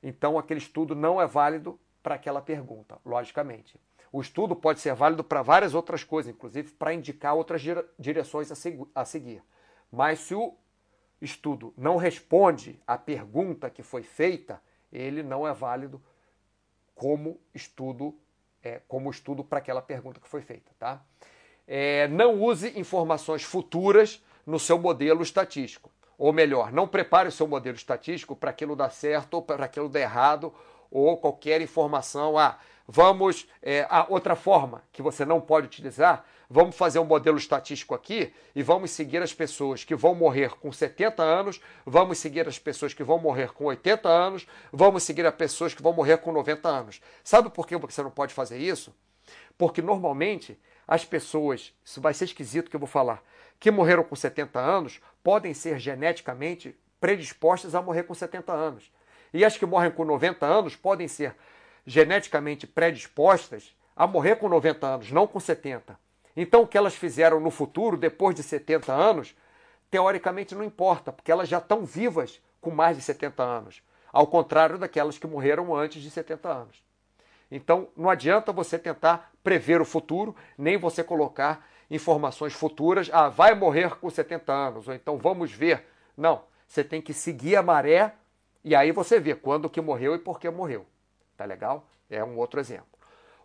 então 0.00 0.38
aquele 0.38 0.60
estudo 0.60 0.94
não 0.94 1.20
é 1.20 1.26
válido 1.26 1.78
para 2.00 2.14
aquela 2.14 2.40
pergunta, 2.40 2.98
logicamente. 3.04 3.78
O 4.12 4.20
estudo 4.20 4.54
pode 4.54 4.80
ser 4.80 4.94
válido 4.94 5.24
para 5.24 5.42
várias 5.42 5.74
outras 5.74 6.04
coisas, 6.04 6.32
inclusive 6.32 6.72
para 6.72 6.94
indicar 6.94 7.34
outras 7.34 7.60
direções 7.98 8.50
a 8.94 9.04
seguir. 9.04 9.42
Mas 9.90 10.20
se 10.20 10.34
o 10.34 10.54
estudo 11.20 11.74
não 11.76 11.96
responde 11.96 12.80
à 12.86 12.96
pergunta 12.96 13.68
que 13.68 13.82
foi 13.82 14.04
feita, 14.04 14.62
ele 14.92 15.24
não 15.24 15.46
é 15.46 15.52
válido 15.52 16.00
como 16.94 17.38
estudo 17.52 18.16
é, 18.62 18.80
como 18.88 19.10
estudo 19.10 19.44
para 19.44 19.58
aquela 19.58 19.82
pergunta 19.82 20.20
que 20.20 20.28
foi 20.28 20.42
feita. 20.42 20.70
Tá? 20.78 21.02
É, 21.70 22.08
não 22.08 22.40
use 22.40 22.72
informações 22.80 23.42
futuras 23.42 24.24
no 24.46 24.58
seu 24.58 24.78
modelo 24.78 25.22
estatístico. 25.22 25.90
Ou 26.16 26.32
melhor, 26.32 26.72
não 26.72 26.88
prepare 26.88 27.28
o 27.28 27.32
seu 27.32 27.46
modelo 27.46 27.76
estatístico 27.76 28.34
para 28.34 28.50
aquilo 28.50 28.74
dar 28.74 28.88
certo 28.88 29.34
ou 29.34 29.42
para 29.42 29.66
aquilo 29.66 29.88
dar 29.88 30.00
errado 30.00 30.52
ou 30.90 31.18
qualquer 31.18 31.60
informação. 31.60 32.38
Ah, 32.38 32.58
vamos. 32.86 33.46
É, 33.62 33.86
ah, 33.90 34.06
outra 34.08 34.34
forma 34.34 34.82
que 34.90 35.02
você 35.02 35.26
não 35.26 35.42
pode 35.42 35.66
utilizar, 35.66 36.24
vamos 36.48 36.74
fazer 36.74 36.98
um 36.98 37.04
modelo 37.04 37.36
estatístico 37.36 37.94
aqui 37.94 38.32
e 38.56 38.62
vamos 38.62 38.90
seguir 38.90 39.22
as 39.22 39.34
pessoas 39.34 39.84
que 39.84 39.94
vão 39.94 40.14
morrer 40.14 40.56
com 40.56 40.72
70 40.72 41.22
anos, 41.22 41.60
vamos 41.84 42.16
seguir 42.18 42.48
as 42.48 42.58
pessoas 42.58 42.94
que 42.94 43.04
vão 43.04 43.18
morrer 43.18 43.52
com 43.52 43.66
80 43.66 44.08
anos, 44.08 44.46
vamos 44.72 45.02
seguir 45.02 45.26
as 45.26 45.34
pessoas 45.34 45.74
que 45.74 45.82
vão 45.82 45.92
morrer 45.92 46.16
com 46.16 46.32
90 46.32 46.66
anos. 46.66 47.00
Sabe 47.22 47.50
por 47.50 47.66
que 47.66 47.76
você 47.76 48.02
não 48.02 48.10
pode 48.10 48.32
fazer 48.32 48.56
isso? 48.58 48.94
Porque 49.58 49.82
normalmente 49.82 50.58
as 50.88 51.04
pessoas, 51.04 51.74
isso 51.84 52.00
vai 52.00 52.14
ser 52.14 52.24
esquisito 52.24 52.70
que 52.70 52.76
eu 52.76 52.80
vou 52.80 52.88
falar, 52.88 53.22
que 53.60 53.70
morreram 53.70 54.02
com 54.02 54.16
70 54.16 54.58
anos 54.58 55.00
podem 55.22 55.52
ser 55.52 55.78
geneticamente 55.78 56.74
predispostas 56.98 57.74
a 57.74 57.82
morrer 57.82 58.04
com 58.04 58.14
70 58.14 58.50
anos. 58.50 58.90
E 59.34 59.44
as 59.44 59.58
que 59.58 59.66
morrem 59.66 59.90
com 59.90 60.04
90 60.04 60.46
anos 60.46 60.74
podem 60.74 61.06
ser 61.06 61.36
geneticamente 61.86 62.66
predispostas 62.66 63.76
a 63.94 64.06
morrer 64.06 64.36
com 64.36 64.48
90 64.48 64.86
anos, 64.86 65.12
não 65.12 65.26
com 65.26 65.38
70. 65.38 65.98
Então, 66.34 66.62
o 66.62 66.66
que 66.66 66.78
elas 66.78 66.94
fizeram 66.94 67.38
no 67.40 67.50
futuro, 67.50 67.96
depois 67.96 68.34
de 68.34 68.42
70 68.42 68.92
anos, 68.92 69.34
teoricamente 69.90 70.54
não 70.54 70.64
importa, 70.64 71.12
porque 71.12 71.32
elas 71.32 71.48
já 71.48 71.58
estão 71.58 71.84
vivas 71.84 72.40
com 72.60 72.70
mais 72.70 72.96
de 72.96 73.02
70 73.02 73.42
anos, 73.42 73.82
ao 74.12 74.26
contrário 74.26 74.78
daquelas 74.78 75.18
que 75.18 75.26
morreram 75.26 75.74
antes 75.74 76.00
de 76.00 76.10
70 76.10 76.48
anos. 76.48 76.87
Então, 77.50 77.88
não 77.96 78.10
adianta 78.10 78.52
você 78.52 78.78
tentar 78.78 79.32
prever 79.42 79.80
o 79.80 79.84
futuro, 79.84 80.36
nem 80.56 80.76
você 80.76 81.02
colocar 81.02 81.66
informações 81.90 82.52
futuras, 82.52 83.08
ah, 83.12 83.28
vai 83.28 83.54
morrer 83.54 83.96
com 83.96 84.10
70 84.10 84.52
anos, 84.52 84.88
ou 84.88 84.94
então 84.94 85.16
vamos 85.16 85.52
ver. 85.52 85.86
Não, 86.16 86.42
você 86.66 86.84
tem 86.84 87.00
que 87.00 87.14
seguir 87.14 87.56
a 87.56 87.62
maré 87.62 88.14
e 88.62 88.74
aí 88.74 88.92
você 88.92 89.18
vê 89.18 89.34
quando 89.34 89.70
que 89.70 89.80
morreu 89.80 90.14
e 90.14 90.18
por 90.18 90.38
que 90.38 90.50
morreu. 90.50 90.84
Tá 91.36 91.44
legal? 91.44 91.88
É 92.10 92.22
um 92.22 92.36
outro 92.36 92.60
exemplo. 92.60 92.86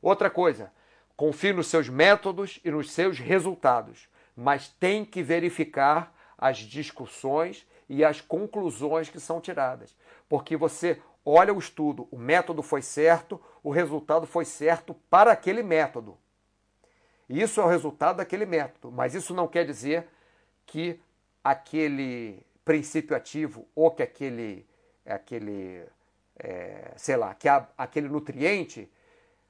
Outra 0.02 0.30
coisa, 0.30 0.72
confie 1.16 1.54
nos 1.54 1.68
seus 1.68 1.88
métodos 1.88 2.60
e 2.66 2.72
nos 2.72 2.92
seus 2.92 3.20
resultados, 3.20 4.10
mas 4.36 4.68
tem 4.68 5.06
que 5.06 5.24
verificar 5.24 6.14
as 6.38 6.58
discussões 6.58 7.66
e 7.88 8.04
as 8.04 8.20
conclusões 8.20 9.10
que 9.10 9.20
são 9.20 9.40
tiradas. 9.40 9.96
Porque 10.28 10.58
você 10.58 11.02
olha 11.26 11.54
o 11.54 11.60
estudo, 11.60 12.08
o 12.12 12.18
método 12.18 12.62
foi 12.62 12.82
certo, 12.82 13.40
o 13.64 13.70
resultado 13.70 14.26
foi 14.28 14.46
certo 14.46 14.94
para 15.10 15.32
aquele 15.32 15.64
método. 15.64 16.18
Isso 17.30 17.62
é 17.62 17.64
o 17.64 17.68
resultado 17.68 18.18
daquele 18.18 18.46
método, 18.46 18.92
mas 18.92 19.16
isso 19.16 19.34
não 19.34 19.48
quer 19.48 19.66
dizer 19.66 20.08
que 20.66 21.00
aquele 21.44 22.46
princípio 22.64 23.16
ativo 23.16 23.68
ou 23.76 23.92
que 23.92 24.04
aquele, 24.04 24.66
aquele 25.06 25.86
é, 26.38 26.94
sei 26.96 27.16
lá, 27.16 27.34
que 27.34 27.48
a, 27.48 27.68
aquele 27.78 28.08
nutriente 28.08 28.92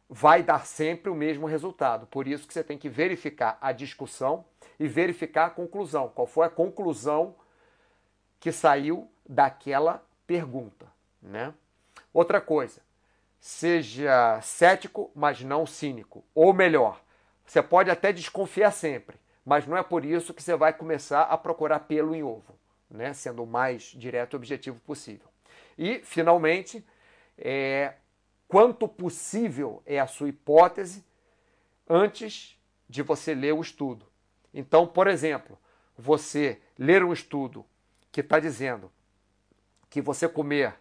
vai 0.10 0.44
dar 0.44 0.66
sempre 0.66 1.10
o 1.10 1.16
mesmo 1.16 1.46
resultado. 1.46 2.06
Por 2.08 2.28
isso 2.28 2.48
que 2.48 2.54
você 2.54 2.64
tem 2.64 2.78
que 2.78 2.90
verificar 2.90 3.58
a 3.60 3.72
discussão 3.72 4.46
e 4.80 4.88
verificar 4.88 5.48
a 5.48 5.50
conclusão. 5.50 6.10
Qual 6.10 6.28
foi 6.28 6.46
a 6.46 6.50
conclusão 6.50 7.36
que 8.40 8.52
saiu 8.52 9.10
daquela 9.28 10.06
pergunta, 10.28 10.92
né? 11.22 11.54
Outra 12.14 12.40
coisa, 12.40 12.82
seja 13.40 14.40
cético, 14.42 15.12
mas 15.16 15.42
não 15.42 15.66
cínico. 15.66 16.24
Ou 16.36 16.54
melhor, 16.54 17.02
você 17.46 17.62
pode 17.62 17.90
até 17.90 18.14
desconfiar 18.14 18.72
sempre, 18.72 19.18
mas 19.46 19.68
não 19.68 19.76
é 19.76 19.84
por 19.84 20.06
isso 20.06 20.34
que 20.34 20.44
você 20.44 20.56
vai 20.56 20.74
começar 20.74 21.24
a 21.24 21.38
procurar 21.38 21.82
pelo 21.82 22.16
em 22.16 22.24
ovo, 22.24 22.58
né? 22.90 23.14
sendo 23.14 23.44
o 23.44 23.48
mais 23.48 23.84
direto 23.84 24.34
e 24.34 24.38
objetivo 24.38 24.80
possível. 24.82 25.28
E, 25.78 26.00
finalmente, 26.04 26.86
é, 27.38 27.96
quanto 28.48 28.88
possível 28.88 29.82
é 29.86 30.00
a 30.00 30.08
sua 30.08 30.30
hipótese 30.30 31.04
antes 31.90 32.58
de 32.88 33.02
você 33.02 33.34
ler 33.34 33.54
o 33.54 33.62
estudo. 33.62 34.06
Então, 34.54 34.86
por 34.86 35.08
exemplo, 35.08 35.58
você 35.98 36.62
ler 36.78 37.04
um 37.04 37.12
estudo 37.12 37.66
que 38.12 38.22
está 38.22 38.40
dizendo 38.40 38.92
que 39.90 40.00
você 40.00 40.30
comer 40.30 40.76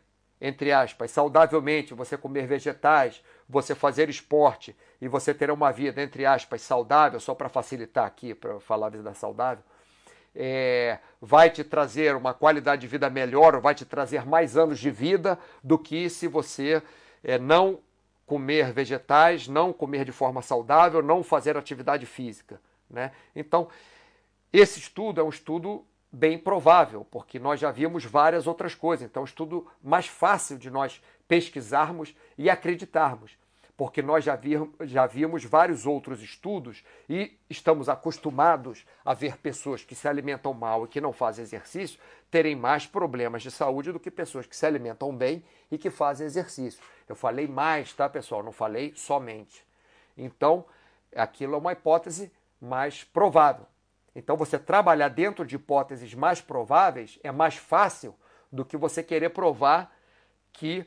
entre 0.44 0.72
aspas, 0.72 1.12
saudavelmente, 1.12 1.94
você 1.94 2.16
comer 2.16 2.48
vegetais, 2.48 3.22
você 3.48 3.76
fazer 3.76 4.10
esporte 4.10 4.76
e 5.00 5.06
você 5.06 5.32
ter 5.32 5.52
uma 5.52 5.70
vida, 5.70 6.02
entre 6.02 6.26
aspas, 6.26 6.62
saudável, 6.62 7.20
só 7.20 7.32
para 7.32 7.48
facilitar 7.48 8.04
aqui, 8.04 8.34
para 8.34 8.58
falar 8.58 8.88
vida 8.88 9.14
saudável, 9.14 9.62
é, 10.34 10.98
vai 11.20 11.48
te 11.48 11.62
trazer 11.62 12.16
uma 12.16 12.34
qualidade 12.34 12.80
de 12.80 12.88
vida 12.88 13.08
melhor, 13.08 13.60
vai 13.60 13.72
te 13.72 13.84
trazer 13.84 14.26
mais 14.26 14.56
anos 14.56 14.80
de 14.80 14.90
vida 14.90 15.38
do 15.62 15.78
que 15.78 16.10
se 16.10 16.26
você 16.26 16.82
é, 17.22 17.38
não 17.38 17.78
comer 18.26 18.72
vegetais, 18.72 19.46
não 19.46 19.72
comer 19.72 20.04
de 20.04 20.10
forma 20.10 20.42
saudável, 20.42 21.00
não 21.00 21.22
fazer 21.22 21.56
atividade 21.56 22.04
física. 22.04 22.60
Né? 22.90 23.12
Então, 23.36 23.68
esse 24.52 24.80
estudo 24.80 25.20
é 25.20 25.24
um 25.24 25.28
estudo 25.28 25.86
bem 26.12 26.38
provável, 26.38 27.06
porque 27.10 27.38
nós 27.38 27.58
já 27.58 27.70
vimos 27.70 28.04
várias 28.04 28.46
outras 28.46 28.74
coisas. 28.74 29.06
Então, 29.08 29.22
é 29.22 29.26
estudo 29.26 29.66
mais 29.82 30.06
fácil 30.06 30.58
de 30.58 30.70
nós 30.70 31.02
pesquisarmos 31.26 32.14
e 32.36 32.50
acreditarmos, 32.50 33.38
porque 33.74 34.02
nós 34.02 34.22
já, 34.22 34.36
vi, 34.36 34.52
já 34.82 35.06
vimos 35.06 35.44
vários 35.44 35.86
outros 35.86 36.20
estudos 36.20 36.84
e 37.08 37.38
estamos 37.48 37.88
acostumados 37.88 38.84
a 39.02 39.14
ver 39.14 39.38
pessoas 39.38 39.82
que 39.82 39.94
se 39.94 40.06
alimentam 40.06 40.52
mal 40.52 40.84
e 40.84 40.88
que 40.88 41.00
não 41.00 41.12
fazem 41.12 41.42
exercício 41.42 41.98
terem 42.30 42.54
mais 42.54 42.86
problemas 42.86 43.42
de 43.42 43.50
saúde 43.50 43.90
do 43.90 43.98
que 43.98 44.10
pessoas 44.10 44.46
que 44.46 44.54
se 44.54 44.66
alimentam 44.66 45.16
bem 45.16 45.42
e 45.70 45.78
que 45.78 45.88
fazem 45.88 46.26
exercício. 46.26 46.82
Eu 47.08 47.16
falei 47.16 47.48
mais, 47.48 47.92
tá, 47.94 48.08
pessoal? 48.08 48.42
Não 48.42 48.52
falei 48.52 48.92
somente. 48.94 49.64
Então, 50.16 50.66
aquilo 51.16 51.54
é 51.54 51.58
uma 51.58 51.72
hipótese 51.72 52.30
mais 52.60 53.04
provável. 53.04 53.66
Então, 54.14 54.36
você 54.36 54.58
trabalhar 54.58 55.08
dentro 55.08 55.44
de 55.44 55.56
hipóteses 55.56 56.12
mais 56.14 56.40
prováveis 56.40 57.18
é 57.22 57.32
mais 57.32 57.56
fácil 57.56 58.14
do 58.50 58.64
que 58.64 58.76
você 58.76 59.02
querer 59.02 59.30
provar 59.30 59.94
que 60.52 60.84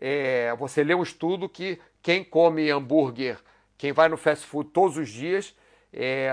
é, 0.00 0.54
você 0.56 0.84
lê 0.84 0.94
um 0.94 1.02
estudo 1.02 1.48
que 1.48 1.80
quem 2.00 2.22
come 2.22 2.70
hambúrguer, 2.70 3.38
quem 3.76 3.92
vai 3.92 4.08
no 4.08 4.16
fast 4.16 4.46
food 4.46 4.70
todos 4.70 4.96
os 4.96 5.08
dias, 5.08 5.56
é, 5.92 6.32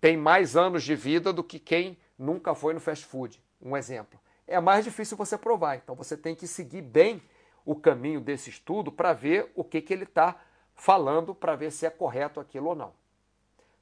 tem 0.00 0.16
mais 0.16 0.56
anos 0.56 0.82
de 0.82 0.94
vida 0.94 1.32
do 1.32 1.42
que 1.42 1.58
quem 1.58 1.98
nunca 2.18 2.54
foi 2.54 2.74
no 2.74 2.80
fast 2.80 3.04
food. 3.06 3.42
Um 3.60 3.76
exemplo. 3.76 4.20
É 4.46 4.60
mais 4.60 4.84
difícil 4.84 5.16
você 5.16 5.38
provar. 5.38 5.76
Então, 5.76 5.94
você 5.94 6.16
tem 6.16 6.34
que 6.34 6.46
seguir 6.46 6.82
bem 6.82 7.22
o 7.64 7.74
caminho 7.74 8.20
desse 8.20 8.50
estudo 8.50 8.92
para 8.92 9.12
ver 9.12 9.50
o 9.54 9.64
que, 9.64 9.80
que 9.80 9.92
ele 9.92 10.04
está 10.04 10.36
falando, 10.74 11.34
para 11.34 11.54
ver 11.54 11.70
se 11.70 11.86
é 11.86 11.90
correto 11.90 12.40
aquilo 12.40 12.68
ou 12.70 12.74
não. 12.74 12.92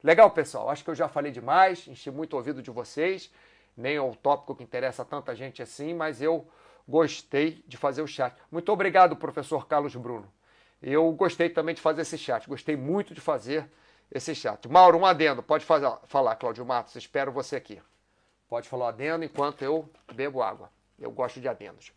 Legal, 0.02 0.30
pessoal? 0.30 0.70
Acho 0.70 0.82
que 0.82 0.90
eu 0.90 0.94
já 0.94 1.08
falei 1.08 1.30
demais, 1.30 1.86
enchi 1.86 2.10
muito 2.10 2.32
o 2.32 2.36
ouvido 2.36 2.62
de 2.62 2.70
vocês. 2.70 3.30
Nem 3.76 3.96
é 3.96 4.00
o 4.00 4.14
tópico 4.14 4.54
que 4.54 4.62
interessa 4.62 5.04
tanta 5.04 5.34
gente 5.34 5.62
assim, 5.62 5.94
mas 5.94 6.22
eu 6.22 6.46
gostei 6.88 7.62
de 7.66 7.76
fazer 7.76 8.02
o 8.02 8.06
chat. 8.06 8.34
Muito 8.50 8.72
obrigado, 8.72 9.14
professor 9.14 9.66
Carlos 9.66 9.94
Bruno. 9.94 10.32
Eu 10.82 11.10
gostei 11.12 11.50
também 11.50 11.74
de 11.74 11.80
fazer 11.80 12.02
esse 12.02 12.16
chat, 12.16 12.48
gostei 12.48 12.76
muito 12.76 13.14
de 13.14 13.20
fazer 13.20 13.70
esse 14.10 14.34
chat. 14.34 14.66
Mauro, 14.68 14.98
um 14.98 15.04
adendo, 15.04 15.42
pode 15.42 15.64
fazer, 15.64 15.92
falar, 16.06 16.34
Cláudio 16.36 16.64
Matos, 16.64 16.96
espero 16.96 17.30
você 17.30 17.56
aqui. 17.56 17.80
Pode 18.48 18.68
falar 18.68 18.88
adendo 18.88 19.24
enquanto 19.24 19.62
eu 19.62 19.88
bebo 20.14 20.42
água. 20.42 20.70
Eu 20.98 21.10
gosto 21.10 21.40
de 21.40 21.48
adendos. 21.48 21.92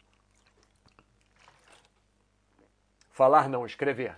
Falar 3.11 3.49
não, 3.49 3.65
escrever. 3.65 4.17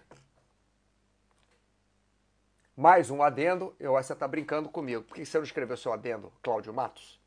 Mais 2.75 3.09
um 3.09 3.23
adendo, 3.23 3.73
eu 3.79 3.95
acho 3.95 4.03
que 4.03 4.07
você 4.07 4.13
está 4.13 4.27
brincando 4.27 4.67
comigo. 4.67 5.03
Por 5.03 5.15
que 5.15 5.25
você 5.25 5.37
não 5.37 5.45
escreveu 5.45 5.77
seu 5.77 5.93
adendo, 5.93 6.31
Cláudio 6.43 6.73
Matos? 6.73 7.19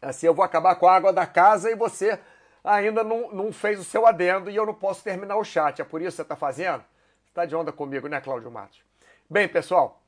Assim 0.00 0.26
eu 0.26 0.34
vou 0.34 0.44
acabar 0.44 0.76
com 0.76 0.86
a 0.86 0.94
água 0.94 1.12
da 1.12 1.26
casa 1.26 1.70
e 1.70 1.74
você 1.74 2.20
ainda 2.62 3.02
não, 3.02 3.32
não 3.32 3.52
fez 3.52 3.80
o 3.80 3.84
seu 3.84 4.06
adendo 4.06 4.50
e 4.50 4.56
eu 4.56 4.64
não 4.64 4.74
posso 4.74 5.02
terminar 5.02 5.36
o 5.36 5.44
chat. 5.44 5.80
É 5.80 5.84
por 5.84 6.00
isso 6.00 6.10
que 6.10 6.16
você 6.16 6.22
está 6.22 6.36
fazendo? 6.36 6.84
Está 7.26 7.44
de 7.44 7.56
onda 7.56 7.72
comigo, 7.72 8.06
né, 8.06 8.20
Cláudio 8.20 8.50
Matos? 8.50 8.80
Bem, 9.28 9.48
pessoal, 9.48 10.00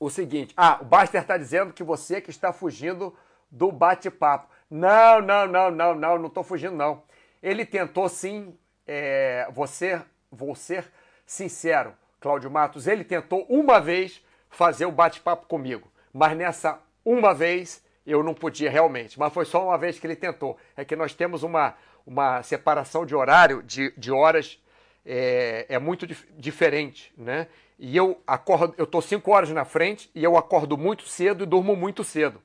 o 0.00 0.10
seguinte. 0.10 0.52
Ah, 0.56 0.78
o 0.80 0.84
Baster 0.84 1.20
está 1.20 1.36
dizendo 1.36 1.72
que 1.72 1.84
você 1.84 2.20
que 2.20 2.30
está 2.30 2.52
fugindo 2.52 3.16
do 3.48 3.70
bate-papo. 3.70 4.48
Não, 4.68 5.20
não, 5.20 5.46
não, 5.46 5.70
não, 5.70 5.94
não, 5.94 6.18
não 6.18 6.26
estou 6.26 6.42
fugindo, 6.42 6.74
não. 6.74 7.02
Ele 7.40 7.64
tentou 7.64 8.08
sim, 8.08 8.58
é, 8.86 9.48
você 9.52 10.02
vou 10.30 10.54
ser 10.54 10.84
sincero, 11.26 11.94
Cláudio 12.20 12.50
Matos, 12.50 12.86
ele 12.86 13.04
tentou 13.04 13.46
uma 13.48 13.80
vez 13.80 14.22
fazer 14.48 14.84
o 14.84 14.92
bate-papo 14.92 15.46
comigo, 15.46 15.90
mas 16.12 16.36
nessa 16.36 16.80
uma 17.04 17.32
vez 17.32 17.82
eu 18.06 18.22
não 18.22 18.34
podia 18.34 18.70
realmente, 18.70 19.18
mas 19.18 19.32
foi 19.32 19.44
só 19.44 19.64
uma 19.64 19.78
vez 19.78 19.98
que 19.98 20.06
ele 20.06 20.16
tentou. 20.16 20.56
É 20.76 20.84
que 20.84 20.96
nós 20.96 21.14
temos 21.14 21.42
uma, 21.42 21.74
uma 22.06 22.42
separação 22.42 23.06
de 23.06 23.14
horário, 23.14 23.62
de, 23.62 23.92
de 23.96 24.10
horas, 24.10 24.58
é, 25.04 25.66
é 25.68 25.78
muito 25.78 26.06
dif 26.06 26.26
diferente, 26.36 27.12
né? 27.16 27.46
E 27.78 27.96
eu 27.96 28.20
acordo, 28.26 28.74
eu 28.76 28.86
tô 28.86 29.00
cinco 29.00 29.30
horas 29.30 29.48
na 29.50 29.64
frente 29.64 30.10
e 30.14 30.22
eu 30.22 30.36
acordo 30.36 30.76
muito 30.76 31.04
cedo 31.04 31.44
e 31.44 31.46
durmo 31.46 31.74
muito 31.74 32.04
cedo. 32.04 32.42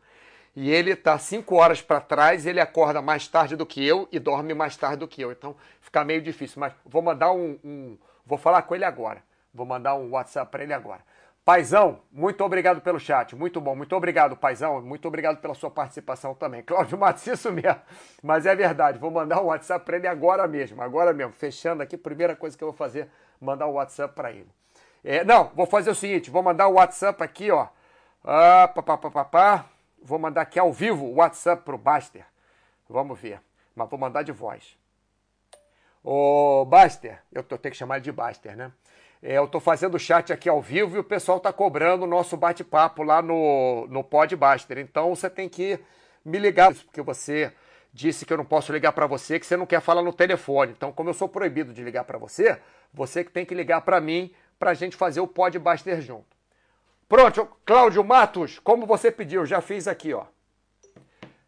E 0.55 0.71
ele 0.71 0.91
está 0.91 1.17
cinco 1.17 1.55
horas 1.55 1.81
para 1.81 1.99
trás, 1.99 2.45
ele 2.45 2.61
acorda 2.61 3.01
mais 3.01 3.27
tarde 3.27 3.55
do 3.55 3.65
que 3.65 3.85
eu 3.85 4.07
e 4.11 4.19
dorme 4.19 4.53
mais 4.53 4.77
tarde 4.77 4.97
do 4.97 5.07
que 5.07 5.21
eu. 5.21 5.31
Então 5.31 5.55
fica 5.81 6.03
meio 6.05 6.21
difícil. 6.21 6.59
Mas 6.59 6.73
vou 6.85 7.01
mandar 7.01 7.31
um, 7.33 7.59
um 7.63 7.97
vou 8.25 8.37
falar 8.37 8.61
com 8.61 8.73
ele 8.73 8.85
agora. 8.85 9.21
Vou 9.53 9.65
mandar 9.65 9.95
um 9.95 10.11
WhatsApp 10.11 10.49
para 10.49 10.63
ele 10.63 10.73
agora. 10.73 11.01
Paizão, 11.43 11.99
muito 12.11 12.43
obrigado 12.43 12.81
pelo 12.81 12.99
chat. 12.99 13.35
Muito 13.35 13.59
bom. 13.61 13.75
Muito 13.75 13.95
obrigado, 13.95 14.35
Paizão. 14.35 14.81
Muito 14.81 15.07
obrigado 15.07 15.37
pela 15.37 15.53
sua 15.53 15.69
participação 15.69 16.33
também. 16.33 16.63
Cláudio 16.63 16.97
Matos, 16.97 17.27
isso 17.27 17.51
mesmo. 17.51 17.79
Mas 18.23 18.45
é 18.45 18.55
verdade. 18.55 18.97
Vou 18.97 19.11
mandar 19.11 19.41
um 19.41 19.47
WhatsApp 19.47 19.85
para 19.85 19.97
ele 19.97 20.07
agora 20.07 20.47
mesmo. 20.47 20.81
Agora 20.81 21.13
mesmo. 21.13 21.33
Fechando 21.33 21.83
aqui, 21.83 21.97
primeira 21.97 22.35
coisa 22.35 22.57
que 22.57 22.63
eu 22.63 22.69
vou 22.69 22.75
fazer, 22.75 23.09
mandar 23.39 23.67
um 23.67 23.73
WhatsApp 23.73 24.15
para 24.15 24.31
ele. 24.31 24.49
É, 25.03 25.23
não, 25.23 25.51
vou 25.53 25.67
fazer 25.67 25.91
o 25.91 25.95
seguinte. 25.95 26.31
Vou 26.31 26.41
mandar 26.41 26.67
o 26.67 26.73
WhatsApp 26.73 27.21
aqui, 27.21 27.51
ó. 27.51 27.67
Ah, 28.23 28.67
pá, 28.73 28.81
pá, 28.81 28.97
pá, 28.97 29.11
pá, 29.11 29.25
pá. 29.25 29.74
Vou 30.05 30.19
mandar 30.19 30.41
aqui 30.41 30.59
ao 30.59 30.71
vivo 30.71 31.03
o 31.03 31.15
WhatsApp 31.15 31.63
pro 31.63 31.79
Baster. 31.79 32.23
Vamos 32.87 33.19
ver. 33.19 33.41
Mas 33.75 33.89
vou 33.89 33.99
mandar 33.99 34.21
de 34.21 34.31
voz. 34.31 34.77
Ô, 36.03 36.63
Baster, 36.63 37.23
eu 37.33 37.41
tô, 37.41 37.57
tenho 37.57 37.71
que 37.71 37.77
chamar 37.77 37.95
ele 37.95 38.03
de 38.03 38.11
Baster, 38.11 38.55
né? 38.55 38.71
É, 39.23 39.39
eu 39.39 39.45
estou 39.45 39.59
fazendo 39.59 39.95
o 39.95 39.99
chat 39.99 40.31
aqui 40.31 40.47
ao 40.47 40.61
vivo 40.61 40.95
e 40.95 40.99
o 40.99 41.03
pessoal 41.03 41.39
está 41.39 41.51
cobrando 41.51 42.03
o 42.03 42.07
nosso 42.07 42.37
bate-papo 42.37 43.01
lá 43.01 43.19
no, 43.19 43.87
no 43.87 44.03
Podbuster. 44.03 44.77
Então 44.77 45.15
você 45.15 45.27
tem 45.27 45.49
que 45.49 45.79
me 46.23 46.37
ligar, 46.37 46.71
porque 46.75 47.01
você 47.01 47.51
disse 47.91 48.27
que 48.27 48.31
eu 48.31 48.37
não 48.37 48.45
posso 48.45 48.71
ligar 48.71 48.91
para 48.91 49.07
você, 49.07 49.39
que 49.39 49.45
você 49.47 49.57
não 49.57 49.65
quer 49.65 49.81
falar 49.81 50.03
no 50.03 50.13
telefone. 50.13 50.73
Então, 50.73 50.91
como 50.91 51.09
eu 51.09 51.15
sou 51.15 51.27
proibido 51.27 51.73
de 51.73 51.83
ligar 51.83 52.03
para 52.03 52.19
você, 52.19 52.61
você 52.93 53.23
que 53.23 53.31
tem 53.31 53.43
que 53.43 53.55
ligar 53.55 53.81
para 53.81 53.99
mim 53.99 54.31
para 54.59 54.69
a 54.69 54.75
gente 54.75 54.95
fazer 54.95 55.19
o 55.19 55.27
Podbuster 55.27 55.99
junto. 55.99 56.34
Pronto, 57.07 57.47
Cláudio 57.63 58.03
Matos, 58.03 58.59
como 58.59 58.85
você 58.85 59.11
pediu, 59.11 59.45
já 59.45 59.61
fiz 59.61 59.87
aqui, 59.87 60.13
ó. 60.13 60.25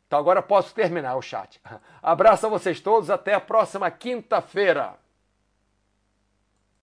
Então 0.06 0.20
agora 0.20 0.42
posso 0.42 0.74
terminar 0.74 1.16
o 1.16 1.22
chat. 1.22 1.60
Abraço 2.02 2.46
a 2.46 2.50
vocês 2.50 2.80
todos, 2.80 3.10
até 3.10 3.34
a 3.34 3.42
próxima 3.42 3.90
quinta-feira. 3.90 4.96